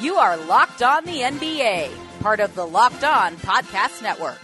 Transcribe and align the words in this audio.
You 0.00 0.14
are 0.14 0.38
Locked 0.38 0.82
On 0.82 1.04
the 1.04 1.20
NBA, 1.20 1.90
part 2.20 2.40
of 2.40 2.54
the 2.54 2.66
Locked 2.66 3.04
On 3.04 3.36
Podcast 3.36 4.00
Network. 4.00 4.38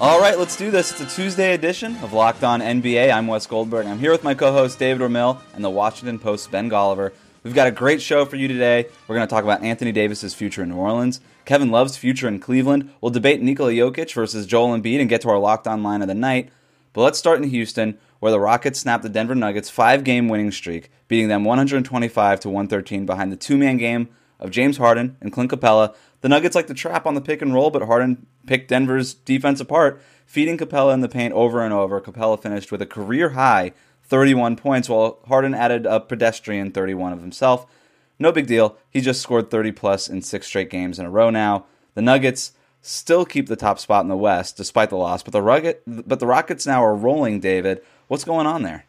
All 0.00 0.20
right, 0.20 0.38
let's 0.38 0.56
do 0.56 0.70
this. 0.70 0.92
It's 0.92 1.00
a 1.00 1.16
Tuesday 1.16 1.52
edition 1.52 1.96
of 1.96 2.12
Locked 2.12 2.44
On 2.44 2.60
NBA. 2.60 3.12
I'm 3.12 3.26
Wes 3.26 3.48
Goldberg. 3.48 3.86
I'm 3.86 3.98
here 3.98 4.12
with 4.12 4.22
my 4.22 4.34
co 4.34 4.52
host 4.52 4.78
David 4.78 5.02
Ramil 5.02 5.40
and 5.52 5.64
the 5.64 5.70
Washington 5.70 6.20
Post's 6.20 6.46
Ben 6.46 6.70
Golliver. 6.70 7.10
We've 7.42 7.56
got 7.56 7.66
a 7.66 7.72
great 7.72 8.00
show 8.00 8.24
for 8.24 8.36
you 8.36 8.46
today. 8.46 8.86
We're 9.08 9.16
going 9.16 9.26
to 9.26 9.34
talk 9.34 9.42
about 9.42 9.64
Anthony 9.64 9.90
Davis's 9.90 10.32
future 10.32 10.62
in 10.62 10.68
New 10.68 10.76
Orleans, 10.76 11.20
Kevin 11.44 11.72
Love's 11.72 11.96
future 11.96 12.28
in 12.28 12.38
Cleveland. 12.38 12.88
We'll 13.00 13.10
debate 13.10 13.42
Nikola 13.42 13.72
Jokic 13.72 14.14
versus 14.14 14.46
Joel 14.46 14.78
Embiid 14.78 15.00
and 15.00 15.08
get 15.08 15.22
to 15.22 15.28
our 15.30 15.40
Locked 15.40 15.66
On 15.66 15.82
line 15.82 16.02
of 16.02 16.08
the 16.08 16.14
night. 16.14 16.50
But 16.92 17.02
let's 17.02 17.18
start 17.18 17.42
in 17.42 17.50
Houston, 17.50 17.98
where 18.24 18.32
the 18.32 18.40
Rockets 18.40 18.80
snapped 18.80 19.02
the 19.02 19.10
Denver 19.10 19.34
Nuggets' 19.34 19.68
five-game 19.68 20.28
winning 20.28 20.50
streak, 20.50 20.90
beating 21.08 21.28
them 21.28 21.44
125 21.44 22.40
to 22.40 22.48
113 22.48 23.04
behind 23.04 23.30
the 23.30 23.36
two-man 23.36 23.76
game 23.76 24.08
of 24.40 24.50
James 24.50 24.78
Harden 24.78 25.18
and 25.20 25.30
Clint 25.30 25.50
Capela. 25.50 25.94
The 26.22 26.30
Nuggets 26.30 26.56
like 26.56 26.66
to 26.68 26.72
trap 26.72 27.04
on 27.04 27.14
the 27.14 27.20
pick 27.20 27.42
and 27.42 27.52
roll, 27.52 27.68
but 27.68 27.82
Harden 27.82 28.26
picked 28.46 28.68
Denver's 28.68 29.12
defense 29.12 29.60
apart, 29.60 30.00
feeding 30.24 30.56
Capela 30.56 30.94
in 30.94 31.02
the 31.02 31.08
paint 31.10 31.34
over 31.34 31.62
and 31.62 31.74
over. 31.74 32.00
Capela 32.00 32.40
finished 32.40 32.72
with 32.72 32.80
a 32.80 32.86
career 32.86 33.28
high 33.28 33.74
31 34.04 34.56
points, 34.56 34.88
while 34.88 35.18
Harden 35.28 35.52
added 35.52 35.84
a 35.84 36.00
pedestrian 36.00 36.70
31 36.70 37.12
of 37.12 37.20
himself. 37.20 37.66
No 38.18 38.32
big 38.32 38.46
deal. 38.46 38.78
He 38.88 39.02
just 39.02 39.20
scored 39.20 39.50
30 39.50 39.72
plus 39.72 40.08
in 40.08 40.22
six 40.22 40.46
straight 40.46 40.70
games 40.70 40.98
in 40.98 41.04
a 41.04 41.10
row 41.10 41.28
now. 41.28 41.66
The 41.92 42.00
Nuggets 42.00 42.52
still 42.80 43.24
keep 43.24 43.48
the 43.48 43.56
top 43.56 43.78
spot 43.78 44.02
in 44.02 44.08
the 44.08 44.16
West 44.16 44.56
despite 44.56 44.90
the 44.90 44.96
loss, 44.96 45.22
but 45.22 45.32
the 45.32 45.42
Rugged, 45.42 45.78
but 45.86 46.20
the 46.20 46.26
Rockets 46.26 46.66
now 46.66 46.82
are 46.82 46.94
rolling. 46.94 47.40
David, 47.40 47.82
what's 48.08 48.24
going 48.24 48.46
on 48.46 48.62
there? 48.62 48.84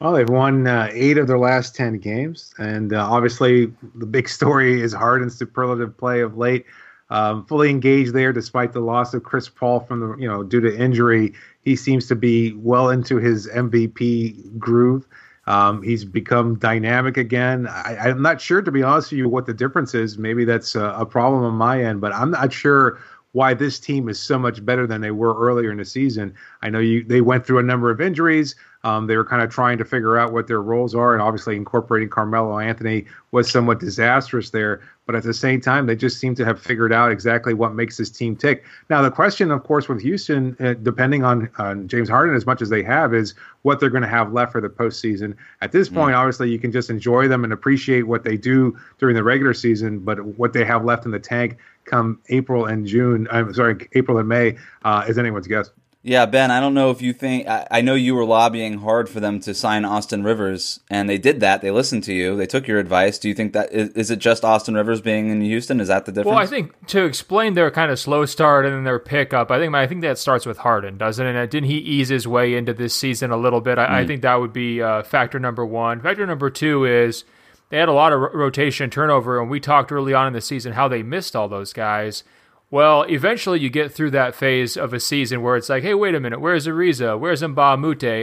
Well, 0.00 0.12
they've 0.12 0.28
won 0.28 0.66
uh, 0.66 0.88
eight 0.92 1.18
of 1.18 1.26
their 1.26 1.38
last 1.38 1.74
ten 1.74 1.98
games, 1.98 2.54
and 2.58 2.92
uh, 2.92 3.06
obviously 3.10 3.72
the 3.94 4.06
big 4.06 4.28
story 4.38 4.80
is 4.80 4.92
Harden's 4.92 5.36
superlative 5.36 5.96
play 5.96 6.20
of 6.20 6.36
late. 6.36 6.64
Um, 7.10 7.44
fully 7.46 7.70
engaged 7.70 8.14
there, 8.14 8.32
despite 8.32 8.72
the 8.72 8.80
loss 8.80 9.14
of 9.14 9.24
Chris 9.24 9.48
Paul 9.48 9.80
from 9.80 10.00
the 10.00 10.16
you 10.16 10.28
know 10.28 10.42
due 10.42 10.60
to 10.60 10.76
injury. 10.76 11.34
He 11.62 11.76
seems 11.76 12.06
to 12.06 12.14
be 12.14 12.52
well 12.54 12.88
into 12.88 13.16
his 13.16 13.48
MVP 13.48 14.58
groove. 14.58 15.06
Um, 15.46 15.82
he's 15.82 16.04
become 16.04 16.58
dynamic 16.58 17.16
again. 17.16 17.66
I, 17.66 18.10
am 18.10 18.22
not 18.22 18.40
sure, 18.40 18.62
to 18.62 18.70
be 18.70 18.84
honest 18.84 19.10
with 19.10 19.18
you, 19.18 19.28
what 19.28 19.46
the 19.46 19.54
difference 19.54 19.94
is. 19.94 20.16
Maybe 20.16 20.44
that's 20.44 20.76
a, 20.76 20.90
a 20.90 21.04
problem 21.04 21.42
on 21.42 21.54
my 21.54 21.82
end, 21.82 22.00
but 22.00 22.14
I'm 22.14 22.30
not 22.30 22.52
sure 22.52 23.00
why 23.32 23.54
this 23.54 23.78
team 23.78 24.08
is 24.08 24.18
so 24.18 24.38
much 24.38 24.64
better 24.64 24.86
than 24.86 25.00
they 25.00 25.10
were 25.10 25.34
earlier 25.38 25.70
in 25.70 25.78
the 25.78 25.84
season. 25.84 26.34
I 26.62 26.70
know 26.70 26.80
you 26.80 27.04
they 27.04 27.20
went 27.20 27.46
through 27.46 27.58
a 27.58 27.64
number 27.64 27.90
of 27.90 28.00
injuries. 28.00 28.56
Um, 28.82 29.06
they 29.06 29.16
were 29.16 29.24
kind 29.24 29.42
of 29.42 29.50
trying 29.50 29.76
to 29.78 29.84
figure 29.84 30.16
out 30.16 30.32
what 30.32 30.46
their 30.46 30.62
roles 30.62 30.94
are, 30.94 31.12
and 31.12 31.20
obviously 31.20 31.54
incorporating 31.56 32.08
Carmelo 32.08 32.58
Anthony 32.58 33.04
was 33.30 33.50
somewhat 33.50 33.78
disastrous 33.78 34.50
there. 34.50 34.80
But 35.06 35.16
at 35.16 35.22
the 35.22 35.34
same 35.34 35.60
time, 35.60 35.86
they 35.86 35.96
just 35.96 36.18
seem 36.18 36.34
to 36.36 36.44
have 36.44 36.60
figured 36.60 36.92
out 36.92 37.10
exactly 37.10 37.52
what 37.52 37.74
makes 37.74 37.96
this 37.96 38.10
team 38.10 38.36
tick. 38.36 38.64
Now, 38.88 39.02
the 39.02 39.10
question, 39.10 39.50
of 39.50 39.64
course, 39.64 39.88
with 39.88 40.00
Houston, 40.00 40.56
uh, 40.60 40.74
depending 40.74 41.24
on, 41.24 41.50
on 41.58 41.88
James 41.88 42.08
Harden 42.08 42.34
as 42.34 42.46
much 42.46 42.62
as 42.62 42.70
they 42.70 42.82
have, 42.84 43.12
is 43.12 43.34
what 43.62 43.80
they're 43.80 43.90
going 43.90 44.02
to 44.02 44.08
have 44.08 44.32
left 44.32 44.52
for 44.52 44.60
the 44.60 44.68
postseason. 44.68 45.34
At 45.60 45.72
this 45.72 45.88
point, 45.88 46.14
mm. 46.14 46.18
obviously, 46.18 46.50
you 46.50 46.58
can 46.58 46.72
just 46.72 46.88
enjoy 46.90 47.28
them 47.28 47.44
and 47.44 47.52
appreciate 47.52 48.02
what 48.02 48.24
they 48.24 48.36
do 48.36 48.78
during 48.98 49.14
the 49.14 49.24
regular 49.24 49.52
season, 49.52 49.98
but 49.98 50.24
what 50.38 50.52
they 50.52 50.64
have 50.64 50.84
left 50.84 51.04
in 51.04 51.10
the 51.10 51.18
tank 51.18 51.58
come 51.84 52.20
April 52.28 52.66
and 52.66 52.86
June, 52.86 53.26
I'm 53.30 53.52
sorry, 53.52 53.88
April 53.94 54.16
and 54.18 54.28
May, 54.28 54.56
uh, 54.84 55.04
is 55.08 55.18
anyone's 55.18 55.48
guess. 55.48 55.70
Yeah, 56.02 56.24
Ben, 56.24 56.50
I 56.50 56.60
don't 56.60 56.72
know 56.72 56.90
if 56.90 57.02
you 57.02 57.12
think. 57.12 57.46
I, 57.46 57.66
I, 57.70 57.80
know 57.82 57.94
you 57.94 58.14
were 58.14 58.24
lobbying 58.24 58.78
hard 58.78 59.10
for 59.10 59.20
them 59.20 59.38
to 59.40 59.52
sign 59.52 59.84
Austin 59.84 60.22
Rivers, 60.22 60.80
and 60.88 61.10
they 61.10 61.18
did 61.18 61.40
that. 61.40 61.60
They 61.60 61.70
listened 61.70 62.04
to 62.04 62.14
you. 62.14 62.38
They 62.38 62.46
took 62.46 62.66
your 62.66 62.78
advice. 62.78 63.18
Do 63.18 63.28
you 63.28 63.34
think 63.34 63.52
that 63.52 63.70
is, 63.70 63.90
is 63.90 64.10
it 64.10 64.18
just 64.18 64.42
Austin 64.42 64.74
Rivers 64.74 65.02
being 65.02 65.28
in 65.28 65.42
Houston? 65.42 65.78
Is 65.78 65.88
that 65.88 66.06
the 66.06 66.12
difference? 66.12 66.34
Well, 66.34 66.42
I 66.42 66.46
think 66.46 66.86
to 66.86 67.04
explain 67.04 67.52
their 67.52 67.70
kind 67.70 67.90
of 67.92 67.98
slow 67.98 68.24
start 68.24 68.64
and 68.64 68.74
then 68.74 68.84
their 68.84 68.98
pickup, 68.98 69.50
I 69.50 69.58
think 69.58 69.74
I 69.74 69.86
think 69.86 70.00
that 70.00 70.16
starts 70.16 70.46
with 70.46 70.56
Harden, 70.56 70.96
doesn't 70.96 71.26
it? 71.26 71.36
And 71.36 71.50
didn't 71.50 71.68
he 71.68 71.76
ease 71.76 72.08
his 72.08 72.26
way 72.26 72.54
into 72.54 72.72
this 72.72 72.94
season 72.94 73.30
a 73.30 73.36
little 73.36 73.60
bit? 73.60 73.76
I, 73.78 73.86
mm. 73.86 73.90
I 73.90 74.06
think 74.06 74.22
that 74.22 74.40
would 74.40 74.54
be 74.54 74.80
uh, 74.80 75.02
factor 75.02 75.38
number 75.38 75.66
one. 75.66 76.00
Factor 76.00 76.26
number 76.26 76.48
two 76.48 76.86
is 76.86 77.24
they 77.68 77.76
had 77.76 77.90
a 77.90 77.92
lot 77.92 78.14
of 78.14 78.20
rotation 78.20 78.88
turnover, 78.88 79.38
and 79.38 79.50
we 79.50 79.60
talked 79.60 79.92
early 79.92 80.14
on 80.14 80.26
in 80.26 80.32
the 80.32 80.40
season 80.40 80.72
how 80.72 80.88
they 80.88 81.02
missed 81.02 81.36
all 81.36 81.46
those 81.46 81.74
guys. 81.74 82.24
Well, 82.70 83.02
eventually 83.02 83.58
you 83.58 83.68
get 83.68 83.92
through 83.92 84.12
that 84.12 84.34
phase 84.34 84.76
of 84.76 84.94
a 84.94 85.00
season 85.00 85.42
where 85.42 85.56
it's 85.56 85.68
like, 85.68 85.82
hey, 85.82 85.94
wait 85.94 86.14
a 86.14 86.20
minute, 86.20 86.40
where's 86.40 86.66
Ariza? 86.68 87.18
Where's 87.18 87.42
a 87.42 87.48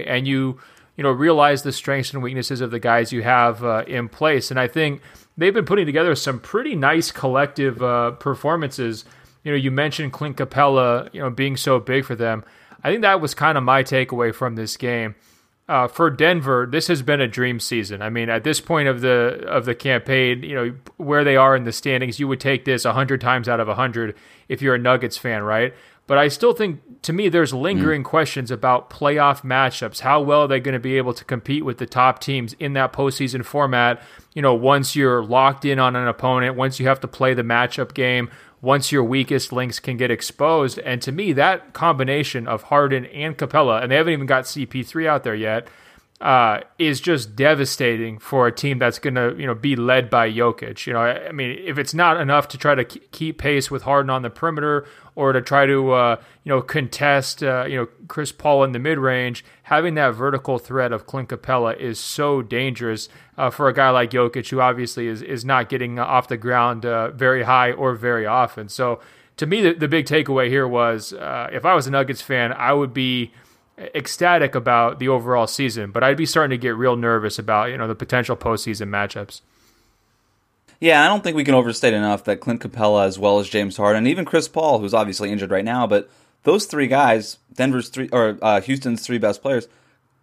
And 0.08 0.28
you, 0.28 0.60
you 0.96 1.04
know, 1.04 1.12
realize 1.12 1.64
the 1.64 1.74
strengths 1.74 2.14
and 2.14 2.24
weaknesses 2.24 2.62
of 2.62 2.72
the 2.72 2.80
guys 2.80 3.12
you 3.12 3.24
have 3.24 3.64
uh, 3.64 3.84
in 3.88 4.08
place. 4.08 4.50
And 4.50 4.60
I 4.60 4.68
think 4.68 5.02
they've 5.38 5.54
been 5.54 5.66
putting 5.66 5.86
together 5.86 6.16
some 6.16 6.40
pretty 6.40 6.76
nice 6.76 7.12
collective 7.12 7.84
uh, 7.84 8.12
performances. 8.12 9.04
You 9.44 9.52
know, 9.52 9.58
you 9.58 9.70
mentioned 9.70 10.14
Clint 10.14 10.38
Capela, 10.38 11.14
you 11.14 11.20
know, 11.20 11.30
being 11.30 11.58
so 11.58 11.80
big 11.82 12.06
for 12.06 12.16
them. 12.16 12.46
I 12.84 12.90
think 12.90 13.02
that 13.02 13.20
was 13.20 13.34
kind 13.34 13.58
of 13.58 13.66
my 13.66 13.84
takeaway 13.84 14.34
from 14.34 14.56
this 14.56 14.78
game 14.78 15.16
uh, 15.68 15.88
for 15.88 16.10
Denver, 16.10 16.68
this 16.70 16.88
has 16.88 17.02
been 17.02 17.20
a 17.20 17.28
dream 17.28 17.60
season. 17.60 18.02
I 18.02 18.10
mean, 18.10 18.30
at 18.30 18.44
this 18.44 18.62
point 18.62 18.88
of 18.88 19.02
the 19.02 19.44
of 19.48 19.66
the 19.66 19.76
campaign, 19.76 20.44
you 20.44 20.56
know 20.56 20.76
where 20.96 21.24
they 21.24 21.36
are 21.36 21.56
in 21.56 21.66
the 21.66 21.74
standings, 21.74 22.20
you 22.20 22.28
would 22.28 22.40
take 22.40 22.66
this 22.66 22.86
hundred 22.86 23.20
times 23.22 23.50
out 23.50 23.60
of 23.60 23.68
hundred 23.68 24.16
if 24.48 24.62
you're 24.62 24.76
a 24.76 24.80
Nuggets 24.80 25.18
fan, 25.18 25.44
right? 25.44 25.74
But 26.08 26.18
I 26.18 26.30
still 26.30 26.54
think, 26.54 27.02
to 27.02 27.12
me, 27.12 27.28
there's 27.28 27.54
lingering 27.54 28.02
mm. 28.02 28.06
questions 28.06 28.50
about 28.50 28.90
playoff 28.90 29.42
matchups. 29.42 30.00
How 30.00 30.22
well 30.22 30.44
are 30.44 30.48
they 30.48 30.62
going 30.62 30.74
to 30.74 30.80
be 30.80 30.98
able 30.98 31.14
to 31.14 31.26
compete 31.26 31.66
with 31.66 31.80
the 31.80 31.86
top 31.86 32.20
teams 32.20 32.54
in 32.54 32.74
that 32.74 32.94
postseason 32.94 33.44
format? 33.44 34.02
You 34.34 34.42
know, 34.42 34.54
once 34.54 34.96
you're 34.96 35.22
locked 35.22 35.66
in 35.66 35.80
on 35.80 35.98
an 35.98 36.08
opponent, 36.08 36.56
once 36.56 36.80
you 36.80 36.88
have 36.88 37.02
to 37.02 37.10
play 37.10 37.34
the 37.34 37.44
matchup 37.44 37.94
game, 37.94 38.32
once 38.62 38.92
your 38.92 39.04
weakest 39.04 39.52
links 39.52 39.80
can 39.80 39.98
get 39.98 40.10
exposed. 40.10 40.80
And 40.80 41.02
to 41.04 41.12
me, 41.12 41.34
that 41.34 41.74
combination 41.74 42.48
of 42.48 42.64
Harden 42.64 43.06
and 43.06 43.38
Capela, 43.38 43.82
and 43.82 43.92
they 43.92 43.96
haven't 43.96 44.14
even 44.14 44.26
got 44.26 44.46
CP3 44.46 45.08
out 45.08 45.24
there 45.24 45.36
yet, 45.36 45.68
uh, 46.20 46.62
is 46.80 47.00
just 47.00 47.36
devastating 47.36 48.18
for 48.18 48.48
a 48.48 48.52
team 48.52 48.80
that's 48.80 48.98
going 48.98 49.14
to 49.14 49.36
you 49.38 49.46
know 49.46 49.54
be 49.54 49.76
led 49.76 50.10
by 50.10 50.30
Jokic. 50.30 50.88
You 50.88 50.94
know, 50.94 51.02
I, 51.02 51.28
I, 51.28 51.32
mean, 51.32 51.60
if 51.64 51.78
it's 51.78 51.94
not 51.94 52.20
enough 52.20 52.48
to 52.50 52.58
try 52.58 52.74
to 52.74 52.84
keep 52.84 53.38
pace 53.38 53.70
with 53.70 53.84
Harden 53.84 54.10
on 54.10 54.24
the 54.24 54.30
perimeter 54.30 54.88
or 55.18 55.34
to 55.34 55.42
try 55.42 55.66
to 55.66 55.92
uh, 55.92 56.22
you 56.44 56.52
know 56.52 56.62
contest 56.62 57.42
uh, 57.42 57.66
you 57.68 57.76
know 57.76 57.88
Chris 58.08 58.32
Paul 58.32 58.64
in 58.64 58.72
the 58.72 58.80
mid 58.80 59.00
range, 59.00 59.44
having 59.64 59.96
that 59.96 60.12
vertical 60.12 60.60
threat 60.60 60.94
of 60.94 61.08
Clint 61.08 61.30
Capela 61.30 61.76
is 61.76 62.00
so 62.00 62.44
dangerous 62.44 63.10
uh, 63.36 63.50
for 63.50 63.68
a 63.68 63.74
guy 63.74 63.90
like 63.90 64.12
Jokic, 64.12 64.50
who 64.50 64.62
obviously 64.62 65.08
is 65.08 65.24
is 65.24 65.44
not 65.44 65.70
getting 65.70 65.98
off 65.98 66.28
the 66.28 66.38
ground 66.38 66.86
uh, 66.86 67.10
very 67.10 67.44
high 67.44 67.72
or 67.74 67.96
very 67.96 68.26
often. 68.26 68.70
So. 68.70 69.02
To 69.38 69.46
me, 69.46 69.62
the, 69.62 69.74
the 69.74 69.88
big 69.88 70.08
takeaway 70.08 70.50
here 70.50 70.68
was 70.68 71.14
uh, 71.14 71.48
if 71.54 71.64
I 71.64 71.76
was 71.76 71.86
a 71.86 71.92
Nuggets 71.92 72.24
fan, 72.24 72.52
I 72.54 72.74
would 72.74 72.92
be 72.92 73.34
ecstatic 73.78 74.56
about 74.56 74.98
the 74.98 75.10
overall 75.10 75.46
season, 75.46 75.92
but 75.92 76.04
I'd 76.04 76.18
be 76.18 76.26
starting 76.26 76.58
to 76.58 76.60
get 76.60 76.76
real 76.76 76.96
nervous 76.96 77.38
about 77.38 77.70
you 77.70 77.78
know 77.78 77.88
the 77.88 77.94
potential 77.94 78.36
postseason 78.36 78.90
matchups. 78.90 79.42
Yeah, 80.80 81.04
I 81.04 81.08
don't 81.08 81.24
think 81.24 81.36
we 81.36 81.44
can 81.44 81.56
overstate 81.56 81.94
enough 81.94 82.24
that 82.26 82.40
Clint 82.40 82.62
Capela, 82.62 83.06
as 83.06 83.18
well 83.18 83.40
as 83.40 83.50
James 83.50 83.78
Harden, 83.78 84.06
even 84.06 84.26
Chris 84.26 84.48
Paul, 84.48 84.80
who's 84.80 84.94
obviously 84.94 85.32
injured 85.32 85.50
right 85.50 85.66
now, 85.66 85.88
but 85.88 86.10
those 86.44 86.66
three 86.66 86.88
guys, 86.88 87.38
Denver's 87.54 87.90
three 87.90 88.10
or 88.12 88.38
uh, 88.42 88.62
Houston's 88.62 89.06
three 89.06 89.18
best 89.18 89.42
players, 89.42 89.68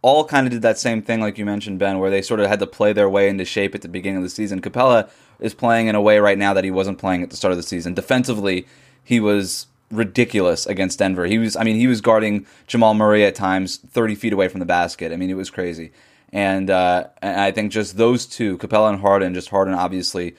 all 0.01 0.25
kind 0.25 0.47
of 0.47 0.53
did 0.53 0.63
that 0.63 0.79
same 0.79 1.03
thing, 1.03 1.21
like 1.21 1.39
you 1.39 1.45
mentioned, 1.45 1.79
Ben, 1.79 1.99
where 1.99 2.11
they 2.11 2.23
sort 2.23 2.39
of 2.39 2.47
had 2.47 2.61
to 2.61 2.67
play 2.67 2.93
their 2.93 3.09
way 3.09 3.29
into 3.29 3.45
shape 3.45 3.75
at 3.75 3.83
the 3.83 3.89
beginning 3.89 4.19
of 4.19 4.23
the 4.23 4.29
season. 4.29 4.61
Capela 4.61 5.11
is 5.41 5.55
playing 5.55 5.89
in 5.89 5.95
a 5.95 6.01
way 6.01 6.19
right 6.19 6.39
now 6.39 6.55
that 6.55 6.63
he 6.63 6.71
wasn't 6.71 6.99
playing 6.99 7.23
at 7.23 7.31
the 7.31 7.37
start 7.37 7.53
of 7.53 7.57
the 7.57 7.63
season. 7.63 7.95
Defensively, 7.95 8.67
he 9.03 9.19
was 9.19 9.67
ridiculous 9.91 10.67
against 10.67 10.99
Denver. 10.99 11.27
He 11.27 11.39
was, 11.39 11.57
I 11.57 11.65
mean, 11.65 11.77
he 11.77 11.87
was 11.87 12.01
guarding 12.01 12.47
Jamal 12.67 12.95
Murray 12.95 13.25
at 13.25 13.35
times 13.35 13.79
30 13.79 14.15
feet 14.15 14.33
away 14.33 14.49
from 14.49 14.61
the 14.61 14.67
basket. 14.67 15.13
I 15.13 15.17
mean, 15.17 15.31
it 15.31 15.37
was 15.37 15.51
crazy. 15.51 15.91
And, 16.35 16.69
uh, 16.69 17.07
and 17.23 17.41
I 17.41 17.53
think 17.53 17.71
just 17.71 17.97
those 17.97 18.27
two, 18.27 18.59
Capela 18.59 18.91
and 18.91 19.01
Harden, 19.01 19.35
just 19.35 19.49
Harden 19.51 19.73
obviously 19.73 20.35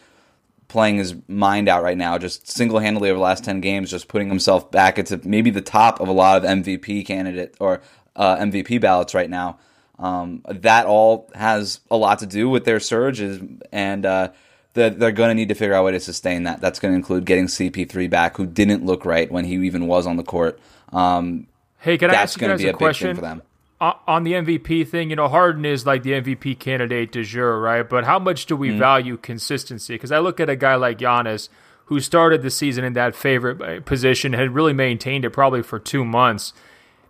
playing 0.67 0.97
his 0.97 1.15
mind 1.29 1.69
out 1.69 1.83
right 1.83 1.97
now, 1.97 2.17
just 2.17 2.51
single 2.51 2.79
handedly 2.79 3.09
over 3.09 3.17
the 3.17 3.23
last 3.23 3.45
10 3.45 3.61
games, 3.61 3.89
just 3.89 4.09
putting 4.09 4.27
himself 4.27 4.69
back 4.69 4.99
into 4.99 5.21
maybe 5.23 5.51
the 5.51 5.61
top 5.61 6.01
of 6.01 6.09
a 6.09 6.11
lot 6.11 6.37
of 6.37 6.43
MVP 6.43 7.05
candidate 7.05 7.55
or 7.61 7.81
uh, 8.17 8.35
MVP 8.35 8.81
ballots 8.81 9.13
right 9.13 9.29
now. 9.29 9.57
Um, 9.97 10.43
that 10.49 10.85
all 10.85 11.31
has 11.33 11.79
a 11.89 11.95
lot 11.95 12.19
to 12.19 12.25
do 12.25 12.49
with 12.49 12.65
their 12.65 12.81
surges 12.81 13.41
and, 13.71 14.05
uh, 14.05 14.31
they're, 14.73 14.89
they're 14.89 15.11
going 15.13 15.29
to 15.29 15.35
need 15.35 15.47
to 15.47 15.55
figure 15.55 15.73
out 15.73 15.79
a 15.79 15.83
way 15.83 15.93
to 15.93 16.01
sustain 16.01 16.43
that. 16.43 16.59
That's 16.59 16.79
going 16.79 16.91
to 16.91 16.97
include 16.97 17.25
getting 17.25 17.45
CP3 17.45 18.09
back, 18.09 18.35
who 18.35 18.45
didn't 18.45 18.85
look 18.85 19.05
right 19.05 19.31
when 19.31 19.45
he 19.45 19.53
even 19.65 19.87
was 19.87 20.05
on 20.05 20.17
the 20.17 20.23
court. 20.23 20.59
Um, 20.91 21.47
hey, 21.79 21.97
can 21.97 22.11
I 22.11 22.15
ask 22.15 22.41
you 22.41 22.45
guys 22.45 22.61
a, 22.61 22.71
a 22.71 22.73
question? 22.73 23.15
for 23.15 23.21
them. 23.21 23.41
On 23.81 24.23
the 24.23 24.33
MVP 24.33 24.87
thing, 24.87 25.09
you 25.09 25.15
know, 25.15 25.27
Harden 25.27 25.65
is 25.65 25.85
like 25.85 26.03
the 26.03 26.11
MVP 26.11 26.59
candidate 26.59 27.11
de 27.11 27.23
jour, 27.23 27.59
right? 27.59 27.87
But 27.87 28.05
how 28.05 28.19
much 28.19 28.45
do 28.45 28.55
we 28.55 28.69
mm 28.69 28.77
value 28.77 29.17
consistency? 29.17 29.95
Because 29.95 30.11
I 30.11 30.19
look 30.19 30.39
at 30.39 30.49
a 30.49 30.55
guy 30.55 30.75
like 30.75 30.99
Giannis, 30.99 31.49
who 31.85 31.99
started 31.99 32.41
the 32.41 32.49
season 32.49 32.83
in 32.83 32.93
that 32.93 33.15
favorite 33.15 33.61
uh, 33.61 33.81
position, 33.81 34.33
had 34.33 34.53
really 34.53 34.73
maintained 34.73 35.25
it 35.25 35.31
probably 35.31 35.61
for 35.61 35.79
two 35.79 36.03
months. 36.03 36.53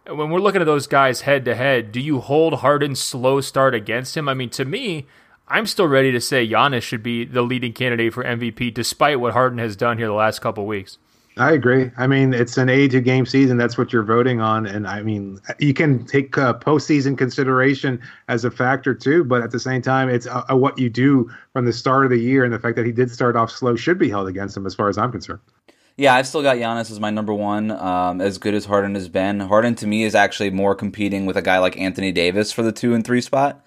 When 0.08 0.30
we're 0.30 0.40
looking 0.40 0.62
at 0.62 0.66
those 0.66 0.88
guys 0.88 1.22
head 1.22 1.46
to 1.46 1.56
head, 1.56 1.92
do 1.92 2.00
you 2.00 2.20
hold 2.20 2.56
Harden's 2.56 3.02
slow 3.02 3.42
start 3.42 3.74
against 3.74 4.16
him? 4.16 4.30
I 4.30 4.34
mean, 4.34 4.50
to 4.52 4.66
me, 4.66 5.08
I'm 5.48 5.66
still 5.66 5.88
ready 5.88 6.12
to 6.12 6.22
say 6.22 6.48
Giannis 6.48 6.84
should 6.84 7.04
be 7.04 7.26
the 7.26 7.42
leading 7.42 7.74
candidate 7.74 8.14
for 8.14 8.24
MVP, 8.24 8.74
despite 8.74 9.20
what 9.20 9.34
Harden 9.34 9.60
has 9.60 9.76
done 9.76 9.98
here 9.98 10.08
the 10.08 10.14
last 10.14 10.42
couple 10.42 10.66
weeks. 10.66 10.98
I 11.38 11.52
agree. 11.52 11.92
I 11.98 12.08
mean, 12.08 12.34
it's 12.34 12.58
an 12.58 12.70
82 12.70 13.02
game 13.02 13.26
season. 13.26 13.58
That's 13.58 13.78
what 13.78 13.92
you're 13.92 14.04
voting 14.04 14.40
on. 14.40 14.66
And 14.66 14.88
I 14.88 15.02
mean, 15.02 15.42
you 15.60 15.74
can 15.74 16.06
take 16.06 16.38
uh, 16.38 16.54
postseason 16.54 17.18
consideration 17.18 18.02
as 18.30 18.46
a 18.46 18.52
factor 18.52 18.94
too, 18.94 19.26
but 19.26 19.42
at 19.42 19.52
the 19.52 19.60
same 19.60 19.82
time, 19.82 20.08
it's 20.08 20.28
uh, 20.28 20.44
uh, 20.50 20.56
what 20.56 20.80
you 20.80 20.90
do 20.90 21.30
from 21.52 21.66
the 21.66 21.74
start 21.74 22.06
of 22.06 22.12
the 22.12 22.20
year. 22.20 22.46
And 22.46 22.54
the 22.54 22.60
fact 22.60 22.78
that 22.78 22.86
he 22.86 22.94
did 22.94 23.12
start 23.12 23.36
off 23.36 23.52
slow 23.52 23.76
should 23.76 24.00
be 24.00 24.10
held 24.10 24.30
against 24.30 24.56
him, 24.56 24.66
as 24.66 24.74
far 24.74 24.88
as 24.88 24.98
I'm 24.98 25.12
concerned. 25.12 25.42
Yeah, 25.98 26.16
I've 26.16 26.28
still 26.28 26.42
got 26.42 26.56
Giannis 26.56 26.90
as 26.90 27.02
my 27.02 27.10
number 27.10 27.34
one. 27.34 27.72
Um, 27.72 28.22
as 28.22 28.38
good 28.38 28.54
as 28.54 28.66
Harden 28.66 28.96
has 28.96 29.10
been, 29.10 29.42
Harden 29.42 29.76
to 29.76 29.88
me 29.88 30.04
is 30.04 30.16
actually 30.16 30.52
more 30.52 30.74
competing 30.74 31.26
with 31.26 31.36
a 31.36 31.42
guy 31.42 31.60
like 31.60 31.78
Anthony 31.78 32.14
Davis 32.14 32.54
for 32.54 32.64
the 32.64 32.72
two 32.72 32.94
and 32.94 33.06
three 33.06 33.22
spot. 33.22 33.62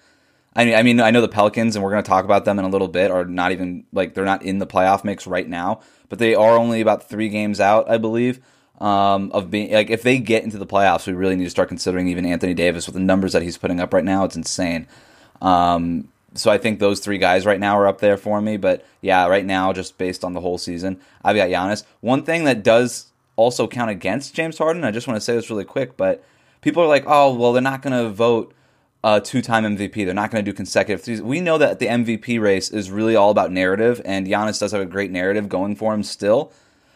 I 0.55 0.65
mean, 0.65 0.75
I 0.75 0.81
mean, 0.81 0.99
I 0.99 1.11
know 1.11 1.21
the 1.21 1.27
Pelicans, 1.27 1.75
and 1.75 1.85
we're 1.85 1.91
going 1.91 2.03
to 2.03 2.09
talk 2.09 2.25
about 2.25 2.45
them 2.45 2.57
in 2.57 2.65
a 2.65 2.69
little 2.69 2.87
bit, 2.87 3.11
are 3.11 3.25
not 3.25 3.51
even 3.51 3.85
like 3.93 4.15
they're 4.15 4.25
not 4.25 4.41
in 4.41 4.57
the 4.57 4.65
playoff 4.65 5.03
mix 5.03 5.27
right 5.27 5.47
now 5.47 5.81
but 6.09 6.19
they 6.19 6.35
are 6.35 6.57
only 6.57 6.81
about 6.81 7.07
three 7.07 7.29
games 7.29 7.59
out, 7.59 7.89
I 7.89 7.97
believe. 7.97 8.39
Um, 8.79 9.29
of 9.33 9.51
being 9.51 9.73
like 9.73 9.89
if 9.89 10.03
they 10.03 10.19
get 10.19 10.43
into 10.43 10.57
the 10.57 10.65
playoffs, 10.65 11.05
we 11.05 11.13
really 11.13 11.35
need 11.35 11.43
to 11.43 11.49
start 11.49 11.67
considering 11.67 12.07
even 12.07 12.25
Anthony 12.25 12.53
Davis 12.53 12.87
with 12.87 12.93
the 12.93 13.01
numbers 13.01 13.33
that 13.33 13.41
he's 13.41 13.57
putting 13.57 13.81
up 13.81 13.93
right 13.93 14.05
now. 14.05 14.23
It's 14.23 14.37
insane. 14.37 14.87
Um, 15.41 16.07
so 16.33 16.49
I 16.51 16.57
think 16.57 16.79
those 16.79 16.99
three 16.99 17.17
guys 17.17 17.45
right 17.45 17.59
now 17.59 17.77
are 17.77 17.87
up 17.87 17.99
there 17.99 18.17
for 18.17 18.41
me. 18.41 18.57
But 18.57 18.85
yeah, 19.01 19.27
right 19.27 19.45
now, 19.45 19.73
just 19.73 19.97
based 19.97 20.23
on 20.23 20.33
the 20.33 20.39
whole 20.41 20.57
season, 20.57 20.99
I've 21.23 21.35
got 21.35 21.49
Giannis. 21.49 21.83
One 22.01 22.23
thing 22.23 22.45
that 22.45 22.63
does 22.63 23.07
also 23.35 23.67
count 23.67 23.89
against 23.89 24.33
James 24.33 24.57
Harden, 24.57 24.83
I 24.83 24.91
just 24.91 25.07
want 25.07 25.17
to 25.17 25.21
say 25.21 25.33
this 25.33 25.49
really 25.49 25.65
quick, 25.65 25.97
but 25.97 26.23
people 26.61 26.83
are 26.83 26.87
like, 26.87 27.03
oh, 27.07 27.33
well, 27.33 27.53
they're 27.53 27.61
not 27.61 27.81
going 27.81 27.93
to 27.93 28.09
vote 28.09 28.53
a 29.03 29.21
two-time 29.21 29.63
MVP. 29.77 30.05
They're 30.05 30.13
not 30.13 30.31
going 30.31 30.43
to 30.43 30.51
do 30.51 30.55
consecutive. 30.55 31.21
We 31.21 31.39
know 31.39 31.57
that 31.57 31.79
the 31.79 31.87
MVP 31.87 32.39
race 32.39 32.69
is 32.69 32.91
really 32.91 33.15
all 33.15 33.31
about 33.31 33.51
narrative, 33.51 34.01
and 34.03 34.27
Giannis 34.27 34.59
does 34.59 34.71
have 34.71 34.81
a 34.81 34.85
great 34.85 35.11
narrative 35.11 35.47
going 35.47 35.75
for 35.75 35.93
him 35.93 36.03
still. 36.03 36.51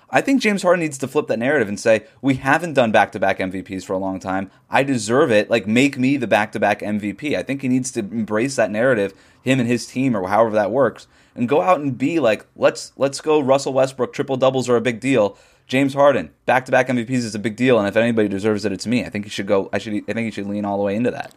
I 0.09 0.21
think 0.21 0.41
James 0.41 0.61
Harden 0.61 0.81
needs 0.81 0.99
to 0.99 1.07
flip 1.07 1.25
that 1.27 1.39
narrative 1.39 1.67
and 1.67 1.79
say, 1.79 2.03
"We 2.21 2.35
haven't 2.35 2.73
done 2.73 2.91
back-to-back 2.91 3.39
MVPs 3.39 3.83
for 3.83 3.93
a 3.93 3.97
long 3.97 4.19
time. 4.19 4.51
I 4.69 4.83
deserve 4.83 5.31
it. 5.31 5.49
Like, 5.49 5.65
make 5.65 5.97
me 5.97 6.17
the 6.17 6.27
back-to-back 6.27 6.83
MVP." 6.83 7.35
I 7.35 7.41
think 7.41 7.63
he 7.63 7.67
needs 7.67 7.89
to 7.91 8.01
embrace 8.01 8.55
that 8.57 8.69
narrative, 8.69 9.13
him 9.41 9.59
and 9.59 9.67
his 9.67 9.87
team, 9.87 10.15
or 10.15 10.27
however 10.27 10.55
that 10.55 10.69
works, 10.69 11.07
and 11.35 11.49
go 11.49 11.61
out 11.61 11.79
and 11.79 11.97
be 11.97 12.19
like, 12.19 12.45
"Let's 12.55 12.91
let's 12.95 13.21
go." 13.21 13.39
Russell 13.39 13.73
Westbrook 13.73 14.13
triple 14.13 14.37
doubles 14.37 14.69
are 14.69 14.75
a 14.75 14.81
big 14.81 14.99
deal. 14.99 15.35
James 15.65 15.95
Harden 15.95 16.29
back-to-back 16.45 16.89
MVPs 16.89 17.23
is 17.23 17.33
a 17.33 17.39
big 17.39 17.55
deal, 17.55 17.79
and 17.79 17.87
if 17.87 17.95
anybody 17.95 18.27
deserves 18.27 18.65
it, 18.65 18.71
it's 18.71 18.85
me. 18.85 19.03
I 19.03 19.09
think 19.09 19.25
he 19.25 19.31
should 19.31 19.47
go. 19.47 19.67
I 19.73 19.79
should. 19.79 19.95
I 19.95 20.13
think 20.13 20.25
he 20.25 20.31
should 20.31 20.47
lean 20.47 20.65
all 20.65 20.77
the 20.77 20.83
way 20.83 20.95
into 20.95 21.09
that. 21.09 21.33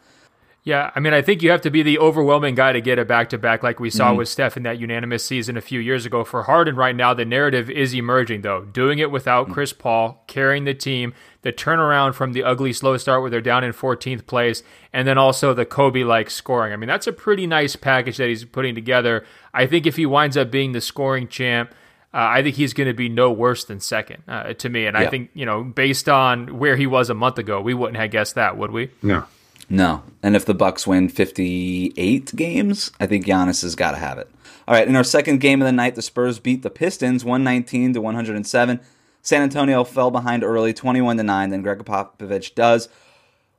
Yeah, 0.66 0.90
I 0.96 0.98
mean, 0.98 1.14
I 1.14 1.22
think 1.22 1.44
you 1.44 1.52
have 1.52 1.60
to 1.60 1.70
be 1.70 1.84
the 1.84 2.00
overwhelming 2.00 2.56
guy 2.56 2.72
to 2.72 2.80
get 2.80 2.98
it 2.98 3.06
back 3.06 3.28
to 3.28 3.38
back, 3.38 3.62
like 3.62 3.78
we 3.78 3.88
saw 3.88 4.08
mm-hmm. 4.08 4.16
with 4.16 4.28
Steph 4.28 4.56
in 4.56 4.64
that 4.64 4.80
unanimous 4.80 5.24
season 5.24 5.56
a 5.56 5.60
few 5.60 5.78
years 5.78 6.04
ago. 6.06 6.24
For 6.24 6.42
Harden, 6.42 6.74
right 6.74 6.96
now, 6.96 7.14
the 7.14 7.24
narrative 7.24 7.70
is 7.70 7.94
emerging, 7.94 8.40
though. 8.40 8.64
Doing 8.64 8.98
it 8.98 9.12
without 9.12 9.44
mm-hmm. 9.44 9.54
Chris 9.54 9.72
Paul, 9.72 10.24
carrying 10.26 10.64
the 10.64 10.74
team, 10.74 11.14
the 11.42 11.52
turnaround 11.52 12.14
from 12.14 12.32
the 12.32 12.42
ugly 12.42 12.72
slow 12.72 12.96
start 12.96 13.20
where 13.20 13.30
they're 13.30 13.40
down 13.40 13.62
in 13.62 13.72
14th 13.72 14.26
place, 14.26 14.64
and 14.92 15.06
then 15.06 15.18
also 15.18 15.54
the 15.54 15.64
Kobe 15.64 16.02
like 16.02 16.30
scoring. 16.30 16.72
I 16.72 16.76
mean, 16.76 16.88
that's 16.88 17.06
a 17.06 17.12
pretty 17.12 17.46
nice 17.46 17.76
package 17.76 18.16
that 18.16 18.28
he's 18.28 18.44
putting 18.44 18.74
together. 18.74 19.24
I 19.54 19.66
think 19.66 19.86
if 19.86 19.94
he 19.94 20.04
winds 20.04 20.36
up 20.36 20.50
being 20.50 20.72
the 20.72 20.80
scoring 20.80 21.28
champ, 21.28 21.70
uh, 22.12 22.16
I 22.18 22.42
think 22.42 22.56
he's 22.56 22.74
going 22.74 22.88
to 22.88 22.92
be 22.92 23.08
no 23.08 23.30
worse 23.30 23.62
than 23.66 23.78
second 23.78 24.24
uh, 24.26 24.54
to 24.54 24.68
me. 24.68 24.86
And 24.86 24.96
yeah. 24.96 25.04
I 25.04 25.10
think, 25.10 25.30
you 25.32 25.46
know, 25.46 25.62
based 25.62 26.08
on 26.08 26.58
where 26.58 26.74
he 26.74 26.88
was 26.88 27.08
a 27.08 27.14
month 27.14 27.38
ago, 27.38 27.60
we 27.60 27.72
wouldn't 27.72 27.98
have 27.98 28.10
guessed 28.10 28.34
that, 28.34 28.56
would 28.56 28.72
we? 28.72 28.90
No. 29.00 29.26
No. 29.68 30.02
And 30.22 30.36
if 30.36 30.44
the 30.44 30.54
Bucks 30.54 30.86
win 30.86 31.08
58 31.08 32.36
games, 32.36 32.92
I 33.00 33.06
think 33.06 33.26
Giannis 33.26 33.62
has 33.62 33.74
got 33.74 33.92
to 33.92 33.98
have 33.98 34.18
it. 34.18 34.30
All 34.68 34.74
right, 34.74 34.86
in 34.86 34.96
our 34.96 35.04
second 35.04 35.40
game 35.40 35.62
of 35.62 35.66
the 35.66 35.72
night, 35.72 35.94
the 35.94 36.02
Spurs 36.02 36.38
beat 36.38 36.62
the 36.62 36.70
Pistons 36.70 37.24
119 37.24 37.94
to 37.94 38.00
107. 38.00 38.80
San 39.22 39.42
Antonio 39.42 39.84
fell 39.84 40.10
behind 40.10 40.44
early 40.44 40.72
21 40.72 41.16
to 41.16 41.22
9, 41.22 41.50
then 41.50 41.62
Gregg 41.62 41.78
Popovich 41.78 42.54
does 42.54 42.88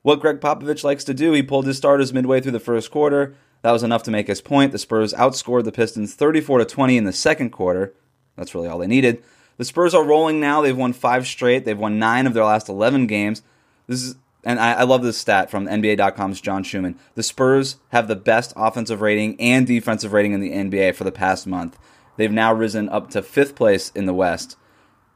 what 0.01 0.21
Gregg 0.21 0.39
Popovich 0.39 0.83
likes 0.85 1.03
to 1.03 1.13
do. 1.13 1.33
He 1.33 1.43
pulled 1.43 1.65
his 1.65 1.77
starters 1.77 2.13
midway 2.13 2.39
through 2.39 2.53
the 2.53 2.59
first 2.59 2.91
quarter. 2.91 3.35
That 3.61 3.71
was 3.71 3.83
enough 3.83 4.03
to 4.03 4.11
make 4.11 4.27
his 4.27 4.41
point. 4.41 4.71
The 4.71 4.77
Spurs 4.77 5.13
outscored 5.13 5.65
the 5.65 5.71
Pistons 5.71 6.13
34 6.13 6.59
to 6.59 6.65
20 6.65 6.97
in 6.97 7.03
the 7.03 7.11
second 7.11 7.49
quarter. 7.49 7.93
That's 8.37 8.55
really 8.55 8.69
all 8.69 8.79
they 8.79 8.87
needed. 8.87 9.21
The 9.57 9.65
Spurs 9.65 9.93
are 9.93 10.05
rolling 10.05 10.39
now. 10.39 10.61
They've 10.61 10.77
won 10.77 10.93
5 10.93 11.27
straight. 11.27 11.65
They've 11.65 11.77
won 11.77 11.99
9 11.99 12.27
of 12.27 12.33
their 12.33 12.45
last 12.45 12.69
11 12.69 13.07
games. 13.07 13.41
This 13.87 14.03
is 14.03 14.15
and 14.47 14.61
I, 14.61 14.75
I, 14.75 14.83
love 14.83 15.03
this 15.03 15.17
stat 15.17 15.51
from 15.51 15.67
NBA.com's 15.67 16.39
John 16.39 16.63
Schuhmann. 16.63 16.97
The 17.15 17.21
Spurs 17.21 17.75
have 17.89 18.07
the 18.07 18.15
best 18.15 18.53
offensive 18.55 19.01
rating 19.01 19.35
and 19.41 19.67
defensive 19.67 20.13
rating 20.13 20.31
in 20.31 20.39
the 20.39 20.51
NBA 20.51 20.95
for 20.95 21.03
the 21.03 21.11
past 21.11 21.45
month. 21.45 21.77
They've 22.15 22.31
now 22.31 22.53
risen 22.53 22.87
up 22.87 23.09
to 23.09 23.21
fifth 23.21 23.55
place 23.55 23.91
in 23.93 24.05
the 24.05 24.13
West. 24.13 24.55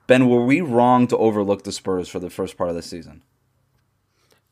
Ben, 0.06 0.28
were 0.28 0.46
we 0.46 0.60
wrong 0.60 1.08
to 1.08 1.18
overlook 1.18 1.64
the 1.64 1.72
Spurs 1.72 2.10
for 2.10 2.20
the 2.20 2.30
first 2.30 2.58
part 2.58 2.72
of 2.72 2.76
the 2.76 2.82
season? 2.82 3.24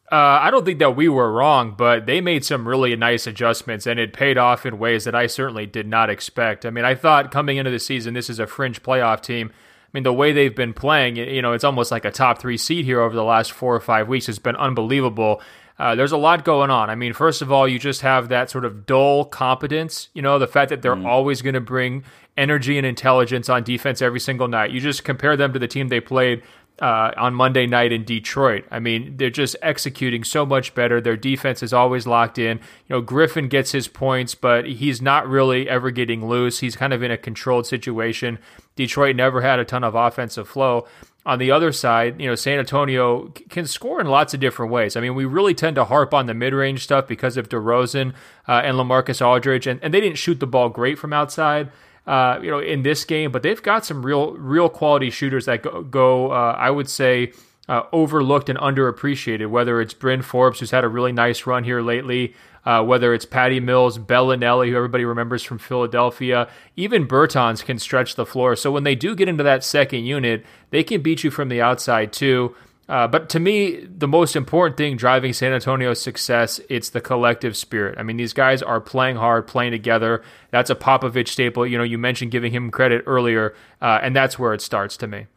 Uh, 0.10 0.40
I 0.42 0.50
don't 0.50 0.64
think 0.64 0.80
that 0.80 0.96
we 0.96 1.10
were 1.10 1.30
wrong, 1.30 1.76
but 1.78 2.06
they 2.06 2.22
made 2.22 2.46
some 2.46 2.66
really 2.66 2.96
nice 2.96 3.28
adjustments, 3.28 3.86
and 3.86 4.00
it 4.00 4.14
paid 4.14 4.38
off 4.38 4.66
in 4.66 4.80
ways 4.80 5.04
that 5.04 5.14
I 5.14 5.28
certainly 5.28 5.66
did 5.66 5.88
not 5.88 6.10
expect. 6.10 6.66
I 6.66 6.70
mean, 6.70 6.86
I 6.86 6.96
thought 6.96 7.32
coming 7.32 7.58
into 7.58 7.70
the 7.70 7.80
season, 7.80 8.14
this 8.14 8.30
is 8.30 8.40
a 8.40 8.48
fringe 8.48 8.82
playoff 8.82 9.22
team 9.22 9.52
I 9.90 9.98
mean, 9.98 10.04
the 10.04 10.14
way 10.14 10.34
they've 10.34 10.56
been 10.56 10.74
playing, 10.74 11.16
you 11.16 11.42
know, 11.42 11.54
it's 11.54 11.64
almost 11.64 11.92
like 11.92 12.06
a 12.06 12.12
top 12.12 12.40
three 12.40 12.58
seed 12.58 12.86
here 12.86 13.02
over 13.02 13.16
the 13.16 13.24
last 13.24 13.52
four 13.52 13.76
or 13.76 13.80
five 13.80 14.08
weeks. 14.08 14.30
It's 14.30 14.38
been 14.38 14.56
unbelievable. 14.56 15.42
Uh, 15.80 15.96
there's 15.96 16.12
a 16.12 16.18
lot 16.18 16.46
going 16.46 16.70
on. 16.70 16.92
I 16.92 16.96
mean, 16.96 17.14
first 17.14 17.42
of 17.42 17.52
all, 17.52 17.68
you 17.68 17.80
just 17.80 18.02
have 18.02 18.30
that 18.30 18.52
sort 18.52 18.66
of 18.66 18.86
dull 18.86 19.26
competence, 19.26 20.10
you 20.14 20.22
know, 20.22 20.38
the 20.38 20.46
fact 20.46 20.70
that 20.70 20.84
they're 20.84 20.96
mm. 20.96 21.08
always 21.08 21.42
going 21.42 21.56
to 21.56 21.62
bring 21.62 22.04
energy 22.38 22.78
and 22.78 22.86
intelligence 22.86 23.50
on 23.50 23.64
defense 23.64 24.02
every 24.02 24.20
single 24.20 24.48
night. 24.48 24.72
You 24.72 24.80
just 24.80 25.04
compare 25.04 25.36
them 25.36 25.54
to 25.54 25.60
the 25.60 25.68
team 25.68 25.88
they 25.88 26.02
played 26.02 26.44
uh, 26.82 27.12
on 27.18 27.34
Monday 27.34 27.68
night 27.68 27.92
in 27.92 28.04
Detroit. 28.04 28.66
I 28.72 28.80
mean, 28.80 29.18
they're 29.18 29.30
just 29.30 29.56
executing 29.62 30.24
so 30.24 30.46
much 30.46 30.74
better. 30.74 31.02
Their 31.02 31.18
defense 31.18 31.62
is 31.62 31.74
always 31.74 32.08
locked 32.08 32.38
in. 32.38 32.58
You 32.88 32.96
know, 32.96 33.02
Griffin 33.02 33.48
gets 33.48 33.72
his 33.72 33.88
points, 33.88 34.36
but 34.36 34.66
he's 34.66 35.02
not 35.02 35.28
really 35.28 35.70
ever 35.70 35.92
getting 35.92 36.28
loose. 36.28 36.60
He's 36.60 36.76
kind 36.76 36.94
of 36.94 37.04
in 37.04 37.12
a 37.12 37.18
controlled 37.18 37.68
situation. 37.68 38.40
Detroit 38.76 39.16
never 39.16 39.42
had 39.42 39.60
a 39.60 39.66
ton 39.66 39.84
of 39.84 39.96
offensive 39.96 40.48
flow. 40.48 40.88
On 41.26 41.38
the 41.38 41.52
other 41.52 41.72
side, 41.72 42.20
you 42.20 42.28
know, 42.28 42.36
San 42.36 42.60
Antonio 42.60 43.28
can 43.50 43.68
score 43.68 44.00
in 44.00 44.08
lots 44.08 44.34
of 44.34 44.40
different 44.40 44.72
ways. 44.72 44.96
I 44.96 45.02
mean, 45.02 45.16
we 45.16 45.26
really 45.26 45.54
tend 45.54 45.76
to 45.76 45.86
harp 45.86 46.14
on 46.14 46.26
the 46.28 46.34
mid-range 46.34 46.82
stuff 46.82 47.08
because 47.08 47.36
of 47.36 47.50
DeRozan 47.50 48.14
uh, 48.48 48.62
and 48.64 48.78
LaMarcus 48.78 49.24
Aldridge, 49.24 49.68
and, 49.68 49.80
and 49.84 49.94
they 49.94 50.00
didn't 50.00 50.18
shoot 50.18 50.40
the 50.40 50.48
ball 50.48 50.70
great 50.70 50.98
from 50.98 51.14
outside 51.14 51.72
uh, 52.10 52.40
you 52.42 52.50
know, 52.50 52.58
in 52.58 52.82
this 52.82 53.06
game, 53.06 53.32
but 53.32 53.44
they've 53.44 53.62
got 53.62 53.86
some 53.86 54.04
real, 54.04 54.34
real 54.34 54.68
quality 54.68 55.12
shooters 55.12 55.46
that 55.46 55.62
go, 55.62 55.84
go 55.84 56.32
uh, 56.32 56.56
I 56.58 56.72
would 56.72 56.90
say, 56.90 57.34
uh, 57.68 57.84
overlooked 57.92 58.50
and 58.50 58.58
underappreciated. 58.58 59.48
Whether 59.52 59.80
it's 59.80 59.94
Bryn 59.94 60.24
Forbes, 60.24 60.60
who's 60.60 60.72
had 60.72 60.84
a 60.84 60.88
really 60.88 61.12
nice 61.12 61.46
run 61.46 61.64
here 61.64 61.84
lately, 61.84 62.34
uh, 62.66 62.84
whether 62.84 63.14
it's 63.14 63.26
Patty 63.26 63.60
Mills, 63.60 64.00
Belinelli, 64.00 64.70
who 64.70 64.76
everybody 64.76 65.06
remembers 65.06 65.44
from 65.44 65.60
Philadelphia, 65.60 66.50
even 66.76 67.08
Bertans 67.08 67.64
can 67.64 67.78
stretch 67.78 68.16
the 68.16 68.26
floor. 68.26 68.56
So 68.56 68.72
when 68.72 68.86
they 68.86 68.96
do 68.96 69.16
get 69.16 69.30
into 69.30 69.44
that 69.44 69.64
second 69.64 70.06
unit, 70.06 70.44
they 70.72 70.84
can 70.84 71.04
beat 71.04 71.24
you 71.24 71.30
from 71.30 71.50
the 71.50 71.62
outside 71.62 72.12
too. 72.12 72.56
Uh, 72.90 73.08
but 73.08 73.30
to 73.30 73.40
me, 73.40 73.86
the 73.86 74.08
most 74.08 74.36
important 74.36 74.76
thing 74.76 74.98
driving 74.98 75.32
San 75.32 75.54
Antonio's 75.54 76.02
success, 76.02 76.60
it's 76.70 76.90
the 76.90 77.00
collective 77.00 77.56
spirit. 77.56 78.00
I 78.00 78.04
mean, 78.04 78.18
these 78.18 78.34
guys 78.34 78.64
are 78.64 78.82
playing 78.82 79.16
hard, 79.16 79.46
playing 79.46 79.72
together. 79.72 80.24
That's 80.50 80.72
a 80.72 80.76
Popovich 80.76 81.28
staple. 81.28 81.68
You 81.68 81.78
know, 81.78 81.84
you 81.84 82.00
mentioned 82.00 82.32
giving 82.32 82.52
him 82.52 82.72
credit 82.72 83.04
earlier, 83.06 83.54
uh, 83.80 84.00
and 84.02 84.16
that's 84.16 84.40
where 84.40 84.56
it 84.56 84.62
starts 84.62 84.98
to 84.98 85.08
me. 85.08 85.28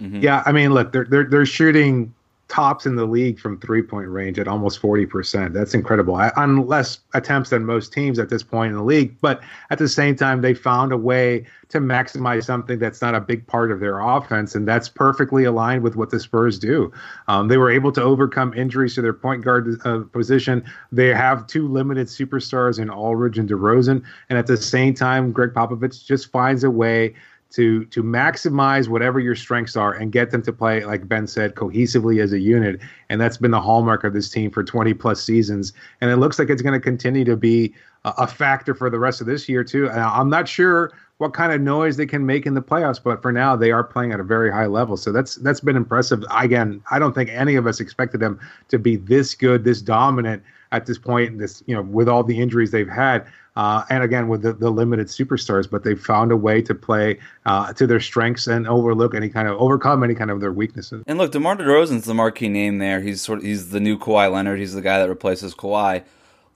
Mm-hmm. 0.00 0.20
Yeah, 0.20 0.44
I 0.46 0.52
mean, 0.52 0.72
look, 0.72 0.92
they're 0.92 1.04
they're, 1.04 1.24
they're 1.24 1.46
shooting 1.46 2.14
tops 2.52 2.84
in 2.84 2.96
the 2.96 3.06
league 3.06 3.40
from 3.40 3.58
three 3.58 3.80
point 3.80 4.08
range 4.08 4.38
at 4.38 4.46
almost 4.46 4.80
40%. 4.80 5.54
That's 5.54 5.72
incredible. 5.72 6.14
On 6.36 6.66
less 6.66 6.98
attempts 7.14 7.48
than 7.48 7.64
most 7.64 7.94
teams 7.94 8.18
at 8.18 8.28
this 8.28 8.42
point 8.42 8.72
in 8.72 8.76
the 8.76 8.84
league. 8.84 9.16
But 9.22 9.40
at 9.70 9.78
the 9.78 9.88
same 9.88 10.16
time, 10.16 10.42
they 10.42 10.52
found 10.52 10.92
a 10.92 10.98
way 10.98 11.46
to 11.70 11.80
maximize 11.80 12.44
something 12.44 12.78
that's 12.78 13.00
not 13.00 13.14
a 13.14 13.20
big 13.20 13.46
part 13.46 13.72
of 13.72 13.80
their 13.80 14.00
offense. 14.00 14.54
And 14.54 14.68
that's 14.68 14.86
perfectly 14.86 15.44
aligned 15.44 15.82
with 15.82 15.96
what 15.96 16.10
the 16.10 16.20
Spurs 16.20 16.58
do. 16.58 16.92
Um, 17.26 17.48
they 17.48 17.56
were 17.56 17.70
able 17.70 17.90
to 17.92 18.02
overcome 18.02 18.52
injuries 18.52 18.94
to 18.96 19.02
their 19.02 19.14
point 19.14 19.42
guard 19.42 19.80
uh, 19.86 20.00
position. 20.12 20.62
They 20.92 21.08
have 21.08 21.46
two 21.46 21.66
limited 21.66 22.08
superstars 22.08 22.78
in 22.78 22.90
Aldridge 22.90 23.38
and 23.38 23.48
DeRozan. 23.48 24.04
And 24.28 24.38
at 24.38 24.46
the 24.46 24.58
same 24.58 24.92
time, 24.92 25.32
Gregg 25.32 25.54
Popovich 25.54 26.04
just 26.04 26.30
finds 26.30 26.64
a 26.64 26.70
way 26.70 27.14
to 27.52 27.84
to 27.86 28.02
maximize 28.02 28.88
whatever 28.88 29.20
your 29.20 29.34
strengths 29.34 29.76
are 29.76 29.92
and 29.92 30.12
get 30.12 30.30
them 30.30 30.42
to 30.42 30.52
play 30.52 30.84
like 30.84 31.08
Ben 31.08 31.26
said 31.26 31.54
cohesively 31.54 32.22
as 32.22 32.32
a 32.32 32.38
unit 32.38 32.80
and 33.08 33.20
that's 33.20 33.36
been 33.36 33.50
the 33.50 33.60
hallmark 33.60 34.04
of 34.04 34.12
this 34.12 34.28
team 34.28 34.50
for 34.50 34.64
20 34.64 34.94
plus 34.94 35.22
seasons 35.22 35.72
and 36.00 36.10
it 36.10 36.16
looks 36.16 36.38
like 36.38 36.50
it's 36.50 36.62
going 36.62 36.78
to 36.78 36.80
continue 36.80 37.24
to 37.24 37.36
be 37.36 37.74
a, 38.04 38.12
a, 38.18 38.26
factor 38.26 38.74
for 38.74 38.90
the 38.90 38.98
rest 38.98 39.20
of 39.20 39.26
this 39.26 39.48
year 39.48 39.62
too 39.62 39.88
and 39.90 40.00
I'm 40.00 40.30
not 40.30 40.48
sure 40.48 40.92
what 41.22 41.34
kind 41.34 41.52
of 41.52 41.60
noise 41.60 41.96
they 41.96 42.04
can 42.04 42.26
make 42.26 42.46
in 42.46 42.54
the 42.54 42.60
playoffs. 42.60 43.00
But 43.02 43.22
for 43.22 43.30
now, 43.30 43.54
they 43.54 43.70
are 43.70 43.84
playing 43.84 44.12
at 44.12 44.18
a 44.18 44.24
very 44.24 44.50
high 44.50 44.66
level, 44.66 44.96
so 44.96 45.12
that's 45.12 45.36
that's 45.36 45.60
been 45.60 45.76
impressive. 45.76 46.24
Again, 46.36 46.82
I 46.90 46.98
don't 46.98 47.14
think 47.14 47.30
any 47.30 47.54
of 47.54 47.66
us 47.66 47.78
expected 47.78 48.18
them 48.18 48.40
to 48.68 48.78
be 48.78 48.96
this 48.96 49.34
good, 49.36 49.62
this 49.62 49.80
dominant 49.80 50.42
at 50.72 50.86
this 50.86 50.98
point. 50.98 51.38
This 51.38 51.62
you 51.66 51.76
know 51.76 51.82
with 51.82 52.08
all 52.08 52.24
the 52.24 52.40
injuries 52.40 52.72
they've 52.72 52.88
had. 52.88 53.24
Uh, 53.54 53.84
and 53.90 54.02
again 54.02 54.28
with 54.28 54.42
the, 54.42 54.52
the 54.54 54.70
limited 54.70 55.08
superstars, 55.08 55.68
but 55.68 55.84
they've 55.84 56.00
found 56.00 56.32
a 56.32 56.36
way 56.36 56.62
to 56.62 56.74
play 56.74 57.18
uh, 57.44 57.72
to 57.74 57.86
their 57.86 58.00
strengths 58.00 58.46
and 58.46 58.66
overlook 58.66 59.14
any 59.14 59.28
kind 59.28 59.46
of 59.46 59.60
overcome 59.60 60.02
any 60.02 60.14
kind 60.14 60.30
of 60.30 60.40
their 60.40 60.52
weaknesses. 60.52 61.02
And 61.06 61.18
look, 61.18 61.32
DeMar 61.32 61.56
DeRozan's 61.56 62.06
the 62.06 62.14
marquee 62.14 62.48
name 62.48 62.78
there. 62.78 63.00
He's 63.00 63.20
sort 63.20 63.40
of 63.40 63.44
he's 63.44 63.70
the 63.70 63.80
new 63.80 63.98
Kawhi 63.98 64.32
Leonard. 64.32 64.58
He's 64.58 64.72
the 64.72 64.80
guy 64.80 64.98
that 64.98 65.08
replaces 65.08 65.54
Kawhi. 65.54 66.02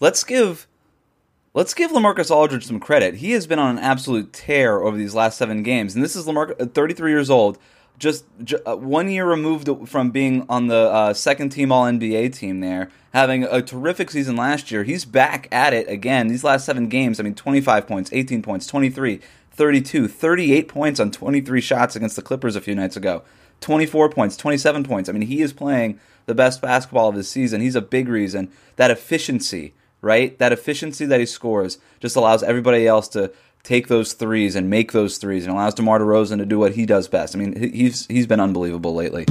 Let's 0.01 0.25
give 0.25 0.67
let's 1.53 1.75
give 1.75 1.91
LaMarcus 1.91 2.31
Aldridge 2.31 2.65
some 2.65 2.81
credit. 2.81 3.17
He 3.17 3.33
has 3.33 3.47
been 3.47 3.59
on 3.59 3.77
an 3.77 3.85
absolute 3.85 4.33
tear 4.33 4.81
over 4.81 4.97
these 4.97 5.15
last 5.15 5.37
seven 5.37 5.63
games, 5.63 5.95
and 5.95 6.03
this 6.03 6.17
is 6.17 6.25
LaMarcus, 6.25 6.73
33 6.73 7.11
years 7.11 7.29
old 7.29 7.59
just, 7.99 8.25
just 8.43 8.63
uh, 8.67 8.77
one 8.77 9.11
year 9.11 9.27
removed 9.27 9.69
from 9.89 10.11
being 10.11 10.45
on 10.49 10.67
the 10.67 10.77
uh, 10.77 11.15
second 11.15 11.51
team 11.51 11.73
All 11.73 11.85
NBA 11.85 12.35
team 12.35 12.61
there, 12.61 12.91
having 13.17 13.45
a 13.45 13.63
terrific 13.63 14.11
season 14.11 14.37
last 14.37 14.71
year. 14.71 14.85
He's 14.85 15.07
back 15.07 15.49
at 15.51 15.73
it 15.73 15.89
again. 15.89 16.29
These 16.29 16.45
last 16.45 16.67
seven 16.67 16.87
games, 16.91 17.19
I 17.19 17.23
mean, 17.23 17.35
25 17.35 17.87
points, 17.87 18.11
18 18.13 18.43
points, 18.43 18.67
23, 18.67 19.23
32, 19.53 20.07
38 20.07 20.69
points 20.69 21.01
on 21.01 21.11
23 21.11 21.63
shots 21.63 21.97
against 21.97 22.17
the 22.17 22.21
Clippers 22.21 22.57
a 22.57 22.61
few 22.61 22.75
nights 22.75 22.95
ago. 22.95 23.23
24 23.63 24.11
points, 24.11 24.37
27 24.37 24.85
points. 24.85 25.09
I 25.09 25.13
mean, 25.13 25.23
he 25.23 25.41
is 25.41 25.55
playing 25.55 25.99
the 26.27 26.35
best 26.35 26.61
basketball 26.61 27.09
of 27.09 27.15
his 27.15 27.27
season. 27.27 27.63
He's 27.63 27.75
a 27.75 27.81
big 27.81 28.07
reason. 28.07 28.51
That 28.77 28.91
efficiency, 28.91 29.73
right? 30.03 30.39
That 30.39 30.53
efficiency 30.53 31.07
that 31.07 31.19
he 31.19 31.25
scores 31.25 31.79
just 32.01 32.17
allows 32.17 32.43
everybody 32.43 32.87
else 32.87 33.09
to 33.09 33.33
take 33.63 33.89
those 33.89 34.13
threes 34.13 34.55
and 34.55 34.69
make 34.69 34.93
those 34.93 35.17
threes 35.17 35.47
and 35.47 35.55
allows 35.55 35.73
DeMar 35.73 36.01
DeRozan 36.01 36.37
to 36.37 36.45
do 36.45 36.59
what 36.59 36.73
he 36.73 36.85
does 36.85 37.09
best. 37.09 37.35
I 37.35 37.39
mean, 37.39 37.73
he's 37.73 38.07
he's 38.09 38.27
been 38.27 38.41
unbelievable 38.41 38.95
lately. 38.95 39.25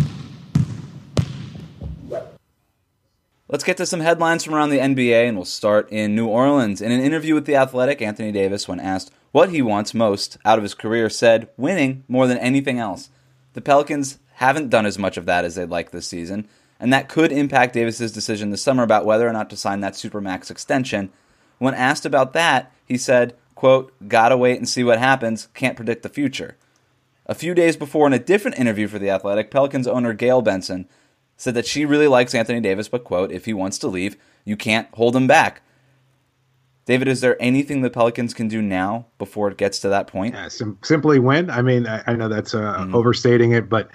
Let's 3.48 3.64
get 3.64 3.78
to 3.78 3.86
some 3.86 4.00
headlines 4.00 4.44
from 4.44 4.56
around 4.56 4.72
the 4.72 4.80
NBA, 4.80 5.28
and 5.28 5.38
we'll 5.38 5.46
start 5.46 5.92
in 5.92 6.16
New 6.16 6.26
Orleans. 6.26 6.82
In 6.82 6.92
an 6.92 7.00
interview 7.00 7.36
with 7.36 7.46
The 7.46 7.56
Athletic, 7.56 8.02
Anthony 8.02 8.32
Davis, 8.32 8.68
when 8.68 8.80
asked 8.80 9.14
what 9.34 9.52
he 9.52 9.62
wants 9.62 9.94
most 9.94 10.40
out 10.44 10.58
of 10.58 10.64
his 10.64 10.74
career, 10.74 11.12
said 11.12 11.48
winning 11.56 12.04
more 12.08 12.26
than 12.26 12.40
anything 12.40 12.80
else. 12.80 13.12
The 13.54 13.62
Pelicans 13.62 14.18
haven't 14.38 14.72
done 14.72 14.88
as 14.88 14.98
much 14.98 15.16
of 15.16 15.28
that 15.28 15.46
as 15.46 15.54
they'd 15.54 15.70
like 15.70 15.92
this 15.92 16.08
season, 16.08 16.48
and 16.80 16.92
that 16.92 17.08
could 17.08 17.32
impact 17.32 17.76
Davis's 17.76 18.12
decision 18.12 18.50
this 18.50 18.64
summer 18.64 18.82
about 18.82 19.06
whether 19.06 19.30
or 19.30 19.34
not 19.34 19.52
to 19.52 19.58
sign 19.58 19.82
that 19.82 19.94
Supermax 19.94 20.50
extension. 20.50 21.12
When 21.60 21.76
asked 21.76 22.08
about 22.08 22.34
that, 22.34 22.74
he 22.84 22.98
said, 22.98 23.36
quote, 23.54 23.94
gotta 24.08 24.38
wait 24.38 24.58
and 24.58 24.68
see 24.68 24.84
what 24.84 24.98
happens, 24.98 25.50
can't 25.54 25.78
predict 25.78 26.02
the 26.02 26.10
future. 26.10 26.58
A 27.28 27.36
few 27.36 27.54
days 27.54 27.78
before, 27.78 28.08
in 28.08 28.14
a 28.14 28.18
different 28.18 28.58
interview 28.58 28.88
for 28.88 28.98
The 28.98 29.12
Athletic, 29.12 29.52
Pelicans 29.52 29.86
owner 29.86 30.14
Gayle 30.14 30.42
Benson 30.42 30.88
said 31.38 31.54
that 31.54 31.66
she 31.66 31.86
really 31.86 32.08
likes 32.08 32.34
Anthony 32.34 32.60
Davis, 32.60 32.88
but, 32.88 33.04
quote, 33.04 33.32
if 33.32 33.46
he 33.46 33.54
wants 33.54 33.78
to 33.80 33.88
leave, 33.88 34.18
you 34.46 34.56
can't 34.56 34.88
hold 34.94 35.16
him 35.16 35.28
back. 35.28 35.62
David, 36.86 37.08
is 37.08 37.22
there 37.22 37.36
anything 37.42 37.82
the 37.82 37.90
Pelicans 37.90 38.34
can 38.34 38.48
do 38.48 38.62
now 38.62 39.08
before 39.18 39.50
it 39.50 39.58
gets 39.58 39.80
to 39.80 39.90
that 39.90 40.08
point? 40.08 40.36
Yeah, 40.36 40.48
sim- 40.48 40.78
simply 40.84 41.18
win. 41.20 41.50
I 41.50 41.62
mean, 41.62 41.88
I, 41.88 42.04
I 42.06 42.14
know 42.14 42.30
that's 42.30 42.54
uh, 42.54 42.78
mm-hmm. 42.78 42.96
overstating 42.96 43.54
it, 43.54 43.68
but 43.68 43.90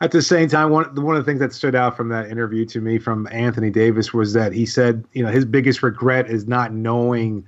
at 0.00 0.12
the 0.12 0.22
same 0.22 0.48
time, 0.48 0.70
one 0.70 0.94
one 1.02 1.16
of 1.16 1.24
the 1.24 1.28
things 1.28 1.40
that 1.40 1.52
stood 1.52 1.74
out 1.74 1.96
from 1.96 2.08
that 2.10 2.30
interview 2.30 2.64
to 2.66 2.80
me 2.80 2.98
from 2.98 3.26
Anthony 3.32 3.70
Davis 3.70 4.12
was 4.12 4.32
that 4.34 4.52
he 4.52 4.64
said, 4.64 5.04
you 5.12 5.24
know, 5.24 5.30
his 5.30 5.44
biggest 5.44 5.82
regret 5.82 6.30
is 6.30 6.46
not 6.46 6.72
knowing 6.72 7.44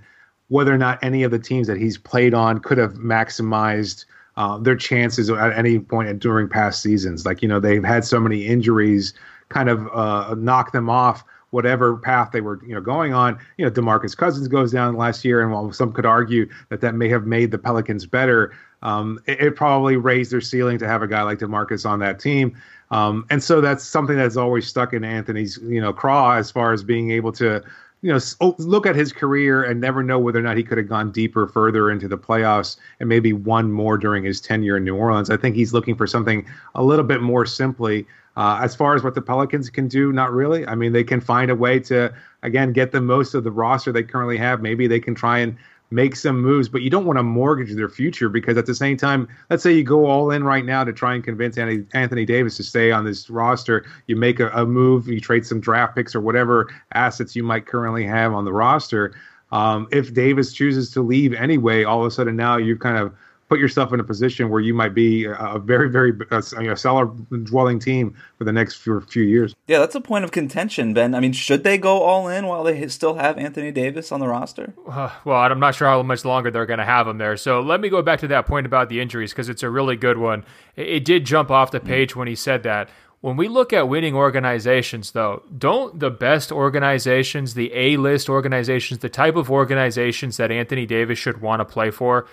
whether 0.49 0.75
or 0.75 0.79
not 0.79 0.99
any 1.03 1.23
of 1.23 1.31
the 1.31 1.39
teams 1.39 1.67
that 1.67 1.77
he's 1.77 1.99
played 1.99 2.35
on 2.35 2.59
could 2.59 2.79
have 2.79 2.95
maximized 2.95 4.07
uh, 4.37 4.57
their 4.59 4.77
chances 4.77 5.29
at 5.31 5.53
any 5.57 5.79
point 5.79 6.19
during 6.19 6.49
past 6.49 6.83
seasons. 6.83 7.27
Like, 7.27 7.43
you 7.43 7.49
know, 7.49 7.61
they've 7.61 7.85
had 7.85 8.05
so 8.05 8.19
many 8.19 8.47
injuries 8.47 9.13
kind 9.49 9.69
of 9.69 9.89
uh, 9.93 10.35
knock 10.37 10.73
them 10.73 10.91
off 10.91 11.25
whatever 11.51 11.97
path 11.97 12.31
they 12.33 12.41
were, 12.41 12.61
you 12.67 12.75
know, 12.75 12.81
going 12.81 13.15
on. 13.15 13.39
You 13.57 13.65
know, 13.65 13.71
DeMarcus 13.71 14.17
Cousins 14.17 14.49
goes 14.49 14.73
down 14.73 14.97
last 14.97 15.25
year, 15.25 15.43
and 15.43 15.53
while 15.53 15.73
some 15.73 15.93
could 15.93 16.07
argue 16.07 16.49
that 16.69 16.81
that 16.81 16.95
may 16.95 17.09
have 17.09 17.27
made 17.27 17.51
the 17.51 17.59
Pelicans 17.59 18.07
better, 18.07 18.55
um, 18.83 19.19
it, 19.27 19.41
it, 19.41 19.57
probably 19.57 19.97
raised 19.97 20.31
their 20.31 20.41
ceiling 20.41 20.79
to 20.79 20.87
have 20.87 21.03
a 21.03 21.09
guy 21.09 21.23
like 21.23 21.39
DeMarcus 21.39 21.89
on 21.89 21.99
that 22.01 22.21
team. 22.21 22.57
Um, 22.91 23.27
and 23.31 23.43
so 23.43 23.61
that's 23.61 23.85
something 23.85 24.17
that's 24.17 24.37
always 24.37 24.67
stuck 24.67 24.93
in 24.93 25.05
Anthony's, 25.05 25.59
you 25.63 25.81
know, 25.81 25.93
craw 25.93 26.37
as 26.37 26.51
far 26.51 26.73
as 26.73 26.85
being 26.85 27.11
able 27.11 27.33
to 27.33 27.63
you 28.03 28.13
know 28.13 28.21
oh, 28.41 28.55
look 28.59 28.87
at 28.87 28.95
his 28.95 29.13
career 29.13 29.65
and 29.65 29.81
never 29.81 30.03
know 30.03 30.19
whether 30.19 30.39
or 30.39 30.43
not 30.43 30.57
he 30.57 30.63
could 30.63 30.79
have 30.79 30.89
gone 30.89 31.11
deeper 31.11 31.49
further 31.49 31.91
into 31.91 32.07
the 32.07 32.17
playoffs 32.17 32.77
and 33.01 33.09
maybe 33.09 33.33
won 33.33 33.73
more 33.73 33.99
during 33.99 34.23
his 34.23 34.41
tenure 34.41 34.77
in 34.77 34.85
New 34.85 34.95
Orleans. 34.95 35.31
I 35.31 35.37
think 35.37 35.57
he's 35.57 35.73
looking 35.73 35.97
for 35.97 36.07
something 36.07 36.47
a 36.75 36.83
little 36.85 37.05
bit 37.05 37.21
more 37.23 37.45
simply. 37.45 38.07
Uh, 38.39 38.61
as 38.63 38.77
far 38.77 38.95
as 38.95 39.03
what 39.03 39.17
the 39.17 39.21
Pelicans 39.21 39.69
can 39.69 39.89
do, 39.89 40.13
not 40.13 40.33
really. 40.33 40.65
I 40.65 40.77
mean, 40.77 40.93
they 40.93 41.03
can 41.03 41.21
find 41.21 41.51
a 41.51 41.57
way 41.57 41.81
to 41.81 42.15
again 42.45 42.73
get 42.73 42.93
the 42.93 43.01
most 43.01 43.35
of 43.35 43.43
the 43.43 43.51
roster 43.51 43.91
they 43.91 44.05
currently 44.05 44.39
have. 44.39 44.63
Maybe 44.63 44.87
they 44.87 45.01
can 45.01 45.17
try 45.17 45.41
and 45.41 45.57
make 45.91 46.15
some 46.15 46.41
moves, 46.41 46.69
but 46.69 46.83
you 46.83 46.89
don't 46.89 47.05
want 47.05 47.19
to 47.19 47.25
mortgage 47.25 47.75
their 47.75 47.89
future 47.89 48.29
because 48.29 48.57
at 48.57 48.67
the 48.67 48.77
same 48.77 48.97
time, 48.97 49.27
let's 49.51 49.65
say 49.65 49.73
you 49.73 49.83
go 49.83 50.07
all 50.07 50.31
in 50.31 50.45
right 50.45 50.65
now 50.65 50.85
to 50.85 50.93
try 50.93 51.15
and 51.15 51.25
convince 51.25 51.59
Anthony 51.59 52.25
Davis 52.25 52.57
to 52.59 52.63
stay 52.63 52.93
on 52.93 53.05
this 53.05 53.29
roster. 53.29 53.85
You 54.07 54.15
make 54.15 54.39
a, 54.39 54.51
a 54.51 54.65
move, 54.65 55.09
you 55.09 55.21
trade 55.21 55.45
some 55.45 55.59
draft 55.59 55.97
picks 55.97 56.15
or 56.15 56.21
whatever 56.21 56.73
assets 56.93 57.35
you 57.35 57.43
might 57.43 57.67
currently 57.67 58.05
have 58.05 58.33
on 58.35 58.45
the 58.45 58.53
roster. 58.53 59.15
Um, 59.51 59.89
if 59.91 60.15
Davis 60.15 60.53
chooses 60.53 60.93
to 60.93 61.03
leave 61.03 61.35
anyway, 61.35 61.83
all 61.83 62.03
of 62.03 62.07
a 62.07 62.11
sudden 62.13 62.37
now 62.37 62.57
you've 62.57 62.79
kind 62.79 62.99
of 62.99 63.13
put 63.49 63.59
yourself 63.59 63.93
in 63.93 64.01
a 64.01 64.05
position 64.05 64.51
where 64.51 64.61
you 64.61 64.75
might 64.75 64.95
be 64.95 65.25
a 65.25 65.59
very, 65.59 65.89
very 65.89 66.13
a, 66.31 66.39
a 66.39 66.77
cellar 66.77 67.07
dwelling 67.45 67.79
team 67.79 68.15
for 68.37 68.45
the 68.45 68.53
next 68.53 68.77
few, 68.77 69.01
few 69.01 69.23
years. 69.23 69.55
Yeah, 69.67 69.79
that's 69.79 69.95
a 69.95 70.01
point 70.01 70.25
of 70.25 70.33
contention, 70.33 70.93
Ben. 70.93 71.15
I 71.15 71.21
mean, 71.21 71.33
should 71.33 71.65
they 71.65 71.79
go 71.79 72.03
all 72.03 72.29
in 72.29 72.47
while 72.47 72.63
they 72.63 72.87
still 72.89 73.15
have 73.15 73.39
Anthony 73.39 73.73
Davis 73.73 74.13
on 74.13 74.21
the 74.21 74.29
roster? 74.29 74.75
Uh, 74.87 75.11
well, 75.25 75.41
I'm 75.41 75.61
not 75.61 75.75
sure 75.75 75.89
how 75.89 76.03
much 76.03 76.25
longer 76.25 76.51
they're 76.51 76.67
going 76.67 76.79
to 76.79 76.85
have 76.85 77.09
him 77.09 77.19
there. 77.19 77.37
So 77.37 77.61
let 77.61 77.81
me 77.81 77.89
go 77.89 78.03
back 78.03 78.21
to 78.21 78.29
that 78.29 78.47
point 78.47 78.67
about 78.67 78.89
the 78.89 79.01
injuries 79.01 79.33
because 79.33 79.49
it's 79.49 79.63
a 79.63 79.71
really 79.71 79.97
good 79.97 80.19
one. 80.19 80.45
It, 80.77 80.89
it 80.89 81.05
did 81.05 81.25
jump 81.25 81.51
off 81.51 81.71
the 81.71 81.81
page 81.81 82.15
when 82.15 82.29
he 82.29 82.35
said 82.35 82.63
that. 82.65 82.91
When 83.21 83.37
we 83.37 83.49
look 83.49 83.73
at 83.73 83.89
winning 83.89 84.15
organizations, 84.15 85.11
though, 85.11 85.43
don't 85.57 85.99
the 85.99 86.11
best 86.11 86.53
organizations, 86.53 87.55
the 87.55 87.73
A 87.75 87.97
list 87.97 88.29
organizations, 88.29 89.01
the 89.01 89.09
type 89.09 89.35
of 89.35 89.51
organizations 89.51 90.37
that 90.37 90.53
Anthony 90.53 90.87
Davis 90.87 91.19
should 91.19 91.41
want 91.41 91.59
to 91.59 91.65
play 91.65 91.91
for, 91.91 92.29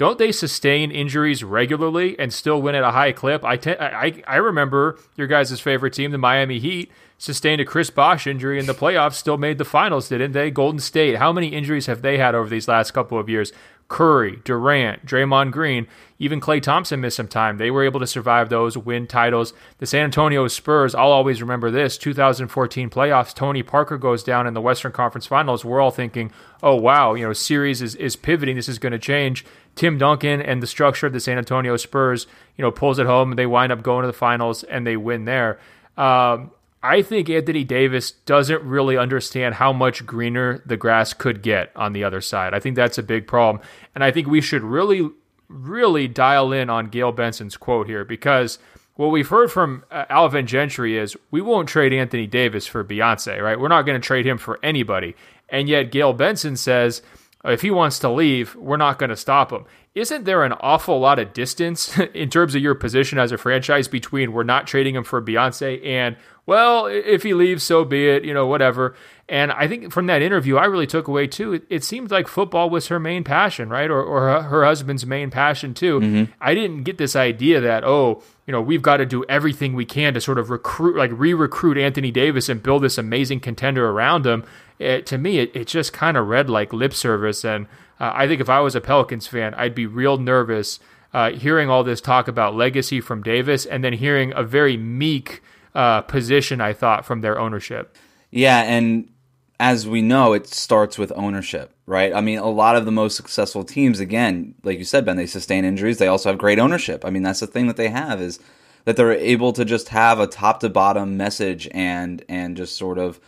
don't 0.00 0.16
they 0.16 0.32
sustain 0.32 0.90
injuries 0.90 1.44
regularly 1.44 2.18
and 2.18 2.32
still 2.32 2.62
win 2.62 2.74
at 2.74 2.82
a 2.82 2.92
high 2.92 3.12
clip? 3.12 3.44
I, 3.44 3.58
te- 3.58 3.76
I, 3.78 4.22
I 4.26 4.36
remember 4.36 4.98
your 5.14 5.26
guys' 5.26 5.60
favorite 5.60 5.92
team, 5.92 6.10
the 6.10 6.16
Miami 6.16 6.58
Heat, 6.58 6.90
sustained 7.18 7.60
a 7.60 7.66
Chris 7.66 7.90
Bosh 7.90 8.26
injury 8.26 8.58
in 8.58 8.64
the 8.64 8.72
playoffs, 8.72 9.16
still 9.16 9.36
made 9.36 9.58
the 9.58 9.64
finals, 9.66 10.08
didn't 10.08 10.32
they? 10.32 10.50
Golden 10.50 10.80
State, 10.80 11.16
how 11.16 11.34
many 11.34 11.48
injuries 11.48 11.84
have 11.84 12.00
they 12.00 12.16
had 12.16 12.34
over 12.34 12.48
these 12.48 12.66
last 12.66 12.92
couple 12.92 13.18
of 13.18 13.28
years? 13.28 13.52
Curry, 13.90 14.38
Durant, 14.44 15.04
Draymond 15.04 15.50
Green, 15.50 15.88
even 16.20 16.40
Klay 16.40 16.62
Thompson 16.62 17.00
missed 17.00 17.16
some 17.16 17.26
time. 17.26 17.58
They 17.58 17.72
were 17.72 17.84
able 17.84 17.98
to 17.98 18.06
survive 18.06 18.48
those, 18.48 18.78
win 18.78 19.08
titles. 19.08 19.52
The 19.78 19.86
San 19.86 20.04
Antonio 20.04 20.46
Spurs, 20.46 20.94
I'll 20.94 21.10
always 21.10 21.42
remember 21.42 21.72
this 21.72 21.98
2014 21.98 22.88
playoffs. 22.88 23.34
Tony 23.34 23.64
Parker 23.64 23.98
goes 23.98 24.22
down 24.22 24.46
in 24.46 24.54
the 24.54 24.60
Western 24.60 24.92
Conference 24.92 25.26
Finals. 25.26 25.64
We're 25.64 25.80
all 25.80 25.90
thinking, 25.90 26.30
oh, 26.62 26.76
wow, 26.76 27.14
you 27.14 27.26
know, 27.26 27.32
series 27.32 27.82
is, 27.82 27.96
is 27.96 28.14
pivoting. 28.14 28.54
This 28.54 28.68
is 28.68 28.78
going 28.78 28.92
to 28.92 28.98
change. 28.98 29.44
Tim 29.76 29.98
Duncan 29.98 30.40
and 30.42 30.62
the 30.62 30.66
structure 30.66 31.06
of 31.06 31.12
the 31.12 31.20
San 31.20 31.38
Antonio 31.38 31.76
Spurs, 31.76 32.26
you 32.56 32.62
know, 32.62 32.70
pulls 32.70 32.98
it 32.98 33.06
home. 33.06 33.32
And 33.32 33.38
they 33.38 33.46
wind 33.46 33.72
up 33.72 33.82
going 33.82 34.02
to 34.02 34.06
the 34.06 34.12
finals 34.12 34.64
and 34.64 34.86
they 34.86 34.96
win 34.96 35.24
there. 35.24 35.58
Um, 35.96 36.50
I 36.82 37.02
think 37.02 37.28
Anthony 37.28 37.64
Davis 37.64 38.12
doesn't 38.12 38.62
really 38.62 38.96
understand 38.96 39.56
how 39.56 39.72
much 39.72 40.06
greener 40.06 40.62
the 40.64 40.78
grass 40.78 41.12
could 41.12 41.42
get 41.42 41.70
on 41.76 41.92
the 41.92 42.04
other 42.04 42.22
side. 42.22 42.54
I 42.54 42.60
think 42.60 42.74
that's 42.74 42.96
a 42.96 43.02
big 43.02 43.26
problem. 43.26 43.62
And 43.94 44.02
I 44.02 44.10
think 44.10 44.28
we 44.28 44.40
should 44.40 44.62
really, 44.62 45.10
really 45.48 46.08
dial 46.08 46.52
in 46.52 46.70
on 46.70 46.86
Gayle 46.86 47.12
Benson's 47.12 47.58
quote 47.58 47.86
here 47.86 48.04
because 48.04 48.58
what 48.94 49.08
we've 49.08 49.28
heard 49.28 49.52
from 49.52 49.84
uh, 49.90 50.06
Alvin 50.08 50.46
Gentry 50.46 50.96
is 50.96 51.16
we 51.30 51.42
won't 51.42 51.68
trade 51.68 51.92
Anthony 51.92 52.26
Davis 52.26 52.66
for 52.66 52.82
Beyonce, 52.82 53.42
right? 53.42 53.60
We're 53.60 53.68
not 53.68 53.82
going 53.82 54.00
to 54.00 54.06
trade 54.06 54.26
him 54.26 54.38
for 54.38 54.58
anybody. 54.62 55.16
And 55.50 55.68
yet 55.68 55.90
Gayle 55.90 56.12
Benson 56.12 56.56
says 56.56 57.02
if 57.44 57.62
he 57.62 57.70
wants 57.70 57.98
to 58.00 58.10
leave, 58.10 58.54
we're 58.56 58.76
not 58.76 58.98
going 58.98 59.10
to 59.10 59.16
stop 59.16 59.52
him. 59.52 59.64
Isn't 59.94 60.24
there 60.24 60.44
an 60.44 60.52
awful 60.60 61.00
lot 61.00 61.18
of 61.18 61.32
distance 61.32 61.98
in 62.14 62.30
terms 62.30 62.54
of 62.54 62.62
your 62.62 62.74
position 62.74 63.18
as 63.18 63.32
a 63.32 63.38
franchise 63.38 63.88
between 63.88 64.32
we're 64.32 64.42
not 64.42 64.66
trading 64.66 64.94
him 64.94 65.04
for 65.04 65.22
Beyonce 65.22 65.84
and 65.84 66.16
well, 66.46 66.86
if 66.86 67.22
he 67.22 67.32
leaves, 67.32 67.62
so 67.62 67.84
be 67.84 68.08
it, 68.08 68.24
you 68.24 68.34
know, 68.34 68.44
whatever. 68.44 68.96
And 69.28 69.52
I 69.52 69.68
think 69.68 69.92
from 69.92 70.06
that 70.06 70.20
interview, 70.20 70.56
I 70.56 70.64
really 70.64 70.86
took 70.86 71.06
away 71.06 71.28
too. 71.28 71.52
It, 71.52 71.62
it 71.70 71.84
seemed 71.84 72.10
like 72.10 72.26
football 72.26 72.68
was 72.68 72.88
her 72.88 72.98
main 72.98 73.22
passion, 73.22 73.68
right? 73.68 73.88
Or, 73.88 74.02
or 74.02 74.22
her, 74.22 74.42
her 74.42 74.64
husband's 74.64 75.06
main 75.06 75.30
passion 75.30 75.74
too. 75.74 76.00
Mm-hmm. 76.00 76.32
I 76.40 76.54
didn't 76.54 76.82
get 76.82 76.98
this 76.98 77.14
idea 77.14 77.60
that, 77.60 77.84
oh, 77.84 78.24
you 78.46 78.52
know, 78.52 78.60
we've 78.60 78.82
got 78.82 78.96
to 78.96 79.06
do 79.06 79.24
everything 79.28 79.74
we 79.74 79.84
can 79.84 80.12
to 80.14 80.20
sort 80.20 80.40
of 80.40 80.50
recruit, 80.50 80.96
like 80.96 81.12
re 81.14 81.34
recruit 81.34 81.78
Anthony 81.78 82.10
Davis 82.10 82.48
and 82.48 82.60
build 82.60 82.82
this 82.82 82.98
amazing 82.98 83.38
contender 83.38 83.88
around 83.88 84.26
him. 84.26 84.42
It, 84.80 85.06
to 85.06 85.18
me, 85.18 85.38
it, 85.38 85.54
it 85.54 85.66
just 85.68 85.92
kind 85.92 86.16
of 86.16 86.26
read 86.26 86.50
like 86.50 86.72
lip 86.72 86.94
service. 86.94 87.44
And 87.44 87.66
Uh, 88.00 88.12
I 88.14 88.26
think 88.26 88.40
if 88.40 88.48
I 88.48 88.60
was 88.60 88.74
a 88.74 88.80
Pelicans 88.80 89.26
fan, 89.26 89.52
I'd 89.54 89.74
be 89.74 89.86
real 89.86 90.16
nervous 90.16 90.80
uh, 91.12 91.32
hearing 91.32 91.68
all 91.68 91.84
this 91.84 92.00
talk 92.00 92.28
about 92.28 92.56
legacy 92.56 93.00
from 93.00 93.22
Davis 93.22 93.66
and 93.66 93.84
then 93.84 93.92
hearing 93.92 94.32
a 94.34 94.42
very 94.42 94.76
meek 94.76 95.42
uh, 95.74 96.00
position, 96.02 96.60
I 96.60 96.72
thought, 96.72 97.04
from 97.04 97.20
their 97.20 97.38
ownership. 97.38 97.94
Yeah, 98.30 98.62
and 98.62 99.10
as 99.58 99.86
we 99.86 100.00
know, 100.00 100.32
it 100.32 100.46
starts 100.46 100.96
with 100.98 101.12
ownership, 101.14 101.74
right? 101.84 102.14
I 102.14 102.22
mean, 102.22 102.38
a 102.38 102.48
lot 102.48 102.76
of 102.76 102.86
the 102.86 102.92
most 102.92 103.16
successful 103.16 103.64
teams, 103.64 104.00
again, 104.00 104.54
like 104.62 104.78
you 104.78 104.84
said, 104.84 105.04
Ben, 105.04 105.16
they 105.16 105.26
sustain 105.26 105.64
injuries. 105.64 105.98
They 105.98 106.06
also 106.06 106.30
have 106.30 106.38
great 106.38 106.58
ownership. 106.58 107.04
I 107.04 107.10
mean, 107.10 107.22
that's 107.22 107.40
the 107.40 107.46
thing 107.46 107.66
that 107.66 107.76
they 107.76 107.90
have 107.90 108.22
is 108.22 108.40
that 108.84 108.96
they're 108.96 109.12
able 109.12 109.52
to 109.52 109.64
just 109.64 109.90
have 109.90 110.18
a 110.18 110.26
top 110.26 110.60
to 110.60 110.70
bottom 110.70 111.16
message 111.16 111.68
and 111.74 112.24
and 112.28 112.56
just 112.56 112.76
sort 112.76 112.98
of 112.98 113.20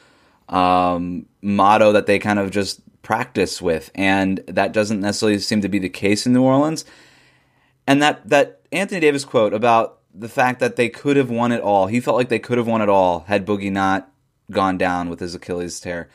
um, 0.49 1.27
motto 1.41 1.93
that 1.93 2.07
they 2.07 2.19
kind 2.19 2.39
of 2.39 2.51
just 2.51 2.81
practice 3.03 3.61
with, 3.61 3.91
and 3.95 4.39
that 4.47 4.73
doesn't 4.73 5.01
necessarily 5.01 5.39
seem 5.39 5.61
to 5.61 5.69
be 5.69 5.79
the 5.79 5.89
case 5.89 6.27
in 6.27 6.33
New 6.33 6.43
Orleans. 6.43 6.85
And 7.87 8.03
that 8.03 8.29
that 8.29 8.61
Anthony 8.71 9.01
Davis 9.01 9.25
quote 9.25 9.55
about 9.55 9.99
the 10.15 10.29
fact 10.29 10.61
that 10.61 10.77
they 10.77 10.89
could 10.89 11.17
have 11.17 11.31
won 11.31 11.53
it 11.53 11.61
all, 11.61 11.87
he 11.87 12.01
felt 12.01 12.17
like 12.17 12.29
they 12.29 12.39
could 12.39 12.59
have 12.59 12.67
won 12.67 12.83
it 12.83 12.89
all 12.89 13.21
had 13.21 13.47
Boogie 13.47 13.73
not 13.73 14.11
gone 14.51 14.79
down 14.79 15.09
with 15.09 15.21
his 15.21 15.35
Achilles 15.35 15.81
tear. 15.81 16.09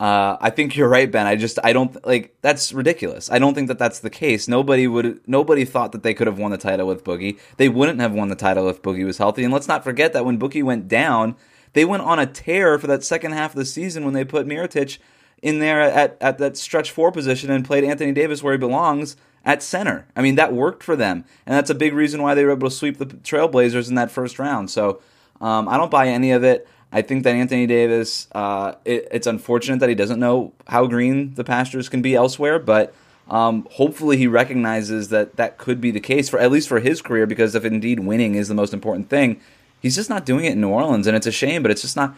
Uh, 0.00 0.36
I 0.40 0.50
think 0.50 0.76
you're 0.76 0.88
right, 0.88 1.10
Ben. 1.10 1.26
I 1.26 1.34
just 1.34 1.58
I 1.64 1.72
don't 1.72 2.06
like 2.06 2.36
that's 2.40 2.72
ridiculous. 2.72 3.30
I 3.30 3.40
don't 3.40 3.54
think 3.54 3.66
that 3.66 3.80
that's 3.80 3.98
the 3.98 4.10
case. 4.10 4.46
Nobody 4.46 4.86
would 4.86 5.20
nobody 5.26 5.64
thought 5.64 5.90
that 5.90 6.04
they 6.04 6.14
could 6.14 6.28
have 6.28 6.38
won 6.38 6.52
the 6.52 6.58
title 6.58 6.86
with 6.86 7.02
Boogie. 7.02 7.38
They 7.56 7.68
wouldn't 7.68 8.00
have 8.00 8.12
won 8.12 8.28
the 8.28 8.36
title 8.36 8.68
if 8.68 8.80
Boogie 8.80 9.04
was 9.04 9.18
healthy. 9.18 9.42
And 9.42 9.52
let's 9.52 9.66
not 9.66 9.82
forget 9.82 10.12
that 10.12 10.24
when 10.24 10.38
Boogie 10.38 10.62
went 10.62 10.86
down, 10.86 11.34
they 11.72 11.84
went 11.84 12.02
on 12.02 12.18
a 12.18 12.26
tear 12.26 12.78
for 12.78 12.86
that 12.86 13.04
second 13.04 13.32
half 13.32 13.52
of 13.52 13.56
the 13.56 13.64
season 13.64 14.04
when 14.04 14.14
they 14.14 14.24
put 14.24 14.46
Mirotic 14.46 14.98
in 15.42 15.58
there 15.58 15.80
at, 15.80 16.16
at 16.20 16.38
that 16.38 16.56
stretch 16.56 16.90
four 16.90 17.12
position 17.12 17.50
and 17.50 17.64
played 17.64 17.84
Anthony 17.84 18.12
Davis 18.12 18.42
where 18.42 18.54
he 18.54 18.58
belongs 18.58 19.16
at 19.44 19.62
center. 19.62 20.06
I 20.16 20.22
mean, 20.22 20.34
that 20.34 20.52
worked 20.52 20.82
for 20.82 20.96
them, 20.96 21.24
and 21.46 21.54
that's 21.54 21.70
a 21.70 21.74
big 21.74 21.94
reason 21.94 22.22
why 22.22 22.34
they 22.34 22.44
were 22.44 22.52
able 22.52 22.68
to 22.68 22.74
sweep 22.74 22.98
the 22.98 23.06
Trailblazers 23.06 23.88
in 23.88 23.94
that 23.94 24.10
first 24.10 24.38
round. 24.38 24.70
So 24.70 25.00
um, 25.40 25.68
I 25.68 25.76
don't 25.76 25.90
buy 25.90 26.08
any 26.08 26.32
of 26.32 26.44
it. 26.44 26.68
I 26.90 27.02
think 27.02 27.24
that 27.24 27.34
Anthony 27.34 27.66
Davis, 27.66 28.28
uh, 28.32 28.74
it, 28.84 29.08
it's 29.10 29.26
unfortunate 29.26 29.80
that 29.80 29.88
he 29.88 29.94
doesn't 29.94 30.18
know 30.18 30.54
how 30.66 30.86
green 30.86 31.34
the 31.34 31.44
pastures 31.44 31.88
can 31.88 32.02
be 32.02 32.14
elsewhere, 32.14 32.58
but 32.58 32.94
um, 33.28 33.68
hopefully 33.72 34.16
he 34.16 34.26
recognizes 34.26 35.10
that 35.10 35.36
that 35.36 35.58
could 35.58 35.80
be 35.80 35.90
the 35.90 36.00
case 36.00 36.30
for 36.30 36.38
at 36.38 36.50
least 36.50 36.68
for 36.68 36.80
his 36.80 37.02
career. 37.02 37.26
Because 37.26 37.54
if 37.54 37.64
indeed 37.64 38.00
winning 38.00 38.34
is 38.34 38.48
the 38.48 38.54
most 38.54 38.72
important 38.72 39.10
thing, 39.10 39.40
he's 39.80 39.94
just 39.94 40.10
not 40.10 40.26
doing 40.26 40.44
it 40.44 40.52
in 40.52 40.60
New 40.60 40.70
Orleans, 40.70 41.06
and 41.06 41.16
it's 41.16 41.26
a 41.26 41.32
shame. 41.32 41.62
But 41.62 41.70
it's 41.70 41.82
just 41.82 41.96
not. 41.96 42.14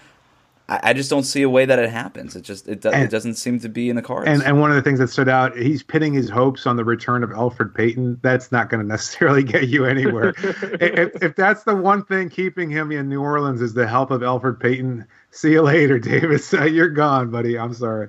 I, 0.72 0.92
just 0.92 1.10
don't 1.10 1.24
see 1.24 1.42
a 1.42 1.50
way 1.50 1.64
that 1.64 1.80
it 1.80 1.90
happens. 1.90 2.36
It 2.36 2.42
just 2.42 2.68
it, 2.68 2.82
do, 2.82 2.90
and, 2.90 3.02
it 3.02 3.10
doesn't 3.10 3.34
seem 3.34 3.58
to 3.58 3.68
be 3.68 3.90
in 3.90 3.96
the 3.96 4.02
cards. 4.02 4.28
And, 4.28 4.40
and 4.44 4.60
one 4.60 4.70
of 4.70 4.76
the 4.76 4.82
things 4.82 5.00
that 5.00 5.08
stood 5.08 5.28
out, 5.28 5.56
he's 5.56 5.82
pinning 5.82 6.14
his 6.14 6.30
hopes 6.30 6.64
on 6.64 6.76
the 6.76 6.84
return 6.84 7.24
of 7.24 7.30
Elfrid 7.30 7.74
Payton. 7.74 8.20
That's 8.22 8.52
not 8.52 8.70
going 8.70 8.80
to 8.80 8.86
necessarily 8.86 9.42
get 9.42 9.66
you 9.66 9.84
anywhere. 9.84 10.32
if, 10.38 11.20
if 11.24 11.34
that's 11.34 11.64
the 11.64 11.74
one 11.74 12.04
thing 12.04 12.28
keeping 12.28 12.70
him 12.70 12.92
in 12.92 13.08
New 13.08 13.20
Orleans 13.20 13.60
is 13.60 13.74
the 13.74 13.88
help 13.88 14.12
of 14.12 14.20
Elfrid 14.20 14.60
Payton, 14.60 15.06
see 15.32 15.52
you 15.52 15.62
later, 15.62 15.98
Davis. 15.98 16.52
You're 16.52 16.88
gone, 16.88 17.32
buddy. 17.32 17.58
I'm 17.58 17.74
sorry. 17.74 18.08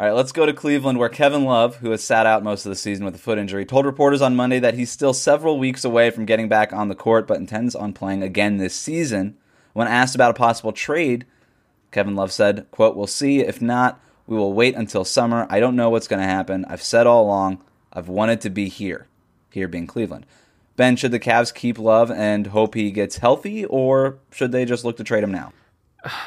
All 0.00 0.06
right, 0.06 0.14
let's 0.14 0.32
go 0.32 0.46
to 0.46 0.54
Cleveland, 0.54 0.98
where 0.98 1.10
Kevin 1.10 1.44
Love, 1.44 1.76
who 1.76 1.90
has 1.90 2.02
sat 2.02 2.24
out 2.24 2.42
most 2.42 2.64
of 2.64 2.70
the 2.70 2.76
season 2.76 3.04
with 3.04 3.14
a 3.14 3.18
foot 3.18 3.36
injury, 3.36 3.66
told 3.66 3.84
reporters 3.84 4.22
on 4.22 4.34
Monday 4.34 4.58
that 4.58 4.72
he's 4.72 4.90
still 4.90 5.12
several 5.12 5.58
weeks 5.58 5.84
away 5.84 6.08
from 6.08 6.24
getting 6.24 6.48
back 6.48 6.72
on 6.72 6.88
the 6.88 6.94
court, 6.94 7.26
but 7.26 7.36
intends 7.36 7.74
on 7.74 7.92
playing 7.92 8.22
again 8.22 8.56
this 8.56 8.74
season. 8.74 9.36
When 9.74 9.86
asked 9.86 10.14
about 10.14 10.30
a 10.30 10.38
possible 10.38 10.72
trade, 10.72 11.26
Kevin 11.90 12.16
Love 12.16 12.32
said, 12.32 12.66
quote, 12.70 12.96
We'll 12.96 13.06
see. 13.06 13.40
If 13.40 13.60
not, 13.60 14.00
we 14.26 14.38
will 14.38 14.54
wait 14.54 14.74
until 14.74 15.04
summer. 15.04 15.46
I 15.50 15.60
don't 15.60 15.76
know 15.76 15.90
what's 15.90 16.08
going 16.08 16.22
to 16.22 16.26
happen. 16.26 16.64
I've 16.64 16.82
said 16.82 17.06
all 17.06 17.26
along, 17.26 17.62
I've 17.92 18.08
wanted 18.08 18.40
to 18.40 18.48
be 18.48 18.70
here, 18.70 19.06
here 19.50 19.68
being 19.68 19.86
Cleveland. 19.86 20.24
Ben, 20.76 20.96
should 20.96 21.12
the 21.12 21.20
Cavs 21.20 21.52
keep 21.52 21.78
Love 21.78 22.10
and 22.10 22.46
hope 22.46 22.74
he 22.74 22.90
gets 22.90 23.18
healthy, 23.18 23.66
or 23.66 24.16
should 24.32 24.50
they 24.50 24.64
just 24.64 24.82
look 24.82 24.96
to 24.96 25.04
trade 25.04 25.24
him 25.24 25.32
now? 25.32 25.52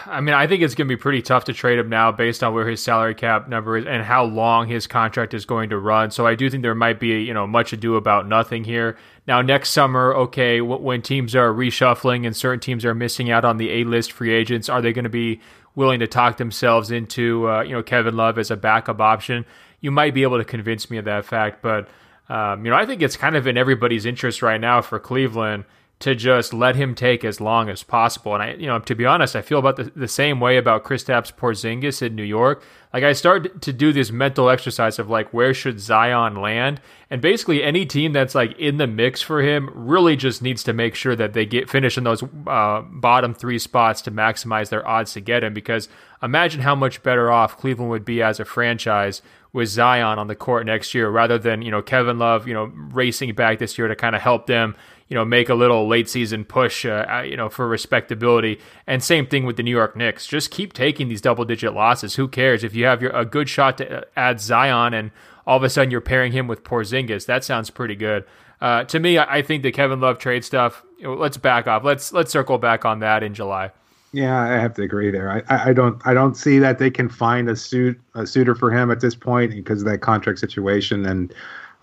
I 0.06 0.22
mean, 0.22 0.36
I 0.36 0.46
think 0.46 0.62
it's 0.62 0.76
going 0.76 0.88
to 0.88 0.96
be 0.96 1.02
pretty 1.02 1.24
tough 1.24 1.46
to 1.46 1.54
trade 1.54 1.80
him 1.80 1.90
now 1.90 2.12
based 2.12 2.44
on 2.44 2.54
where 2.54 2.68
his 2.68 2.84
salary 2.84 3.16
cap 3.16 3.48
number 3.48 3.76
is 3.78 3.86
and 3.88 4.04
how 4.04 4.24
long 4.26 4.68
his 4.68 4.86
contract 4.86 5.34
is 5.34 5.46
going 5.46 5.72
to 5.72 5.80
run. 5.80 6.12
So 6.12 6.28
I 6.28 6.36
do 6.36 6.48
think 6.50 6.62
there 6.62 6.76
might 6.76 7.00
be, 7.00 7.24
you 7.24 7.34
know, 7.34 7.48
much 7.48 7.74
ado 7.74 7.96
about 7.96 8.28
nothing 8.28 8.66
here. 8.66 8.98
Now, 9.26 9.42
next 9.42 9.70
summer, 9.70 10.14
okay, 10.14 10.62
when 10.62 11.02
teams 11.02 11.36
are 11.36 11.52
reshuffling 11.52 12.26
and 12.26 12.36
certain 12.36 12.60
teams 12.60 12.86
are 12.86 12.94
missing 12.94 13.32
out 13.32 13.46
on 13.46 13.58
the 13.58 13.72
A-list 13.72 14.12
free 14.12 14.32
agents, 14.32 14.70
are 14.70 14.82
they 14.82 14.94
going 14.94 15.06
to 15.06 15.10
be 15.10 15.42
willing 15.76 16.02
to 16.02 16.08
talk 16.08 16.38
themselves 16.38 16.92
into, 16.92 17.50
uh, 17.50 17.64
you 17.64 17.72
know, 17.72 17.82
Kevin 17.82 18.16
Love 18.16 18.38
as 18.38 18.52
a 18.52 18.58
backup 18.58 19.02
option? 19.02 19.44
You 19.82 19.90
might 19.90 20.14
be 20.14 20.22
able 20.22 20.38
to 20.38 20.46
convince 20.46 20.92
me 20.92 20.98
of 20.98 21.06
that 21.06 21.26
fact, 21.26 21.64
but 21.64 21.88
um, 22.30 22.64
you 22.64 22.72
know, 22.72 22.78
I 22.78 22.86
think 22.86 23.02
it's 23.02 23.18
kind 23.18 23.36
of 23.36 23.48
in 23.48 23.58
everybody's 23.58 24.06
interest 24.06 24.42
right 24.42 24.62
now 24.62 24.82
for 24.82 25.00
Cleveland 25.00 25.66
to 26.00 26.16
just 26.16 26.54
let 26.54 26.76
him 26.76 26.96
take 26.96 27.24
as 27.24 27.40
long 27.40 27.70
as 27.70 27.82
possible. 27.82 28.34
And 28.34 28.44
I, 28.44 28.54
you 28.56 28.68
know, 28.68 28.80
to 28.80 28.94
be 28.94 29.06
honest, 29.06 29.38
I 29.38 29.42
feel 29.42 29.60
about 29.60 29.78
the, 29.78 29.86
the 29.96 30.08
same 30.08 30.42
way 30.42 30.58
about 30.58 30.84
Kristaps 30.84 31.34
Porzingis 31.34 32.02
in 32.02 32.16
New 32.16 32.24
York. 32.24 32.62
Like 32.92 33.06
I 33.06 33.14
start 33.14 33.62
to 33.62 33.72
do 33.72 33.94
this 33.94 34.12
mental 34.12 34.50
exercise 34.50 35.00
of 35.00 35.10
like, 35.10 35.34
where 35.34 35.54
should 35.54 35.80
Zion 35.80 36.36
land? 36.36 36.82
And 37.10 37.22
basically, 37.22 37.64
any 37.64 37.86
team 37.86 38.12
that's 38.12 38.36
like 38.36 38.58
in 38.60 38.78
the 38.78 38.88
mix 38.88 39.22
for 39.22 39.42
him 39.42 39.70
really 39.74 40.16
just 40.16 40.42
needs 40.42 40.64
to 40.64 40.74
make 40.74 40.94
sure 40.96 41.16
that 41.16 41.34
they 41.34 41.46
get 41.46 41.70
finish 41.70 41.98
in 41.98 42.04
those 42.04 42.22
uh, 42.48 42.82
bottom 42.82 43.34
three 43.34 43.60
spots 43.60 44.02
to 44.02 44.12
maximize 44.12 44.70
their 44.70 44.86
odds 44.86 45.14
to 45.14 45.22
get 45.22 45.44
him. 45.44 45.54
Because 45.54 45.88
imagine 46.22 46.62
how 46.62 46.76
much 46.76 47.02
better 47.02 47.32
off 47.32 47.58
Cleveland 47.58 47.92
would 47.92 48.04
be 48.04 48.22
as 48.22 48.40
a 48.40 48.46
franchise 48.46 49.22
with 49.54 49.70
Zion 49.70 50.18
on 50.18 50.28
the 50.28 50.36
court 50.36 50.66
next 50.66 50.94
year, 50.94 51.10
rather 51.10 51.38
than 51.38 51.62
you 51.62 51.72
know 51.72 51.82
Kevin 51.82 52.20
Love, 52.20 52.48
you 52.48 52.54
know, 52.54 52.66
racing 52.92 53.34
back 53.36 53.60
this 53.60 53.78
year 53.78 53.88
to 53.88 53.96
kind 53.96 54.16
of 54.16 54.22
help 54.22 54.48
them 54.48 54.76
you 55.08 55.16
know, 55.16 55.26
make 55.26 55.50
a 55.50 55.56
little 55.56 55.88
late 55.88 56.10
season 56.10 56.46
push, 56.46 56.86
uh, 56.86 57.24
you 57.26 57.38
know, 57.38 57.50
for 57.50 57.68
respectability. 57.68 58.60
And 58.88 59.04
same 59.04 59.28
thing 59.28 59.46
with 59.46 59.58
the 59.58 59.64
New 59.64 59.72
York 59.72 59.96
Knicks. 59.96 60.28
Just 60.28 60.52
keep 60.52 60.74
taking 60.74 61.08
these 61.08 61.22
double 61.22 61.46
digit 61.46 61.74
losses. 61.74 62.16
Who 62.16 62.28
cares 62.28 62.64
if 62.64 62.76
you 62.76 62.86
have 62.86 63.02
your, 63.02 63.12
a 63.12 63.26
good 63.26 63.50
shot 63.50 63.78
to 63.80 64.00
uh, 64.00 64.02
add 64.16 64.40
Zion 64.40 64.94
and 64.94 65.12
all 65.46 65.58
of 65.58 65.64
a 65.64 65.70
sudden 65.70 65.92
you're 65.92 66.02
pairing 66.02 66.32
him 66.32 66.48
with 66.48 66.64
Porzingis? 66.64 67.26
That 67.26 67.44
sounds 67.44 67.70
pretty 67.70 67.96
good. 67.96 68.26
Uh, 68.62 68.86
to 68.86 69.00
me, 69.00 69.20
I 69.20 69.42
think 69.42 69.62
the 69.62 69.74
Kevin 69.74 70.00
Love 70.00 70.20
trade 70.20 70.46
stuff. 70.46 70.84
Let's 71.02 71.36
back 71.36 71.68
off. 71.68 71.84
Let's 71.84 72.14
let's 72.14 72.32
circle 72.32 72.58
back 72.58 72.86
on 72.86 73.00
that 73.00 73.22
in 73.22 73.34
July. 73.34 73.72
Yeah, 74.14 74.40
I 74.40 74.54
have 74.60 74.76
to 74.76 74.84
agree 74.84 75.12
there. 75.12 75.44
I, 75.50 75.70
I 75.70 75.74
don't 75.74 76.02
I 76.06 76.14
don't 76.14 76.36
see 76.38 76.60
that 76.60 76.78
they 76.78 76.90
can 76.90 77.10
find 77.10 77.50
a 77.50 77.56
suit 77.56 78.00
a 78.14 78.26
suitor 78.26 78.56
for 78.56 78.72
him 78.72 78.90
at 78.90 79.02
this 79.02 79.16
point 79.16 79.52
because 79.52 79.82
of 79.82 79.88
that 79.90 79.98
contract 79.98 80.40
situation 80.40 81.06
and 81.06 81.34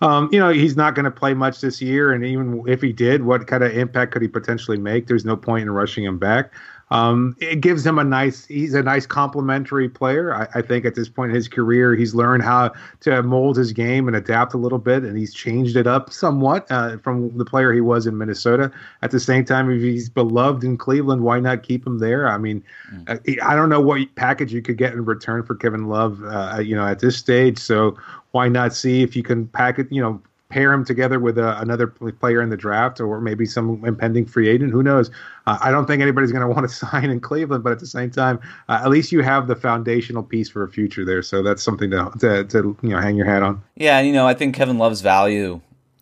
um, 0.01 0.29
you 0.31 0.39
know, 0.39 0.49
he's 0.49 0.75
not 0.75 0.95
going 0.95 1.05
to 1.05 1.11
play 1.11 1.33
much 1.33 1.61
this 1.61 1.81
year, 1.81 2.11
and 2.11 2.25
even 2.25 2.63
if 2.67 2.81
he 2.81 2.91
did, 2.91 3.23
what 3.23 3.45
kind 3.47 3.63
of 3.63 3.75
impact 3.75 4.11
could 4.11 4.21
he 4.21 4.27
potentially 4.27 4.77
make? 4.77 5.07
There's 5.07 5.25
no 5.25 5.37
point 5.37 5.63
in 5.63 5.71
rushing 5.71 6.03
him 6.03 6.17
back. 6.17 6.51
Um, 6.91 7.37
it 7.39 7.61
gives 7.61 7.85
him 7.85 7.97
a 7.97 8.03
nice. 8.03 8.45
He's 8.45 8.73
a 8.73 8.83
nice 8.83 9.05
complementary 9.05 9.87
player. 9.87 10.35
I, 10.35 10.59
I, 10.59 10.61
think 10.61 10.83
at 10.83 10.93
this 10.93 11.07
point 11.07 11.29
in 11.29 11.35
his 11.35 11.47
career, 11.47 11.95
he's 11.95 12.13
learned 12.13 12.43
how 12.43 12.73
to 12.99 13.23
mold 13.23 13.55
his 13.55 13.71
game 13.71 14.09
and 14.09 14.17
adapt 14.17 14.53
a 14.53 14.57
little 14.57 14.77
bit, 14.77 15.03
and 15.03 15.17
he's 15.17 15.33
changed 15.33 15.77
it 15.77 15.87
up 15.87 16.11
somewhat 16.11 16.69
uh, 16.69 16.97
from 16.97 17.35
the 17.37 17.45
player 17.45 17.71
he 17.71 17.79
was 17.79 18.07
in 18.07 18.17
Minnesota. 18.17 18.69
At 19.03 19.11
the 19.11 19.21
same 19.21 19.45
time, 19.45 19.71
if 19.71 19.81
he's 19.81 20.09
beloved 20.09 20.65
in 20.65 20.77
Cleveland, 20.77 21.23
why 21.23 21.39
not 21.39 21.63
keep 21.63 21.87
him 21.87 21.99
there? 21.99 22.27
I 22.27 22.37
mean, 22.37 22.61
mm. 22.93 23.41
I 23.41 23.55
don't 23.55 23.69
know 23.69 23.81
what 23.81 24.13
package 24.15 24.51
you 24.51 24.61
could 24.61 24.77
get 24.77 24.91
in 24.91 25.05
return 25.05 25.43
for 25.43 25.55
Kevin 25.55 25.87
Love. 25.87 26.21
Uh, 26.25 26.59
you 26.61 26.75
know, 26.75 26.85
at 26.85 26.99
this 26.99 27.15
stage, 27.15 27.57
so 27.57 27.97
why 28.31 28.49
not 28.49 28.73
see 28.73 29.01
if 29.01 29.15
you 29.15 29.23
can 29.23 29.47
pack 29.47 29.79
it? 29.79 29.89
You 29.89 30.01
know, 30.01 30.21
pair 30.51 30.71
him 30.73 30.85
together 30.85 31.19
with 31.19 31.37
uh, 31.37 31.55
another 31.59 31.87
player 31.87 32.41
in 32.41 32.49
the 32.49 32.57
draft 32.57 32.99
or 32.99 33.19
maybe 33.21 33.45
some 33.45 33.83
impending 33.85 34.25
free 34.25 34.49
agent. 34.49 34.71
Who 34.71 34.83
knows? 34.83 35.09
Uh, 35.47 35.57
I 35.61 35.71
don't 35.71 35.87
think 35.87 36.01
anybody's 36.01 36.31
going 36.31 36.41
to 36.47 36.53
want 36.53 36.69
to 36.69 36.75
sign 36.75 37.09
in 37.09 37.19
Cleveland, 37.19 37.63
but 37.63 37.71
at 37.71 37.79
the 37.79 37.87
same 37.87 38.11
time, 38.11 38.39
uh, 38.69 38.81
at 38.83 38.89
least 38.89 39.11
you 39.11 39.21
have 39.21 39.47
the 39.47 39.55
foundational 39.55 40.23
piece 40.23 40.49
for 40.49 40.63
a 40.63 40.69
future 40.69 41.05
there. 41.05 41.21
So 41.21 41.41
that's 41.41 41.63
something 41.63 41.89
to, 41.91 42.11
to, 42.19 42.43
to 42.45 42.77
you 42.83 42.89
know 42.89 42.99
hang 42.99 43.15
your 43.15 43.25
hat 43.25 43.41
on. 43.41 43.63
Yeah, 43.75 43.99
you 44.01 44.13
know 44.13 44.27
I 44.27 44.33
think 44.33 44.55
Kevin 44.55 44.77
Love's 44.77 45.01
value 45.01 45.61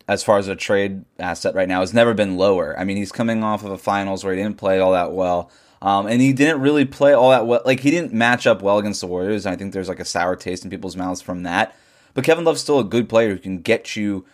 as 0.10 0.24
far 0.24 0.40
as 0.40 0.48
a 0.48 0.56
trade 0.56 1.06
asset 1.20 1.54
right 1.54 1.68
now 1.68 1.82
has 1.82 1.94
never 1.94 2.16
been 2.16 2.36
lower. 2.36 2.78
I 2.80 2.84
mean, 2.84 2.98
he's 2.98 3.12
coming 3.12 3.44
off 3.44 3.64
of 3.64 3.72
a 3.72 3.78
finals 3.78 4.24
where 4.24 4.34
he 4.34 4.42
didn't 4.42 4.58
play 4.58 4.80
all 4.80 4.94
that 4.94 5.12
well. 5.12 5.52
Um, 5.84 6.08
and 6.08 6.20
he 6.20 6.34
didn't 6.34 6.62
really 6.62 6.84
play 6.84 7.14
all 7.14 7.30
that 7.30 7.46
well. 7.46 7.62
Like 7.64 7.80
he 7.82 7.92
didn't 7.92 8.12
match 8.12 8.48
up 8.48 8.64
well 8.64 8.80
against 8.80 9.02
the 9.02 9.08
Warriors. 9.08 9.46
And 9.46 9.54
I 9.54 9.56
think 9.56 9.72
there's 9.72 9.88
like 9.88 10.00
a 10.00 10.06
sour 10.06 10.36
taste 10.36 10.64
in 10.64 10.72
people's 10.72 10.98
mouths 10.98 11.22
from 11.22 11.44
that. 11.44 11.76
But 12.16 12.24
Kevin 12.24 12.44
Love's 12.44 12.60
still 12.60 12.80
a 12.80 12.84
good 12.84 13.08
player 13.08 13.30
who 13.30 13.38
can 13.38 13.62
get 13.62 13.96
you 13.96 14.26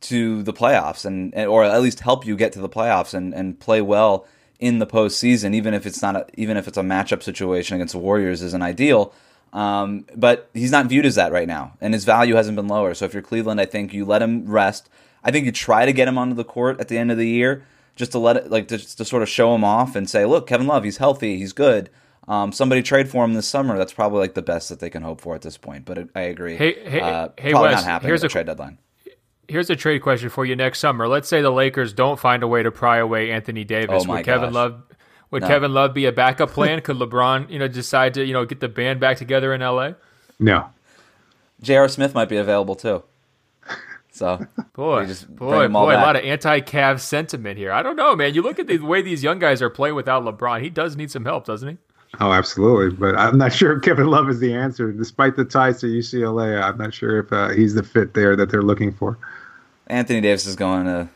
to 0.00 0.42
the 0.42 0.52
playoffs 0.52 1.04
and, 1.04 1.34
or 1.34 1.64
at 1.64 1.80
least 1.82 2.00
help 2.00 2.26
you 2.26 2.36
get 2.36 2.52
to 2.52 2.60
the 2.60 2.68
playoffs 2.68 3.14
and, 3.14 3.34
and 3.34 3.58
play 3.58 3.80
well 3.80 4.26
in 4.60 4.78
the 4.78 4.86
postseason, 4.86 5.54
even 5.54 5.74
if 5.74 5.86
it's 5.86 6.02
not 6.02 6.16
a, 6.16 6.26
even 6.34 6.56
if 6.56 6.66
it's 6.68 6.78
a 6.78 6.82
matchup 6.82 7.22
situation 7.22 7.76
against 7.76 7.92
the 7.92 7.98
Warriors 7.98 8.42
isn't 8.42 8.62
ideal. 8.62 9.12
Um, 9.52 10.04
but 10.14 10.50
he's 10.52 10.70
not 10.72 10.86
viewed 10.86 11.06
as 11.06 11.14
that 11.14 11.32
right 11.32 11.48
now, 11.48 11.72
and 11.80 11.94
his 11.94 12.04
value 12.04 12.34
hasn't 12.34 12.56
been 12.56 12.68
lower. 12.68 12.92
So 12.94 13.06
if 13.06 13.14
you're 13.14 13.22
Cleveland, 13.22 13.60
I 13.60 13.64
think 13.64 13.94
you 13.94 14.04
let 14.04 14.20
him 14.20 14.46
rest. 14.46 14.90
I 15.24 15.30
think 15.30 15.46
you 15.46 15.52
try 15.52 15.86
to 15.86 15.92
get 15.92 16.06
him 16.06 16.18
onto 16.18 16.34
the 16.34 16.44
court 16.44 16.80
at 16.80 16.88
the 16.88 16.98
end 16.98 17.10
of 17.10 17.16
the 17.18 17.26
year, 17.26 17.64
just 17.96 18.12
to 18.12 18.18
let 18.18 18.36
it 18.36 18.50
like 18.50 18.68
to, 18.68 18.78
to 18.78 19.04
sort 19.04 19.22
of 19.22 19.28
show 19.28 19.54
him 19.54 19.64
off 19.64 19.96
and 19.96 20.08
say, 20.08 20.26
look, 20.26 20.46
Kevin 20.46 20.66
Love, 20.66 20.84
he's 20.84 20.98
healthy, 20.98 21.38
he's 21.38 21.52
good. 21.52 21.88
Um, 22.26 22.52
somebody 22.52 22.82
trade 22.82 23.08
for 23.08 23.24
him 23.24 23.32
this 23.32 23.48
summer. 23.48 23.78
That's 23.78 23.94
probably 23.94 24.18
like 24.18 24.34
the 24.34 24.42
best 24.42 24.68
that 24.68 24.80
they 24.80 24.90
can 24.90 25.02
hope 25.02 25.22
for 25.22 25.34
at 25.34 25.40
this 25.40 25.56
point. 25.56 25.86
But 25.86 26.10
I 26.14 26.20
agree. 26.22 26.56
Hey, 26.56 26.74
hey, 26.84 27.00
uh, 27.00 27.28
hey, 27.38 27.52
probably 27.52 27.70
Wes, 27.70 27.76
not 27.78 27.84
happening 27.84 28.08
here's 28.08 28.20
at 28.22 28.22
the 28.22 28.26
a- 28.26 28.30
trade 28.30 28.46
deadline. 28.46 28.76
Here's 29.48 29.70
a 29.70 29.76
trade 29.76 30.00
question 30.00 30.28
for 30.28 30.44
you 30.44 30.54
next 30.54 30.78
summer. 30.78 31.08
Let's 31.08 31.28
say 31.28 31.40
the 31.40 31.50
Lakers 31.50 31.94
don't 31.94 32.20
find 32.20 32.42
a 32.42 32.46
way 32.46 32.62
to 32.62 32.70
pry 32.70 32.98
away 32.98 33.30
Anthony 33.30 33.64
Davis. 33.64 34.02
Oh 34.02 34.06
my 34.06 34.16
would 34.16 34.24
Kevin 34.24 34.48
gosh. 34.50 34.54
Love 34.54 34.82
would 35.30 35.42
No. 35.42 35.48
Kevin 35.48 35.72
Love 35.74 35.94
be 35.94 36.04
a 36.04 36.12
backup 36.12 36.50
plan? 36.52 36.80
Could 36.82 36.96
LeBron, 36.98 37.50
you 37.50 37.58
know, 37.58 37.68
decide 37.68 38.14
to, 38.14 38.24
you 38.24 38.32
know, 38.32 38.44
get 38.44 38.60
the 38.60 38.68
band 38.68 39.00
back 39.00 39.16
together 39.16 39.52
in 39.54 39.60
LA? 39.60 39.92
No. 40.38 40.68
J.R. 41.62 41.88
Smith 41.88 42.14
might 42.14 42.28
be 42.28 42.36
available 42.36 42.76
too. 42.76 43.02
So 44.10 44.46
Boy, 44.74 45.00
We 45.00 45.06
just 45.06 45.26
bring 45.28 45.50
boy, 45.50 45.62
them 45.62 45.76
all 45.76 45.86
boy, 45.86 45.94
a 45.94 45.96
lot 45.96 46.16
of 46.16 46.24
anti-Cavs 46.24 47.00
sentiment 47.00 47.56
here. 47.58 47.72
I 47.72 47.82
don't 47.82 47.96
know, 47.96 48.16
man. 48.16 48.34
You 48.34 48.42
look 48.42 48.58
at 48.58 48.66
the 48.66 48.78
way 48.78 49.00
these 49.02 49.22
young 49.22 49.38
guys 49.38 49.62
are 49.62 49.70
playing 49.70 49.94
without 49.94 50.24
LeBron. 50.24 50.62
He 50.62 50.70
does 50.70 50.96
need 50.96 51.10
some 51.10 51.24
help, 51.24 51.46
doesn't 51.46 51.68
he? 51.68 51.76
Oh, 52.20 52.32
absolutely. 52.32 52.96
But 52.96 53.16
I'm 53.18 53.38
not 53.38 53.52
sure 53.54 53.76
if 53.76 53.82
Kevin 53.82 54.08
Love 54.08 54.28
is 54.28 54.40
the 54.40 54.54
answer. 54.54 54.92
Despite 54.92 55.36
the 55.36 55.44
ties 55.44 55.80
to 55.80 55.86
UCLA, 55.86 56.62
I'm 56.62 56.78
not 56.78 56.94
sure 56.94 57.18
if 57.20 57.32
uh, 57.32 57.50
he's 57.50 57.74
the 57.74 57.82
fit 57.82 58.14
there 58.14 58.36
that 58.36 58.50
they're 58.50 58.62
looking 58.62 58.92
for. 58.92 59.18
Anthony 59.88 60.20
Davis 60.20 60.46
is 60.46 60.56
going 60.56 60.84
to 60.86 61.08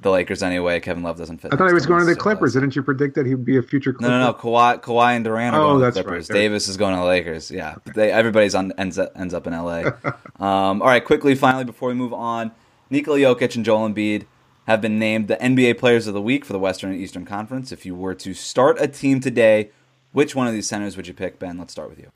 the 0.00 0.10
Lakers 0.10 0.42
anyway. 0.42 0.78
Kevin 0.80 1.02
Love 1.02 1.16
doesn't 1.16 1.38
fit. 1.38 1.52
I 1.52 1.56
thought 1.56 1.68
he 1.68 1.74
was 1.74 1.86
going 1.86 2.00
to 2.00 2.06
the 2.06 2.16
Clippers. 2.16 2.52
Didn't 2.54 2.76
you 2.76 2.82
predict 2.82 3.14
that 3.14 3.24
he 3.26 3.34
would 3.34 3.44
be 3.44 3.56
a 3.56 3.62
future 3.62 3.92
No, 3.92 3.98
Clipper? 3.98 4.10
no, 4.10 4.26
no. 4.26 4.34
Kawhi, 4.34 4.82
Kawhi 4.82 5.16
and 5.16 5.24
Durant 5.24 5.54
are 5.54 5.60
Oh, 5.60 5.64
going 5.68 5.78
to 5.78 5.84
that's 5.84 5.96
the 5.96 6.02
Clippers. 6.02 6.28
right. 6.30 6.34
Davis 6.36 6.68
is 6.68 6.76
going 6.76 6.94
to 6.94 7.00
the 7.00 7.06
Lakers. 7.06 7.50
Yeah, 7.50 7.76
they, 7.94 8.10
everybody's 8.12 8.54
on 8.54 8.72
ends 8.72 8.98
up, 8.98 9.12
ends 9.16 9.32
up 9.34 9.46
in 9.46 9.52
LA. 9.52 9.84
um, 10.40 10.82
all 10.82 10.88
right, 10.88 11.04
quickly, 11.04 11.34
finally, 11.34 11.64
before 11.64 11.88
we 11.88 11.94
move 11.94 12.12
on, 12.12 12.50
Nikola 12.90 13.18
Jokic 13.18 13.56
and 13.56 13.64
Joel 13.64 13.88
Embiid 13.88 14.26
have 14.66 14.80
been 14.80 14.98
named 14.98 15.28
the 15.28 15.36
NBA 15.36 15.78
Players 15.78 16.06
of 16.08 16.14
the 16.14 16.20
Week 16.22 16.44
for 16.44 16.52
the 16.52 16.58
Western 16.58 16.90
and 16.90 17.00
Eastern 17.00 17.24
Conference. 17.24 17.70
If 17.72 17.86
you 17.86 17.94
were 17.94 18.14
to 18.14 18.34
start 18.34 18.76
a 18.80 18.88
team 18.88 19.20
today, 19.20 19.70
which 20.16 20.34
one 20.34 20.46
of 20.46 20.54
these 20.54 20.66
centers 20.66 20.96
would 20.96 21.06
you 21.06 21.12
pick, 21.12 21.38
Ben? 21.38 21.58
Let's 21.58 21.72
start 21.72 21.90
with 21.90 21.98
you. 21.98 22.10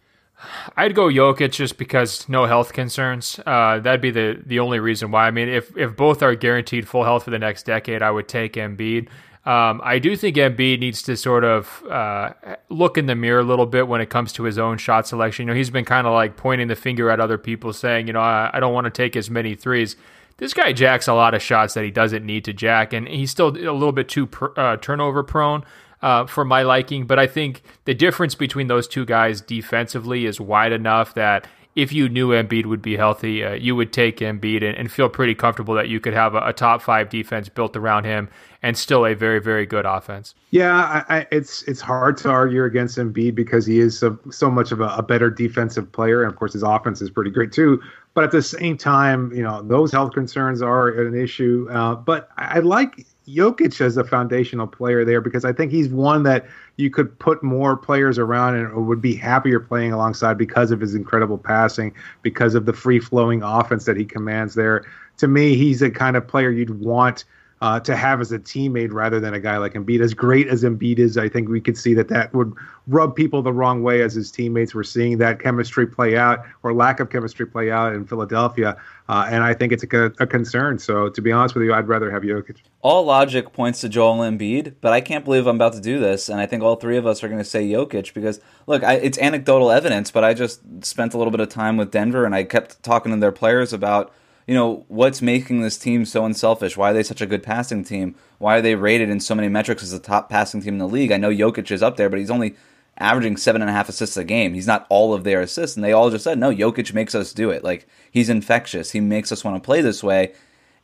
I'd 0.75 0.95
go 0.95 1.09
Jokic 1.09 1.53
just 1.53 1.77
because 1.77 2.27
no 2.31 2.47
health 2.47 2.73
concerns. 2.73 3.39
Uh, 3.45 3.79
that'd 3.79 4.01
be 4.01 4.11
the 4.11 4.41
the 4.47 4.59
only 4.59 4.81
reason 4.81 5.11
why. 5.11 5.27
I 5.27 5.31
mean, 5.31 5.51
if 5.51 5.77
if 5.77 5.97
both 5.97 6.23
are 6.23 6.35
guaranteed 6.35 6.89
full 6.89 7.05
health 7.05 7.25
for 7.25 7.31
the 7.31 7.39
next 7.39 7.67
decade, 7.67 8.01
I 8.01 8.11
would 8.11 8.27
take 8.27 8.55
Embiid. 8.55 9.09
Um, 9.45 9.83
I 9.85 9.99
do 9.99 10.17
think 10.17 10.37
Embiid 10.37 10.81
needs 10.81 11.03
to 11.03 11.15
sort 11.15 11.45
of 11.45 11.83
uh, 11.91 12.33
look 12.71 12.97
in 12.97 13.05
the 13.05 13.15
mirror 13.15 13.41
a 13.41 13.45
little 13.45 13.67
bit 13.67 13.87
when 13.87 14.01
it 14.01 14.09
comes 14.09 14.33
to 14.33 14.45
his 14.45 14.57
own 14.57 14.79
shot 14.79 15.07
selection. 15.07 15.47
You 15.47 15.53
know, 15.53 15.59
he's 15.59 15.69
been 15.69 15.85
kind 15.85 16.07
of 16.07 16.15
like 16.15 16.39
pointing 16.39 16.69
the 16.69 16.77
finger 16.77 17.11
at 17.11 17.21
other 17.21 17.37
people, 17.37 17.75
saying, 17.75 18.07
you 18.07 18.15
know, 18.15 18.21
I, 18.21 18.49
I 18.55 18.61
don't 18.61 18.73
want 18.73 18.87
to 18.87 18.91
take 18.91 19.15
as 19.15 19.29
many 19.29 19.55
threes. 19.55 19.97
This 20.39 20.55
guy 20.55 20.73
jacks 20.73 21.07
a 21.07 21.13
lot 21.13 21.35
of 21.35 21.43
shots 21.43 21.75
that 21.75 21.85
he 21.85 21.91
doesn't 21.91 22.25
need 22.25 22.47
to 22.47 22.55
jack, 22.55 22.95
and 22.95 23.07
he's 23.07 23.31
still 23.31 23.49
a 23.49 23.77
little 23.77 23.93
bit 23.93 24.09
too 24.09 24.27
uh, 24.57 24.79
turnover 24.79 25.23
prone 25.23 25.65
uh, 26.03 26.27
for 26.27 26.45
my 26.45 26.63
liking. 26.63 27.07
But 27.07 27.19
I 27.19 27.27
think 27.27 27.63
the 27.85 27.95
difference 27.95 28.35
between 28.35 28.69
those 28.69 28.89
two 28.89 29.05
guys 29.05 29.41
defensively 29.41 30.27
is 30.27 30.41
wide 30.41 30.73
enough 30.73 31.15
that 31.15 31.47
if 31.77 31.93
you 31.93 32.09
knew 32.09 32.31
Embiid 32.31 32.67
would 32.67 32.83
be 32.83 32.97
healthy, 32.97 33.45
uh, 33.45 33.53
you 33.53 33.77
would 33.77 33.93
take 33.93 34.19
Embiid 34.19 34.65
and, 34.65 34.77
and 34.77 34.91
feel 34.91 35.09
pretty 35.09 35.35
comfortable 35.35 35.75
that 35.75 35.89
you 35.89 36.01
could 36.01 36.13
have 36.13 36.35
a, 36.35 36.41
a 36.41 36.53
top 36.53 36.83
five 36.83 37.09
defense 37.09 37.49
built 37.49 37.77
around 37.77 38.05
him 38.05 38.29
and 38.63 38.77
still 38.77 39.07
a 39.07 39.15
very, 39.15 39.41
very 39.41 39.67
good 39.67 39.87
offense. 39.87 40.35
Yeah, 40.51 40.75
I, 41.09 41.19
I, 41.19 41.27
it's 41.31 41.63
it's 41.63 41.81
hard 41.81 42.17
to 42.19 42.29
argue 42.29 42.65
against 42.65 42.99
Embiid 42.99 43.35
because 43.35 43.65
he 43.67 43.79
is 43.79 43.97
so, 43.97 44.19
so 44.31 44.51
much 44.51 44.73
of 44.73 44.81
a, 44.81 44.89
a 44.89 45.03
better 45.03 45.31
defensive 45.31 45.91
player, 45.93 46.23
and 46.23 46.33
of 46.33 46.39
course 46.39 46.53
his 46.55 46.63
offense 46.63 47.01
is 47.01 47.09
pretty 47.09 47.31
great 47.31 47.53
too. 47.53 47.81
But 48.15 48.25
at 48.25 48.33
the 48.33 48.43
same 48.43 48.77
time, 48.77 49.33
you 49.33 49.43
know 49.43 49.63
those 49.63 49.93
health 49.93 50.13
concerns 50.13 50.63
are 50.63 50.89
an 50.89 51.15
issue. 51.15 51.69
Uh, 51.71 51.95
but 51.95 52.31
I, 52.37 52.57
I 52.57 52.59
like 52.59 53.07
Jokic 53.29 53.81
as 53.81 53.97
a 53.97 54.05
foundational 54.05 54.67
player 54.67 55.05
there 55.05 55.21
because 55.21 55.45
I 55.45 55.53
think 55.53 55.73
he's 55.73 55.89
one 55.89 56.23
that 56.25 56.47
you 56.77 56.91
could 56.91 57.17
put 57.19 57.43
more 57.43 57.77
players 57.77 58.19
around 58.19 58.57
and 58.57 58.87
would 58.87 59.01
be 59.01 59.15
happier 59.15 59.61
playing 59.61 59.93
alongside 59.93 60.39
because 60.39 60.71
of 60.71 60.81
his 60.81 60.95
incredible 60.95 61.39
passing, 61.39 61.95
because 62.23 62.55
of 62.55 62.67
the 62.67 62.73
free 62.73 62.99
flowing 62.99 63.43
offense 63.43 63.85
that 63.85 63.97
he 63.97 64.05
commands 64.05 64.55
there. 64.55 64.85
To 65.19 65.29
me, 65.29 65.55
he's 65.55 65.83
a 65.83 65.91
kind 65.91 66.17
of 66.17 66.27
player 66.27 66.51
you'd 66.51 66.81
want 66.81 67.25
uh, 67.61 67.79
to 67.81 67.95
have 67.95 68.21
as 68.21 68.33
a 68.33 68.39
teammate 68.39 68.91
rather 68.91 69.21
than 69.21 69.35
a 69.35 69.41
guy 69.41 69.59
like 69.59 69.75
Embiid. 69.75 70.01
As 70.01 70.15
great 70.15 70.49
as 70.49 70.65
Embiid 70.65 70.99
is, 70.99 71.19
I 71.19 71.29
think 71.29 71.49
we 71.49 71.61
could 71.61 71.77
see 71.77 71.93
that 71.95 72.09
that 72.09 72.33
would 72.33 72.55
rub 72.87 73.15
people 73.15 73.43
the 73.43 73.53
wrong 73.53 73.83
way 73.83 74.01
as 74.01 74.15
his 74.15 74.31
teammates 74.31 74.75
were 74.75 74.83
seeing 74.83 75.19
that 75.19 75.41
chemistry 75.41 75.87
play 75.87 76.17
out 76.17 76.43
or 76.63 76.73
lack 76.73 77.01
of 77.01 77.11
chemistry 77.11 77.47
play 77.47 77.71
out 77.71 77.93
in 77.93 78.07
Philadelphia. 78.07 78.77
Uh, 79.11 79.27
and 79.29 79.45
I 79.45 79.53
think 79.53 79.73
it's 79.73 79.85
a, 79.85 80.05
a 80.19 80.27
concern. 80.27 80.79
So 80.79 81.11
to 81.11 81.21
be 81.21 81.33
honest 81.33 81.55
with 81.55 81.65
you, 81.65 81.75
I'd 81.75 81.87
rather 81.87 82.11
have 82.11 82.23
Jokic. 82.23 82.57
All 82.81 83.05
logic 83.05 83.53
points 83.53 83.83
to 83.83 83.91
Joel 83.91 84.19
Embiid, 84.19 84.77
but 84.81 84.95
I 84.95 85.03
can't 85.03 85.25
believe 85.25 85.47
I'm 85.47 85.57
about 85.57 85.75
to 85.75 85.81
do 85.81 85.99
this, 85.99 86.31
and 86.31 86.41
I 86.41 86.47
think 86.47 86.63
all 86.63 86.77
three 86.77 86.97
of 86.97 87.07
us 87.07 87.23
are 87.23 87.29
going 87.29 87.41
to 87.41 87.45
say 87.45 87.69
Jokic 87.69 88.15
because 88.15 88.41
look, 88.67 88.83
I, 88.83 88.95
it's 88.95 89.19
anecdotal 89.19 89.71
evidence, 89.71 90.11
but 90.11 90.25
I 90.25 90.33
just 90.33 90.63
spent 90.83 91.13
a 91.13 91.19
little 91.19 91.31
bit 91.31 91.41
of 91.41 91.51
time 91.51 91.77
with 91.77 91.91
Denver, 91.91 92.25
and 92.25 92.35
I 92.35 92.45
kept 92.45 92.83
talking 92.83 93.13
to 93.13 93.21
their 93.21 93.33
players 93.33 93.75
about 93.75 94.15
you 94.51 94.57
know 94.57 94.85
what's 94.89 95.23
making 95.23 95.61
this 95.61 95.79
team 95.79 96.05
so 96.05 96.25
unselfish. 96.25 96.77
Why 96.77 96.91
are 96.91 96.93
they 96.93 97.05
such 97.05 97.21
a 97.21 97.27
good 97.27 97.45
passing 97.45 97.85
team? 97.85 98.17
Why 98.39 98.57
are 98.57 98.61
they 98.61 98.75
rated 98.75 99.09
in 99.09 99.21
so 99.21 99.37
many 99.37 99.49
metrics 99.49 99.85
as 99.85 99.93
the 99.93 100.01
top 100.01 100.29
passing 100.29 100.61
team 100.61 100.73
in 100.73 100.79
the 100.81 100.89
league? 100.89 101.13
I 101.13 101.19
know 101.19 101.31
Jokic 101.31 101.71
is 101.71 101.85
up 101.85 101.97
there, 101.97 102.11
but 102.11 102.19
he's 102.19 102.33
only 102.33 102.57
averaging 102.99 103.37
seven 103.37 103.63
and 103.63 103.71
a 103.71 103.73
half 103.73 103.89
assists 103.89 104.17
a 104.17 104.25
game. 104.25 104.55
He's 104.55 104.67
not 104.67 104.87
all 104.89 105.15
of 105.15 105.23
their 105.23 105.41
assists, 105.41 105.77
and 105.77 105.85
they 105.85 105.93
all 105.93 106.11
just 106.11 106.25
said, 106.25 106.37
"No, 106.37 106.51
Jokic 106.51 106.93
makes 106.93 107.15
us 107.15 107.33
do 107.33 107.51
it. 107.51 107.63
Like 107.63 107.87
he's 108.11 108.29
infectious. 108.29 108.91
He 108.91 108.99
makes 108.99 109.31
us 109.31 109.45
want 109.45 109.57
to 109.57 109.65
play 109.65 109.83
this 109.83 110.03
way." 110.03 110.33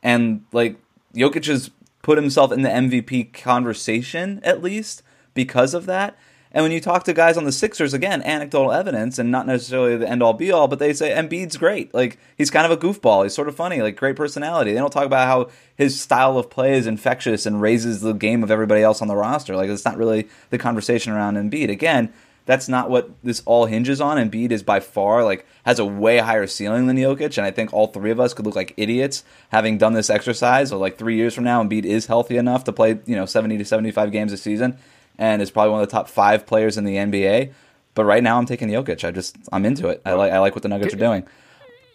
And 0.01 0.45
like 0.53 0.77
Jokic 1.13 1.47
has 1.47 1.69
put 2.03 2.17
himself 2.17 2.53
in 2.53 2.61
the 2.61 2.69
MVP 2.69 3.33
conversation 3.33 4.39
at 4.45 4.63
least 4.63 5.03
because 5.33 5.73
of 5.73 5.87
that. 5.87 6.17
And 6.53 6.63
when 6.63 6.71
you 6.71 6.79
talk 6.79 7.03
to 7.03 7.13
guys 7.13 7.37
on 7.37 7.43
the 7.43 7.51
Sixers, 7.51 7.93
again, 7.93 8.21
anecdotal 8.23 8.71
evidence 8.71 9.19
and 9.19 9.31
not 9.31 9.47
necessarily 9.47 9.97
the 9.97 10.09
end 10.09 10.23
all 10.23 10.33
be 10.33 10.51
all, 10.51 10.67
but 10.67 10.79
they 10.79 10.93
say 10.93 11.11
Embiid's 11.11 11.57
great. 11.57 11.93
Like 11.93 12.17
he's 12.37 12.49
kind 12.49 12.65
of 12.65 12.71
a 12.71 12.81
goofball. 12.81 13.23
He's 13.23 13.33
sort 13.35 13.47
of 13.47 13.55
funny, 13.55 13.81
like 13.81 13.95
great 13.95 14.15
personality. 14.15 14.71
They 14.71 14.79
don't 14.79 14.91
talk 14.91 15.05
about 15.05 15.27
how 15.27 15.49
his 15.75 15.99
style 15.99 16.37
of 16.37 16.49
play 16.49 16.77
is 16.77 16.87
infectious 16.87 17.45
and 17.45 17.61
raises 17.61 18.01
the 18.01 18.13
game 18.13 18.43
of 18.43 18.51
everybody 18.51 18.81
else 18.81 19.01
on 19.01 19.07
the 19.07 19.15
roster. 19.15 19.55
Like 19.55 19.69
it's 19.69 19.85
not 19.85 19.97
really 19.97 20.29
the 20.49 20.57
conversation 20.57 21.13
around 21.13 21.35
Embiid. 21.35 21.69
Again, 21.69 22.13
that's 22.47 22.69
not 22.69 22.89
what 22.89 23.11
this 23.23 23.43
all 23.45 23.65
hinges 23.65 23.99
on. 24.01 24.17
Embiid 24.17 24.51
is 24.51 24.63
by 24.63 24.79
far 24.79 25.23
like 25.23 25.45
has 25.65 25.79
a 25.79 25.85
way 25.85 26.17
higher 26.17 26.47
ceiling 26.47 26.87
than 26.87 26.95
Jokic, 26.97 27.37
and 27.37 27.45
I 27.45 27.51
think 27.51 27.73
all 27.73 27.87
three 27.87 28.09
of 28.09 28.21
us 28.21 28.33
could 28.33 28.45
look 28.45 28.55
like 28.55 28.73
idiots 28.77 29.23
having 29.49 29.77
done 29.77 29.93
this 29.93 30.09
exercise. 30.09 30.71
Or 30.71 30.77
like 30.77 30.97
three 30.97 31.17
years 31.17 31.35
from 31.35 31.43
now, 31.43 31.61
Embiid 31.61 31.83
is 31.83 32.05
healthy 32.05 32.37
enough 32.37 32.63
to 32.63 32.71
play 32.73 32.99
you 33.05 33.17
know 33.17 33.25
seventy 33.25 33.57
to 33.57 33.65
seventy 33.65 33.91
five 33.91 34.13
games 34.13 34.31
a 34.31 34.37
season, 34.37 34.77
and 35.17 35.41
is 35.41 35.51
probably 35.51 35.71
one 35.71 35.81
of 35.81 35.87
the 35.87 35.91
top 35.91 36.07
five 36.07 36.45
players 36.45 36.77
in 36.77 36.83
the 36.83 36.95
NBA. 36.95 37.53
But 37.93 38.05
right 38.05 38.21
now, 38.21 38.37
I'm 38.37 38.45
taking 38.45 38.69
Jokic. 38.69 39.03
I 39.03 39.11
just 39.11 39.35
I'm 39.51 39.65
into 39.65 39.87
it. 39.87 40.01
I 40.05 40.13
like 40.13 40.31
I 40.31 40.39
like 40.39 40.55
what 40.55 40.61
the 40.61 40.69
Nuggets 40.69 40.93
are 40.93 40.97
doing. 40.97 41.25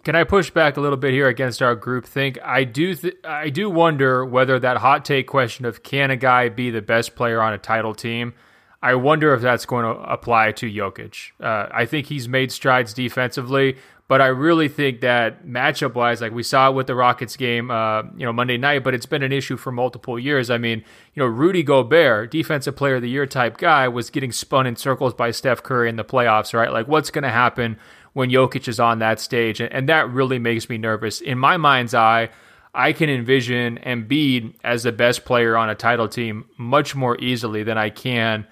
Can 0.05 0.17
I 0.17 0.25
push 0.25 0.51
back 0.51 0.77
a 0.77 0.81
little 0.81 0.97
bit 0.97 1.13
here 1.13 1.29
against 1.29 1.63
our 1.63 1.77
group 1.77 2.05
think? 2.05 2.37
I 2.43 2.65
do 2.65 2.95
th- 2.95 3.19
I 3.23 3.51
do 3.51 3.71
wonder 3.71 4.25
whether 4.25 4.59
that 4.59 4.79
hot 4.79 5.05
take 5.05 5.29
question 5.29 5.65
of 5.65 5.85
can 5.85 6.11
a 6.11 6.17
guy 6.17 6.49
be 6.49 6.71
the 6.71 6.83
best 6.83 7.15
player 7.15 7.41
on 7.41 7.53
a 7.53 7.59
title 7.59 7.95
team? 7.95 8.35
I 8.83 8.97
wonder 8.97 9.33
if 9.33 9.41
that's 9.41 9.65
going 9.65 9.85
to 9.85 10.03
apply 10.03 10.53
to 10.53 10.67
Jokic. 10.67 11.31
Uh, 11.41 11.69
I 11.71 11.87
think 11.87 12.07
he's 12.07 12.29
made 12.29 12.51
strides 12.51 12.93
defensively, 12.93 13.77
but 14.09 14.21
I 14.21 14.27
really 14.27 14.69
think 14.69 15.01
that 15.01 15.47
matchup 15.47 15.95
wise, 15.95 16.21
like 16.21 16.33
we 16.33 16.43
saw 16.43 16.71
with 16.71 16.87
the 16.87 16.95
Rockets 16.95 17.37
game, 17.37 17.71
uh, 17.71 18.03
you 18.17 18.27
know, 18.27 18.33
Monday 18.33 18.59
night, 18.59 18.85
but 18.85 18.95
it's 18.95 19.07
been 19.07 19.23
an 19.23 19.33
issue 19.33 19.57
for 19.57 19.73
multiple 19.73 20.19
years. 20.19 20.51
I 20.51 20.59
mean, 20.59 20.85
you 21.15 21.23
know, 21.23 21.27
Rudy 21.27 21.63
Gobert, 21.63 22.31
defensive 22.31 22.77
player 22.77 22.97
of 22.97 23.03
the 23.03 23.09
year 23.09 23.27
type 23.27 23.57
guy, 23.57 23.89
was 23.89 24.11
getting 24.11 24.33
spun 24.33 24.67
in 24.67 24.77
circles 24.77 25.15
by 25.15 25.31
Steph 25.31 25.63
Curry 25.63 25.89
in 25.89 25.97
the 25.97 26.05
playoffs, 26.05 26.53
right? 26.53 26.73
Like, 26.73 26.89
what's 26.89 27.11
going 27.11 27.23
to 27.23 27.31
happen 27.31 27.79
when 28.13 28.29
Jokic 28.29 28.69
is 28.69 28.79
on 28.79 28.99
that 28.99 29.19
stage? 29.21 29.61
And, 29.61 29.73
and 29.73 29.89
that 29.89 30.11
really 30.11 30.39
makes 30.39 30.69
me 30.69 30.79
nervous. 30.79 31.21
In 31.21 31.39
my 31.39 31.57
mind's 31.57 31.95
eye, 31.95 32.31
I 32.75 32.93
can 32.93 33.09
envision 33.09 33.79
Embiid 33.79 34.55
as 34.65 34.83
the 34.83 34.93
best 34.93 35.25
player 35.25 35.57
on 35.57 35.71
a 35.71 35.75
title 35.75 36.09
team 36.09 36.47
much 36.57 36.95
more 36.95 37.19
easily 37.19 37.63
than 37.63 37.79
I 37.79 37.91
can 37.91 38.47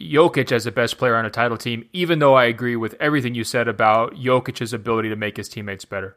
Jokic 0.00 0.52
as 0.52 0.64
the 0.64 0.70
best 0.70 0.98
player 0.98 1.16
on 1.16 1.24
a 1.24 1.30
title 1.30 1.56
team, 1.56 1.88
even 1.92 2.18
though 2.18 2.34
I 2.34 2.44
agree 2.44 2.76
with 2.76 2.94
everything 3.00 3.34
you 3.34 3.44
said 3.44 3.68
about 3.68 4.14
Jokic's 4.14 4.72
ability 4.72 5.08
to 5.08 5.16
make 5.16 5.36
his 5.36 5.48
teammates 5.48 5.84
better. 5.84 6.16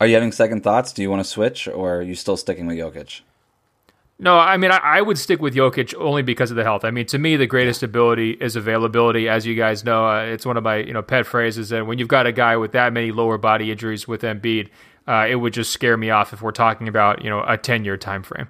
Are 0.00 0.06
you 0.06 0.14
having 0.14 0.32
second 0.32 0.62
thoughts? 0.62 0.92
Do 0.92 1.02
you 1.02 1.10
want 1.10 1.20
to 1.20 1.28
switch, 1.28 1.68
or 1.68 1.96
are 1.96 2.02
you 2.02 2.14
still 2.14 2.36
sticking 2.36 2.66
with 2.66 2.76
Jokic? 2.76 3.20
No, 4.18 4.38
I 4.38 4.56
mean, 4.56 4.70
I, 4.70 4.78
I 4.78 5.02
would 5.02 5.18
stick 5.18 5.40
with 5.40 5.54
Jokic 5.54 5.94
only 5.98 6.22
because 6.22 6.50
of 6.50 6.56
the 6.56 6.64
health. 6.64 6.84
I 6.84 6.90
mean, 6.90 7.06
to 7.06 7.18
me, 7.18 7.36
the 7.36 7.46
greatest 7.46 7.82
ability 7.82 8.30
is 8.32 8.56
availability. 8.56 9.28
As 9.28 9.44
you 9.44 9.54
guys 9.54 9.84
know, 9.84 10.08
uh, 10.08 10.22
it's 10.22 10.46
one 10.46 10.56
of 10.56 10.64
my 10.64 10.76
you 10.76 10.92
know 10.92 11.02
pet 11.02 11.26
phrases. 11.26 11.70
And 11.70 11.86
when 11.86 11.98
you've 11.98 12.08
got 12.08 12.26
a 12.26 12.32
guy 12.32 12.56
with 12.56 12.72
that 12.72 12.92
many 12.92 13.12
lower 13.12 13.36
body 13.36 13.70
injuries 13.70 14.08
with 14.08 14.22
Embiid, 14.22 14.70
uh, 15.06 15.26
it 15.28 15.36
would 15.36 15.52
just 15.52 15.70
scare 15.70 15.96
me 15.96 16.10
off 16.10 16.32
if 16.32 16.40
we're 16.40 16.52
talking 16.52 16.88
about 16.88 17.22
you 17.22 17.28
know 17.28 17.44
a 17.46 17.58
ten 17.58 17.84
year 17.84 17.98
time 17.98 18.22
frame. 18.22 18.48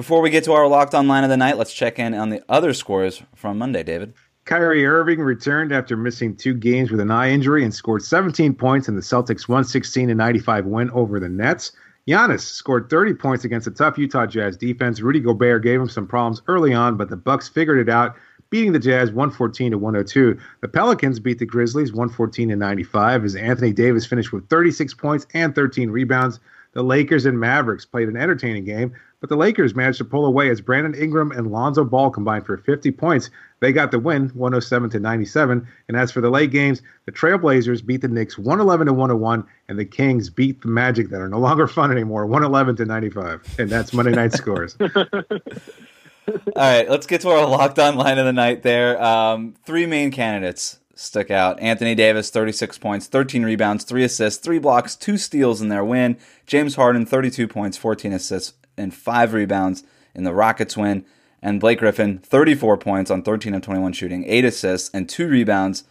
Before 0.00 0.22
we 0.22 0.30
get 0.30 0.44
to 0.44 0.54
our 0.54 0.66
locked 0.66 0.94
on 0.94 1.08
line 1.08 1.24
of 1.24 1.28
the 1.28 1.36
night, 1.36 1.58
let's 1.58 1.74
check 1.74 1.98
in 1.98 2.14
on 2.14 2.30
the 2.30 2.42
other 2.48 2.72
scores 2.72 3.22
from 3.36 3.58
Monday, 3.58 3.82
David. 3.82 4.14
Kyrie 4.46 4.86
Irving 4.86 5.20
returned 5.20 5.72
after 5.72 5.94
missing 5.94 6.34
two 6.34 6.54
games 6.54 6.90
with 6.90 7.00
an 7.00 7.10
eye 7.10 7.28
injury 7.28 7.64
and 7.64 7.74
scored 7.74 8.02
17 8.02 8.54
points 8.54 8.88
in 8.88 8.96
the 8.96 9.02
Celtics' 9.02 9.46
116 9.46 10.16
95 10.16 10.64
win 10.64 10.90
over 10.92 11.20
the 11.20 11.28
Nets. 11.28 11.72
Giannis 12.08 12.40
scored 12.40 12.88
30 12.88 13.12
points 13.12 13.44
against 13.44 13.66
a 13.66 13.70
tough 13.70 13.98
Utah 13.98 14.24
Jazz 14.24 14.56
defense. 14.56 15.02
Rudy 15.02 15.20
Gobert 15.20 15.62
gave 15.62 15.78
him 15.78 15.88
some 15.90 16.06
problems 16.06 16.40
early 16.48 16.72
on, 16.72 16.96
but 16.96 17.10
the 17.10 17.16
Bucks 17.18 17.50
figured 17.50 17.86
it 17.86 17.92
out, 17.92 18.16
beating 18.48 18.72
the 18.72 18.78
Jazz 18.78 19.12
114 19.12 19.72
to 19.72 19.76
102. 19.76 20.38
The 20.62 20.68
Pelicans 20.68 21.20
beat 21.20 21.40
the 21.40 21.44
Grizzlies 21.44 21.92
114 21.92 22.48
to 22.48 22.56
95 22.56 23.26
as 23.26 23.36
Anthony 23.36 23.74
Davis 23.74 24.06
finished 24.06 24.32
with 24.32 24.48
36 24.48 24.94
points 24.94 25.26
and 25.34 25.54
13 25.54 25.90
rebounds. 25.90 26.40
The 26.72 26.82
Lakers 26.82 27.26
and 27.26 27.38
Mavericks 27.38 27.84
played 27.84 28.08
an 28.08 28.16
entertaining 28.16 28.64
game, 28.64 28.92
but 29.20 29.28
the 29.28 29.36
Lakers 29.36 29.74
managed 29.74 29.98
to 29.98 30.04
pull 30.04 30.24
away 30.24 30.50
as 30.50 30.60
Brandon 30.60 30.94
Ingram 30.94 31.32
and 31.32 31.50
Lonzo 31.50 31.84
Ball 31.84 32.10
combined 32.10 32.46
for 32.46 32.56
50 32.58 32.92
points. 32.92 33.28
They 33.60 33.72
got 33.72 33.90
the 33.90 33.98
win, 33.98 34.28
107 34.28 34.90
to 34.90 35.00
97. 35.00 35.66
And 35.88 35.96
as 35.96 36.10
for 36.10 36.20
the 36.20 36.30
late 36.30 36.50
games, 36.50 36.80
the 37.06 37.12
Trailblazers 37.12 37.84
beat 37.84 38.00
the 38.00 38.08
Knicks 38.08 38.38
111 38.38 38.86
to 38.86 38.92
101, 38.92 39.44
and 39.68 39.78
the 39.78 39.84
Kings 39.84 40.30
beat 40.30 40.62
the 40.62 40.68
Magic 40.68 41.10
that 41.10 41.20
are 41.20 41.28
no 41.28 41.38
longer 41.38 41.66
fun 41.66 41.90
anymore, 41.90 42.24
111 42.26 42.76
to 42.76 42.84
95. 42.84 43.56
And 43.58 43.68
that's 43.68 43.92
Monday 43.92 44.12
night 44.12 44.32
scores. 44.32 44.76
All 44.80 46.36
right, 46.56 46.88
let's 46.88 47.06
get 47.06 47.22
to 47.22 47.30
our 47.30 47.46
locked 47.46 47.78
on 47.78 47.96
line 47.96 48.18
of 48.18 48.26
the 48.26 48.32
night 48.32 48.62
there. 48.62 49.02
Um, 49.02 49.54
three 49.64 49.86
main 49.86 50.12
candidates 50.12 50.79
stick 51.00 51.30
out. 51.30 51.58
Anthony 51.60 51.94
Davis, 51.94 52.30
36 52.30 52.78
points, 52.78 53.06
13 53.06 53.42
rebounds, 53.42 53.84
3 53.84 54.04
assists, 54.04 54.44
3 54.44 54.58
blocks, 54.58 54.94
2 54.94 55.16
steals 55.16 55.60
in 55.60 55.68
their 55.68 55.84
win. 55.84 56.18
James 56.46 56.74
Harden, 56.74 57.06
32 57.06 57.48
points, 57.48 57.76
14 57.76 58.12
assists, 58.12 58.54
and 58.76 58.94
5 58.94 59.32
rebounds 59.32 59.82
in 60.14 60.24
the 60.24 60.34
Rockets 60.34 60.76
win. 60.76 61.04
And 61.42 61.58
Blake 61.58 61.78
Griffin, 61.78 62.18
34 62.18 62.76
points 62.76 63.10
on 63.10 63.22
13 63.22 63.54
of 63.54 63.62
21 63.62 63.94
shooting, 63.94 64.24
8 64.26 64.44
assists, 64.44 64.90
and 64.92 65.08
2 65.08 65.26
rebounds, 65.26 65.84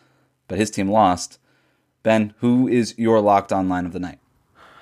but 0.48 0.60
his 0.60 0.70
team 0.70 0.90
lost. 0.90 1.40
Ben, 2.04 2.34
who 2.38 2.68
is 2.68 2.98
your 2.98 3.20
locked 3.20 3.52
on 3.52 3.68
line 3.68 3.86
of 3.86 3.94
the 3.94 4.00
night? 4.00 4.20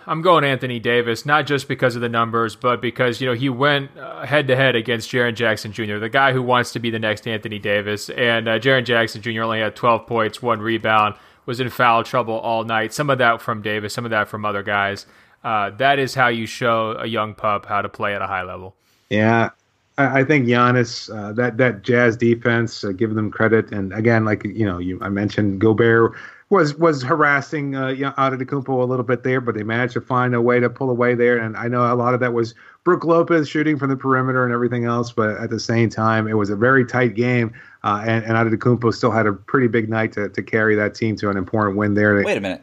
I'm 0.08 0.22
going 0.22 0.46
Anthony 0.46 0.80
Davis, 0.80 1.26
not 1.26 1.46
just 1.46 1.68
because 1.68 1.96
of 1.96 2.02
the 2.02 2.08
numbers, 2.08 2.56
but 2.56 2.82
because 2.82 3.20
you 3.20 3.28
know 3.28 3.34
he 3.34 3.50
went 3.50 3.92
head 4.26 4.48
to 4.48 4.56
head 4.56 4.76
against 4.76 5.12
Jaren 5.12 5.36
Jackson 5.36 5.74
Jr., 5.74 5.98
the 5.98 6.10
guy 6.10 6.32
who 6.32 6.42
wants 6.42 6.72
to 6.72 6.80
be 6.80 6.90
the 6.90 7.00
next 7.00 7.28
Anthony 7.28 7.60
Davis. 7.60 8.10
And 8.12 8.48
uh, 8.48 8.58
Jaren 8.58 8.86
Jackson 8.86 9.22
Jr. 9.22 9.44
only 9.44 9.60
had 9.60 9.76
12 9.76 10.08
points, 10.08 10.42
one 10.42 10.62
rebound, 10.62 11.16
was 11.46 11.60
in 11.60 11.70
foul 11.70 12.06
trouble 12.06 12.36
all 12.36 12.64
night. 12.64 12.94
Some 12.94 13.10
of 13.10 13.18
that 13.18 13.42
from 13.42 13.62
Davis, 13.62 13.94
some 13.94 14.06
of 14.06 14.12
that 14.12 14.30
from 14.30 14.46
other 14.46 14.64
guys. 14.64 15.06
Uh, 15.44 15.72
that 15.72 16.00
is 16.00 16.16
how 16.16 16.30
you 16.30 16.46
show 16.46 16.92
a 17.00 17.06
young 17.06 17.34
pup 17.36 17.66
how 17.66 17.82
to 17.82 17.90
play 17.90 18.16
at 18.16 18.22
a 18.22 18.28
high 18.28 18.44
level. 18.44 18.76
Yeah, 19.10 19.50
I, 19.98 20.22
I 20.22 20.24
think 20.24 20.48
Giannis, 20.48 21.14
uh, 21.14 21.34
that 21.34 21.58
that 21.58 21.84
Jazz 21.84 22.16
defense, 22.16 22.84
uh, 22.86 22.94
giving 22.94 23.18
them 23.18 23.30
credit, 23.30 23.74
and 23.74 23.92
again, 23.92 24.24
like 24.24 24.46
you 24.46 24.66
know, 24.66 24.78
you 24.78 25.00
I 25.02 25.10
mentioned 25.10 25.60
Gobert 25.60 26.14
was 26.50 26.76
was 26.76 27.04
harassing 27.04 27.76
uh, 27.76 27.88
Antetokounmpo 27.90 28.70
a 28.70 28.86
little 28.86 29.04
bit 29.04 29.24
there, 29.24 29.42
but 29.42 29.56
they 29.56 29.64
managed 29.64 29.94
to 29.94 30.02
find 30.02 30.34
a 30.34 30.42
way 30.42 30.60
to 30.60 30.70
pull 30.70 30.90
away 30.90 31.14
there. 31.14 31.38
And 31.38 31.58
I 31.58 31.68
know 31.68 31.92
a 31.92 31.96
lot 31.96 32.14
of 32.14 32.20
that 32.22 32.34
was 32.34 32.56
Brook 32.84 33.04
Lopez 33.04 33.50
shooting 33.50 33.78
from 33.78 33.90
the 33.90 33.98
perimeter 33.98 34.46
and 34.46 34.54
everything 34.54 34.86
else, 34.86 35.12
but 35.12 35.38
at 35.38 35.50
the 35.50 35.60
same 35.60 35.90
time, 35.90 36.28
it 36.28 36.36
was 36.36 36.50
a 36.50 36.56
very 36.56 36.86
tight 36.86 37.16
game. 37.16 37.54
Uh, 37.84 38.04
and, 38.06 38.24
and 38.26 38.34
Antetokounmpo 38.34 38.94
still 38.94 39.12
had 39.12 39.28
a 39.28 39.34
pretty 39.34 39.68
big 39.68 39.90
night 39.90 40.14
to, 40.14 40.30
to 40.30 40.42
carry 40.42 40.76
that 40.76 40.96
team 40.96 41.16
to 41.18 41.30
an 41.30 41.38
important 41.38 41.78
win 41.78 41.94
there. 41.94 42.16
Wait 42.24 42.38
a 42.38 42.42
minute. 42.42 42.62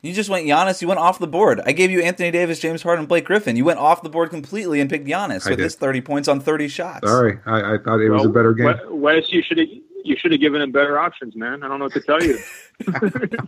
You 0.00 0.12
just 0.12 0.30
went 0.30 0.46
Giannis. 0.46 0.80
You 0.80 0.86
went 0.86 1.00
off 1.00 1.18
the 1.18 1.26
board. 1.26 1.60
I 1.66 1.72
gave 1.72 1.90
you 1.90 2.00
Anthony 2.00 2.30
Davis, 2.30 2.60
James 2.60 2.82
Harden, 2.82 3.06
Blake 3.06 3.24
Griffin. 3.24 3.56
You 3.56 3.64
went 3.64 3.80
off 3.80 4.02
the 4.02 4.08
board 4.08 4.30
completely 4.30 4.80
and 4.80 4.88
picked 4.88 5.08
Giannis 5.08 5.44
I 5.44 5.50
with 5.50 5.58
did. 5.58 5.64
his 5.64 5.74
thirty 5.74 6.00
points 6.00 6.28
on 6.28 6.38
thirty 6.38 6.68
shots. 6.68 7.08
Sorry, 7.08 7.40
I, 7.46 7.74
I 7.74 7.78
thought 7.78 8.00
it 8.00 8.08
was 8.08 8.24
a 8.24 8.28
better 8.28 8.54
game. 8.54 8.76
Wes, 8.90 9.32
you 9.32 9.42
should 9.42 9.58
have 9.58 9.68
you 10.08 10.16
should 10.16 10.32
have 10.32 10.40
given 10.40 10.60
him 10.60 10.72
better 10.72 10.98
options, 10.98 11.36
man. 11.36 11.62
I 11.62 11.68
don't 11.68 11.78
know 11.78 11.86
what 11.86 11.94
to 11.94 12.00
tell 12.00 12.22
you. 12.22 12.38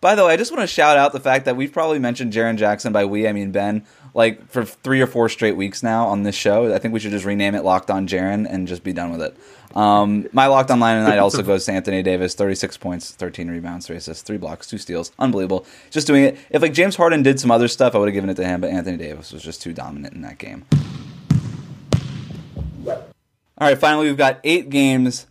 By 0.00 0.14
the 0.14 0.24
way, 0.24 0.32
I 0.32 0.36
just 0.36 0.52
want 0.52 0.62
to 0.62 0.72
shout 0.72 0.96
out 0.96 1.12
the 1.12 1.18
fact 1.20 1.44
that 1.46 1.56
we've 1.56 1.72
probably 1.72 1.98
mentioned 1.98 2.32
Jaren 2.32 2.56
Jackson 2.56 2.92
by 2.92 3.04
we, 3.04 3.26
I 3.26 3.32
mean 3.32 3.50
Ben, 3.50 3.84
like 4.14 4.48
for 4.48 4.64
three 4.64 5.00
or 5.00 5.08
four 5.08 5.28
straight 5.28 5.56
weeks 5.56 5.82
now 5.82 6.06
on 6.06 6.22
this 6.22 6.36
show. 6.36 6.72
I 6.72 6.78
think 6.78 6.94
we 6.94 7.00
should 7.00 7.10
just 7.10 7.24
rename 7.24 7.56
it 7.56 7.64
Locked 7.64 7.90
On 7.90 8.06
Jaren 8.06 8.46
and 8.48 8.68
just 8.68 8.84
be 8.84 8.92
done 8.92 9.10
with 9.10 9.22
it. 9.22 9.36
Um, 9.76 10.28
my 10.32 10.46
Locked 10.46 10.70
On 10.70 10.78
line 10.78 11.02
tonight 11.02 11.18
also 11.18 11.42
goes 11.44 11.64
to 11.64 11.72
Anthony 11.72 12.04
Davis, 12.04 12.34
36 12.34 12.76
points, 12.76 13.10
13 13.10 13.48
rebounds, 13.48 13.88
3 13.88 13.96
assists, 13.96 14.22
3 14.22 14.36
blocks, 14.36 14.68
2 14.68 14.78
steals. 14.78 15.10
Unbelievable. 15.18 15.66
Just 15.90 16.06
doing 16.06 16.22
it. 16.22 16.38
If 16.50 16.62
like 16.62 16.74
James 16.74 16.94
Harden 16.94 17.24
did 17.24 17.40
some 17.40 17.50
other 17.50 17.66
stuff, 17.66 17.96
I 17.96 17.98
would 17.98 18.08
have 18.08 18.14
given 18.14 18.30
it 18.30 18.36
to 18.36 18.44
him, 18.44 18.60
but 18.60 18.70
Anthony 18.70 18.98
Davis 18.98 19.32
was 19.32 19.42
just 19.42 19.60
too 19.62 19.72
dominant 19.72 20.14
in 20.14 20.22
that 20.22 20.38
game. 20.38 20.64
All 22.86 23.66
right, 23.66 23.76
finally, 23.78 24.06
we've 24.06 24.16
got 24.16 24.38
eight 24.44 24.70
games 24.70 25.26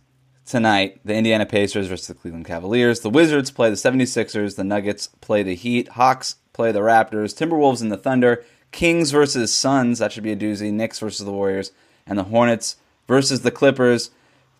tonight. 0.48 1.00
The 1.04 1.14
Indiana 1.14 1.46
Pacers 1.46 1.86
versus 1.86 2.08
the 2.08 2.14
Cleveland 2.14 2.46
Cavaliers. 2.46 3.00
The 3.00 3.10
Wizards 3.10 3.50
play 3.50 3.70
the 3.70 3.76
76ers. 3.76 4.56
The 4.56 4.64
Nuggets 4.64 5.08
play 5.20 5.42
the 5.42 5.54
Heat. 5.54 5.88
Hawks 5.88 6.36
play 6.52 6.72
the 6.72 6.80
Raptors. 6.80 7.36
Timberwolves 7.36 7.82
and 7.82 7.92
the 7.92 7.96
Thunder. 7.96 8.44
Kings 8.72 9.10
versus 9.10 9.54
Suns. 9.54 9.98
That 9.98 10.12
should 10.12 10.22
be 10.22 10.32
a 10.32 10.36
doozy. 10.36 10.72
Knicks 10.72 10.98
versus 10.98 11.24
the 11.24 11.32
Warriors. 11.32 11.72
And 12.06 12.18
the 12.18 12.24
Hornets 12.24 12.76
versus 13.06 13.42
the 13.42 13.50
Clippers. 13.50 14.10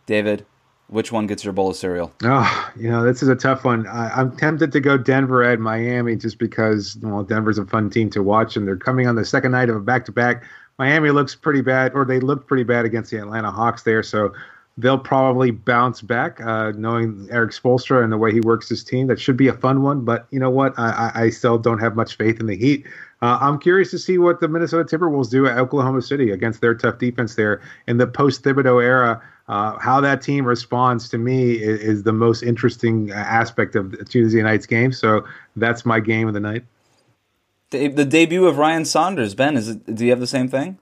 David, 0.06 0.46
which 0.88 1.12
one 1.12 1.26
gets 1.26 1.44
your 1.44 1.52
bowl 1.52 1.70
of 1.70 1.76
cereal? 1.76 2.12
Oh, 2.24 2.70
you 2.76 2.90
know, 2.90 3.02
this 3.04 3.22
is 3.22 3.28
a 3.28 3.36
tough 3.36 3.64
one. 3.64 3.86
I, 3.86 4.08
I'm 4.10 4.36
tempted 4.36 4.72
to 4.72 4.80
go 4.80 4.96
Denver 4.96 5.42
at 5.42 5.58
Miami 5.58 6.16
just 6.16 6.38
because, 6.38 6.96
well, 7.02 7.22
Denver's 7.22 7.58
a 7.58 7.66
fun 7.66 7.90
team 7.90 8.08
to 8.10 8.22
watch, 8.22 8.56
and 8.56 8.66
they're 8.66 8.76
coming 8.76 9.06
on 9.06 9.16
the 9.16 9.24
second 9.24 9.52
night 9.52 9.68
of 9.68 9.76
a 9.76 9.80
back 9.80 10.04
to 10.06 10.12
back. 10.12 10.44
Miami 10.78 11.10
looks 11.10 11.34
pretty 11.34 11.60
bad, 11.60 11.92
or 11.92 12.04
they 12.04 12.20
looked 12.20 12.46
pretty 12.46 12.62
bad 12.62 12.84
against 12.84 13.10
the 13.10 13.18
Atlanta 13.18 13.50
Hawks 13.50 13.82
there. 13.82 14.02
So 14.02 14.32
they'll 14.78 14.96
probably 14.96 15.50
bounce 15.50 16.00
back, 16.00 16.40
uh, 16.40 16.72
knowing 16.76 17.28
Erik 17.30 17.50
Spoelstra 17.50 18.02
and 18.02 18.12
the 18.12 18.16
way 18.16 18.32
he 18.32 18.40
works 18.40 18.68
his 18.68 18.84
team. 18.84 19.08
That 19.08 19.20
should 19.20 19.36
be 19.36 19.48
a 19.48 19.52
fun 19.52 19.82
one. 19.82 20.04
But 20.04 20.26
you 20.30 20.38
know 20.38 20.50
what? 20.50 20.72
I, 20.78 21.10
I 21.14 21.30
still 21.30 21.58
don't 21.58 21.80
have 21.80 21.96
much 21.96 22.16
faith 22.16 22.38
in 22.38 22.46
the 22.46 22.56
Heat. 22.56 22.86
Uh, 23.20 23.36
I'm 23.40 23.58
curious 23.58 23.90
to 23.90 23.98
see 23.98 24.16
what 24.16 24.38
the 24.38 24.46
Minnesota 24.46 24.84
Timberwolves 24.96 25.28
do 25.30 25.46
at 25.46 25.58
Oklahoma 25.58 26.00
City 26.00 26.30
against 26.30 26.60
their 26.60 26.74
tough 26.74 26.98
defense 26.98 27.34
there 27.34 27.60
in 27.88 27.96
the 27.98 28.06
post 28.06 28.44
Thibodeau 28.44 28.82
era. 28.82 29.20
Uh, 29.48 29.76
how 29.78 30.00
that 30.00 30.22
team 30.22 30.44
responds 30.44 31.08
to 31.08 31.18
me 31.18 31.54
is, 31.54 31.80
is 31.80 32.02
the 32.04 32.12
most 32.12 32.42
interesting 32.44 33.10
aspect 33.10 33.74
of 33.74 34.08
Tuesday 34.08 34.42
night's 34.42 34.66
game. 34.66 34.92
So 34.92 35.24
that's 35.56 35.84
my 35.84 35.98
game 35.98 36.28
of 36.28 36.34
the 36.34 36.40
night. 36.40 36.64
The, 37.70 37.88
the 37.88 38.04
debut 38.04 38.46
of 38.46 38.58
Ryan 38.58 38.84
Saunders, 38.84 39.34
Ben. 39.34 39.56
Is 39.56 39.68
it? 39.68 39.94
Do 39.94 40.04
you 40.04 40.10
have 40.10 40.20
the 40.20 40.26
same 40.26 40.48
thing? 40.48 40.78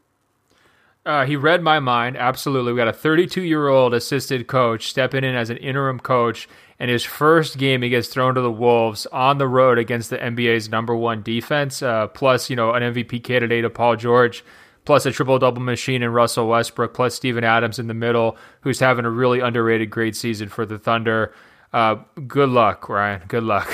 Uh, 1.06 1.24
he 1.24 1.36
read 1.36 1.62
my 1.62 1.78
mind. 1.78 2.16
Absolutely. 2.16 2.72
We 2.72 2.78
got 2.78 2.88
a 2.88 2.92
32 2.92 3.42
year 3.42 3.68
old 3.68 3.94
assistant 3.94 4.48
coach 4.48 4.88
stepping 4.88 5.22
in 5.22 5.36
as 5.36 5.50
an 5.50 5.56
interim 5.58 6.00
coach. 6.00 6.48
And 6.80 6.90
his 6.90 7.04
first 7.04 7.58
game, 7.58 7.80
he 7.82 7.88
gets 7.88 8.08
thrown 8.08 8.34
to 8.34 8.40
the 8.40 8.50
Wolves 8.50 9.06
on 9.06 9.38
the 9.38 9.46
road 9.46 9.78
against 9.78 10.10
the 10.10 10.18
NBA's 10.18 10.68
number 10.68 10.94
one 10.94 11.22
defense, 11.22 11.80
uh, 11.80 12.08
plus, 12.08 12.50
you 12.50 12.56
know, 12.56 12.72
an 12.74 12.82
MVP 12.82 13.22
candidate 13.22 13.64
of 13.64 13.72
Paul 13.72 13.96
George, 13.96 14.44
plus 14.84 15.06
a 15.06 15.12
triple 15.12 15.38
double 15.38 15.62
machine 15.62 16.02
in 16.02 16.10
Russell 16.10 16.48
Westbrook, 16.48 16.92
plus 16.92 17.14
Steven 17.14 17.44
Adams 17.44 17.78
in 17.78 17.86
the 17.86 17.94
middle, 17.94 18.36
who's 18.60 18.80
having 18.80 19.06
a 19.06 19.10
really 19.10 19.40
underrated 19.40 19.88
great 19.88 20.16
season 20.16 20.48
for 20.48 20.66
the 20.66 20.78
Thunder. 20.78 21.32
Uh, 21.76 21.96
good 22.26 22.48
luck, 22.48 22.88
Ryan. 22.88 23.20
Good 23.28 23.42
luck. 23.42 23.70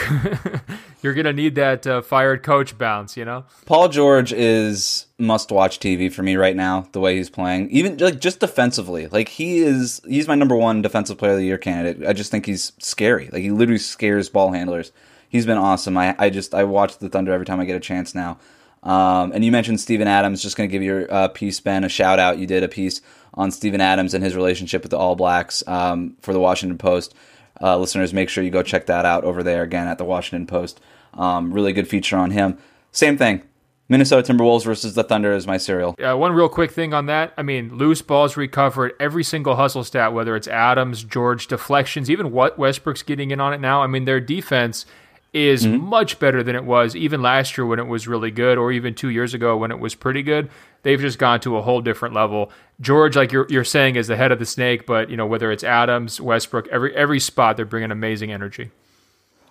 You're 1.03 1.15
gonna 1.15 1.33
need 1.33 1.55
that 1.55 1.87
uh, 1.87 2.03
fired 2.03 2.43
coach 2.43 2.77
bounce, 2.77 3.17
you 3.17 3.25
know. 3.25 3.45
Paul 3.65 3.89
George 3.91 4.33
is 4.33 5.07
must-watch 5.19 5.79
TV 5.79 6.13
for 6.13 6.25
me 6.25 6.35
right 6.35 6.57
now. 6.57 6.89
The 6.91 6.99
way 6.99 7.17
he's 7.17 7.31
playing, 7.31 7.71
even 7.71 7.99
like 7.99 8.19
just 8.19 8.41
defensively, 8.41 9.07
like 9.07 9.29
he 9.29 9.59
is. 9.59 10.01
He's 10.05 10.27
my 10.27 10.35
number 10.35 10.57
one 10.57 10.83
defensive 10.83 11.17
player 11.17 11.35
of 11.35 11.39
the 11.39 11.45
year 11.45 11.59
candidate. 11.59 12.05
I 12.05 12.13
just 12.13 12.33
think 12.33 12.45
he's 12.45 12.73
scary. 12.81 13.29
Like 13.31 13.43
he 13.43 13.53
literally 13.53 13.79
scares 13.79 14.29
ball 14.29 14.51
handlers. 14.51 14.91
He's 15.29 15.47
been 15.47 15.59
awesome. 15.59 15.97
I, 15.97 16.17
I 16.19 16.29
just 16.29 16.57
I 16.57 16.65
watch 16.65 16.99
the 16.99 17.09
Thunder 17.09 17.33
every 17.33 17.47
time 17.47 17.61
I 17.61 17.67
get 17.67 17.77
a 17.77 17.81
chance 17.81 18.17
now. 18.17 18.41
Um, 18.83 19.31
and 19.31 19.45
you 19.45 19.53
mentioned 19.53 19.79
Steven 19.79 20.09
Adams. 20.09 20.43
Just 20.43 20.57
going 20.57 20.69
to 20.69 20.73
give 20.73 20.83
your 20.83 21.07
uh, 21.09 21.29
piece, 21.29 21.61
Ben, 21.61 21.85
a 21.85 21.89
shout 21.89 22.19
out. 22.19 22.39
You 22.39 22.49
did 22.49 22.65
a 22.65 22.69
piece 22.69 23.01
on 23.35 23.53
Steven 23.53 23.81
Adams 23.81 24.13
and 24.13 24.25
his 24.25 24.35
relationship 24.35 24.83
with 24.83 24.91
the 24.91 24.99
All 24.99 25.15
Blacks 25.15 25.63
um, 25.69 26.17
for 26.21 26.33
the 26.33 26.41
Washington 26.41 26.79
Post. 26.79 27.15
Uh, 27.63 27.79
listeners, 27.79 28.13
make 28.13 28.29
sure 28.29 28.43
you 28.43 28.51
go 28.51 28.63
check 28.63 28.87
that 28.87 29.05
out 29.05 29.25
over 29.25 29.43
there 29.43 29.63
again 29.63 29.87
at 29.87 29.99
the 29.99 30.05
Washington 30.05 30.47
Post. 30.47 30.81
Um, 31.15 31.53
really 31.53 31.73
good 31.73 31.87
feature 31.87 32.17
on 32.17 32.33
him. 32.33 32.59
Same 32.91 33.17
thing. 33.17 33.43
Minnesota 33.89 34.33
Timberwolves 34.33 34.65
versus 34.65 34.95
the 34.95 35.05
Thunder 35.05 35.33
is 35.35 35.47
my 35.47 35.59
cereal. 35.59 35.95
Uh, 36.03 36.17
one 36.17 36.33
real 36.33 36.49
quick 36.49 36.71
thing 36.71 36.95
on 36.95 37.07
that. 37.07 37.35
I 37.37 37.43
mean, 37.43 37.77
loose 37.77 38.01
balls 38.01 38.39
recovered, 38.39 38.95
every 38.99 39.23
single 39.23 39.57
hustle 39.57 39.85
stat, 39.85 40.15
whether 40.15 40.35
it's 40.35 40.49
Adams, 40.49 41.05
George, 41.05 41.47
deflections, 41.47 42.11
even 42.11 42.33
what 42.33 42.59
Westbrook's 42.59 43.03
getting 43.03 43.33
in 43.33 43.41
on 43.41 43.53
it 43.53 43.61
now. 43.61 43.83
I 43.83 43.87
mean, 43.87 44.07
their 44.07 44.21
defense 44.21 44.87
is 45.33 45.65
mm-hmm. 45.65 45.85
much 45.85 46.19
better 46.19 46.43
than 46.43 46.55
it 46.55 46.65
was 46.65 46.95
even 46.95 47.23
last 47.23 47.57
year 47.57 47.67
when 47.67 47.79
it 47.79 47.87
was 47.87 48.07
really 48.07 48.31
good, 48.31 48.59
or 48.59 48.71
even 48.71 48.95
two 48.95 49.09
years 49.09 49.33
ago 49.33 49.57
when 49.57 49.71
it 49.71 49.79
was 49.79 49.95
pretty 49.95 50.23
good. 50.23 50.51
They've 50.83 51.01
just 51.01 51.19
gone 51.19 51.41
to 51.41 51.57
a 51.57 51.63
whole 51.63 51.81
different 51.81 52.15
level. 52.15 52.51
George, 52.81 53.17
like 53.17 53.33
you're 53.33 53.47
you're 53.49 53.65
saying, 53.65 53.97
is 53.97 54.09
the 54.09 54.17
head 54.17 54.33
of 54.33 54.39
the 54.39 54.47
snake, 54.47 54.87
but 54.87 55.09
you 55.09 55.17
know 55.17 55.27
whether 55.27 55.51
it's 55.51 55.65
Adams, 55.65 56.21
Westbrook, 56.21 56.69
every 56.69 56.95
every 56.95 57.21
spot 57.21 57.57
they're 57.57 57.65
bringing 57.65 57.91
amazing 57.91 58.33
energy. 58.33 58.71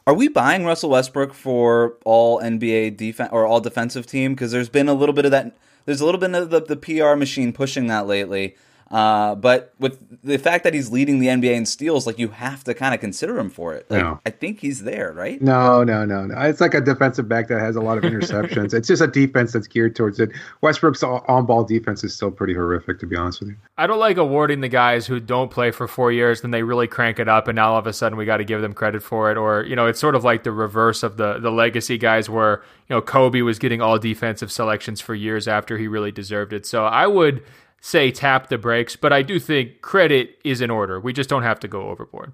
Are 0.08 0.13
we 0.13 0.28
buying 0.28 0.65
Russell 0.65 0.89
Westbrook 0.89 1.34
for 1.34 1.94
all 2.06 2.41
NBA 2.41 2.98
defense 2.98 3.30
or 3.32 3.46
all 3.46 3.62
defensive 3.62 4.08
team? 4.08 4.34
Because 4.34 4.52
there's 4.52 4.70
been 4.70 4.89
a 4.89 4.94
little 4.94 5.13
bit 5.13 5.26
of 5.26 5.32
that. 5.32 5.56
There's 5.86 6.02
a 6.02 6.06
little 6.06 6.20
bit 6.20 6.34
of 6.34 6.50
the, 6.50 6.62
the 6.62 6.76
PR 6.76 7.15
machine 7.15 7.54
pushing 7.54 7.88
that 7.88 8.08
lately. 8.08 8.56
Uh, 8.91 9.36
but 9.36 9.73
with 9.80 9.99
the 10.21 10.38
fact 10.38 10.65
that 10.65 10.73
he's 10.73 10.91
leading 10.91 11.19
the 11.19 11.27
NBA 11.27 11.54
in 11.54 11.65
steals, 11.65 12.06
like 12.06 12.19
you 12.19 12.27
have 12.27 12.63
to 12.65 12.73
kind 12.73 12.93
of 12.93 12.99
consider 12.99 13.39
him 13.39 13.49
for 13.49 13.73
it. 13.73 13.89
Like, 13.89 14.01
No. 14.01 14.19
I 14.25 14.30
think 14.32 14.60
he's 14.60 14.84
there, 14.84 15.13
right? 15.13 15.41
No, 15.41 15.84
no, 15.84 16.06
no, 16.06 16.25
no. 16.25 16.39
It's 16.41 16.60
like 16.60 16.73
a 16.73 16.82
defensive 16.82 17.30
back 17.30 17.47
that 17.47 17.62
has 17.62 17.77
a 17.77 17.82
lot 17.82 17.97
of 17.97 18.04
interceptions. 18.04 18.73
it's 18.73 18.89
just 18.89 19.01
a 19.01 19.08
defense 19.08 19.54
that's 19.54 19.67
geared 19.67 19.95
towards 19.95 20.19
it. 20.19 20.32
Westbrook's 20.60 21.04
on 21.04 21.45
ball 21.45 21.63
defense 21.63 22.04
is 22.04 22.13
still 22.13 22.32
pretty 22.32 22.54
horrific, 22.54 22.99
to 22.99 23.06
be 23.06 23.15
honest 23.15 23.39
with 23.39 23.49
you. 23.49 23.56
I 23.77 23.88
don't 23.88 23.99
like 23.99 24.17
awarding 24.17 24.60
the 24.60 24.67
guys 24.67 25.08
who 25.08 25.19
don't 25.19 25.49
play 25.49 25.71
for 25.71 25.88
four 25.88 26.12
years, 26.12 26.41
then 26.41 26.51
they 26.51 26.63
really 26.63 26.88
crank 26.88 27.17
it 27.17 27.30
up, 27.30 27.47
and 27.47 27.56
now 27.56 27.71
all 27.71 27.80
of 27.80 27.88
a 27.88 27.93
sudden 27.93 28.17
we 28.17 28.25
got 28.25 28.38
to 28.38 28.43
give 28.43 28.62
them 28.62 28.73
credit 28.73 29.01
for 29.01 29.32
it. 29.32 29.38
Or 29.38 29.63
you 29.63 29.75
know, 29.75 29.88
it's 29.88 29.99
sort 29.99 30.15
of 30.15 30.23
like 30.25 30.43
the 30.43 30.51
reverse 30.51 31.01
of 31.01 31.15
the 31.17 31.39
the 31.39 31.51
legacy 31.51 31.97
guys, 31.97 32.30
where 32.30 32.62
you 32.89 32.95
know 32.95 33.01
Kobe 33.01 33.41
was 33.41 33.58
getting 33.58 33.82
all 33.82 33.97
defensive 33.97 34.51
selections 34.51 34.99
for 34.99 35.15
years 35.15 35.47
after 35.47 35.77
he 35.77 35.88
really 35.88 36.12
deserved 36.12 36.51
it. 36.51 36.65
So 36.65 36.84
I 36.86 37.08
would 37.08 37.41
say 37.82 38.12
tap 38.12 38.48
the 38.48 38.58
brakes, 38.58 38.96
but 38.96 39.12
I 39.12 39.24
do 39.24 39.39
think 39.39 39.82
credit 39.82 40.39
is 40.44 40.62
in 40.62 40.70
order. 40.70 41.00
We 41.00 41.12
just 41.12 41.30
don't 41.30 41.44
have 41.44 41.60
to 41.62 41.67
go 41.67 41.89
overboard. 41.89 42.32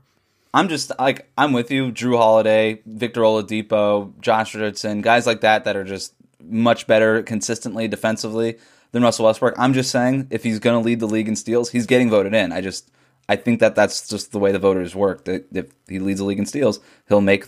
I'm 0.54 0.70
just 0.70 0.92
like 1.00 1.30
I'm 1.38 1.54
with 1.54 1.72
you, 1.72 1.92
Jrue 1.92 2.18
Holiday, 2.18 2.82
Victor 2.86 3.22
Oladipo, 3.22 4.20
Josh 4.20 4.54
Richardson, 4.54 5.02
guys 5.02 5.26
like 5.26 5.42
that 5.42 5.64
that 5.64 5.76
are 5.76 5.84
just 5.84 6.14
much 6.44 6.86
better 6.88 7.24
consistently 7.24 7.88
defensively 7.88 8.58
than 8.92 9.04
Russell 9.04 9.26
Westbrook. 9.26 9.56
I'm 9.58 9.74
just 9.74 9.92
saying 9.92 10.28
if 10.30 10.44
he's 10.44 10.60
going 10.60 10.80
to 10.80 10.86
lead 10.86 11.00
the 11.00 11.08
league 11.08 11.28
in 11.28 11.36
steals, 11.36 11.72
he's 11.72 11.86
getting 11.86 12.10
voted 12.10 12.34
in. 12.34 12.52
I 12.52 12.62
just 12.62 12.92
I 13.30 13.36
think 13.36 13.60
that 13.60 13.76
that's 13.76 14.08
just 14.08 14.32
the 14.32 14.40
way 14.40 14.52
the 14.52 14.60
voters 14.60 14.96
work. 14.96 15.26
That 15.26 15.46
if 15.54 15.72
he 15.88 16.00
leads 16.00 16.20
the 16.20 16.26
league 16.26 16.40
in 16.40 16.46
steals, 16.46 16.80
he'll 17.08 17.22
make 17.22 17.48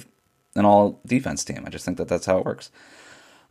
an 0.56 0.66
all 0.66 1.02
defense 1.06 1.44
team. 1.44 1.64
I 1.66 1.70
just 1.70 1.86
think 1.86 1.98
that 1.98 2.08
that's 2.08 2.26
how 2.26 2.38
it 2.38 2.46
works. 2.46 2.72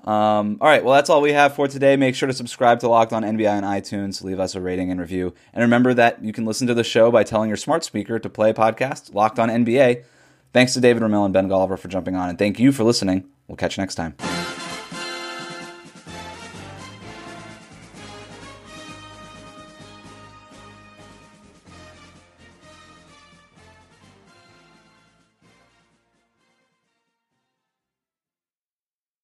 Um, 0.05 0.59
all 0.61 0.69
right, 0.69 0.85
well, 0.85 0.95
that's 0.95 1.11
all 1.11 1.21
we 1.21 1.33
have 1.33 1.55
for 1.55 1.69
today. 1.69 1.97
Make 1.97 2.15
sure 2.15 2.29
to 2.29 2.33
subscribe 2.33 2.81
to 2.81 2.89
Locked 2.89 3.13
On 3.13 3.23
NBA 3.23 3.51
on 3.51 3.63
iTunes, 3.63 4.23
leave 4.23 4.41
us 4.41 4.55
a 4.55 4.61
rating 4.61 4.91
and 4.91 5.01
review. 5.01 5.35
And 5.53 5.63
remember 5.63 5.93
that 5.95 6.25
you 6.25 6.33
can 6.33 6.45
listen 6.45 6.67
to 6.69 6.75
the 6.75 6.85
show 6.85 7.11
by 7.11 7.25
telling 7.25 7.49
your 7.49 7.57
smart 7.57 7.85
speaker 7.85 8.19
to 8.19 8.31
play 8.31 8.51
a 8.51 8.55
podcast, 8.55 9.15
Locked 9.15 9.39
On 9.39 9.49
NBA. 9.49 10.05
Thanks 10.53 10.73
to 10.75 10.81
David 10.81 11.03
Ramil 11.03 11.25
and 11.25 11.35
Ben 11.35 11.49
Golliver 11.49 11.79
for 11.79 11.89
jumping 11.89 12.15
on, 12.17 12.29
and 12.29 12.39
thank 12.39 12.59
you 12.59 12.73
for 12.73 12.85
listening. 12.85 13.25
We'll 13.49 13.57
catch 13.57 13.77
you 13.77 13.83
next 13.83 13.97
time. 13.97 14.15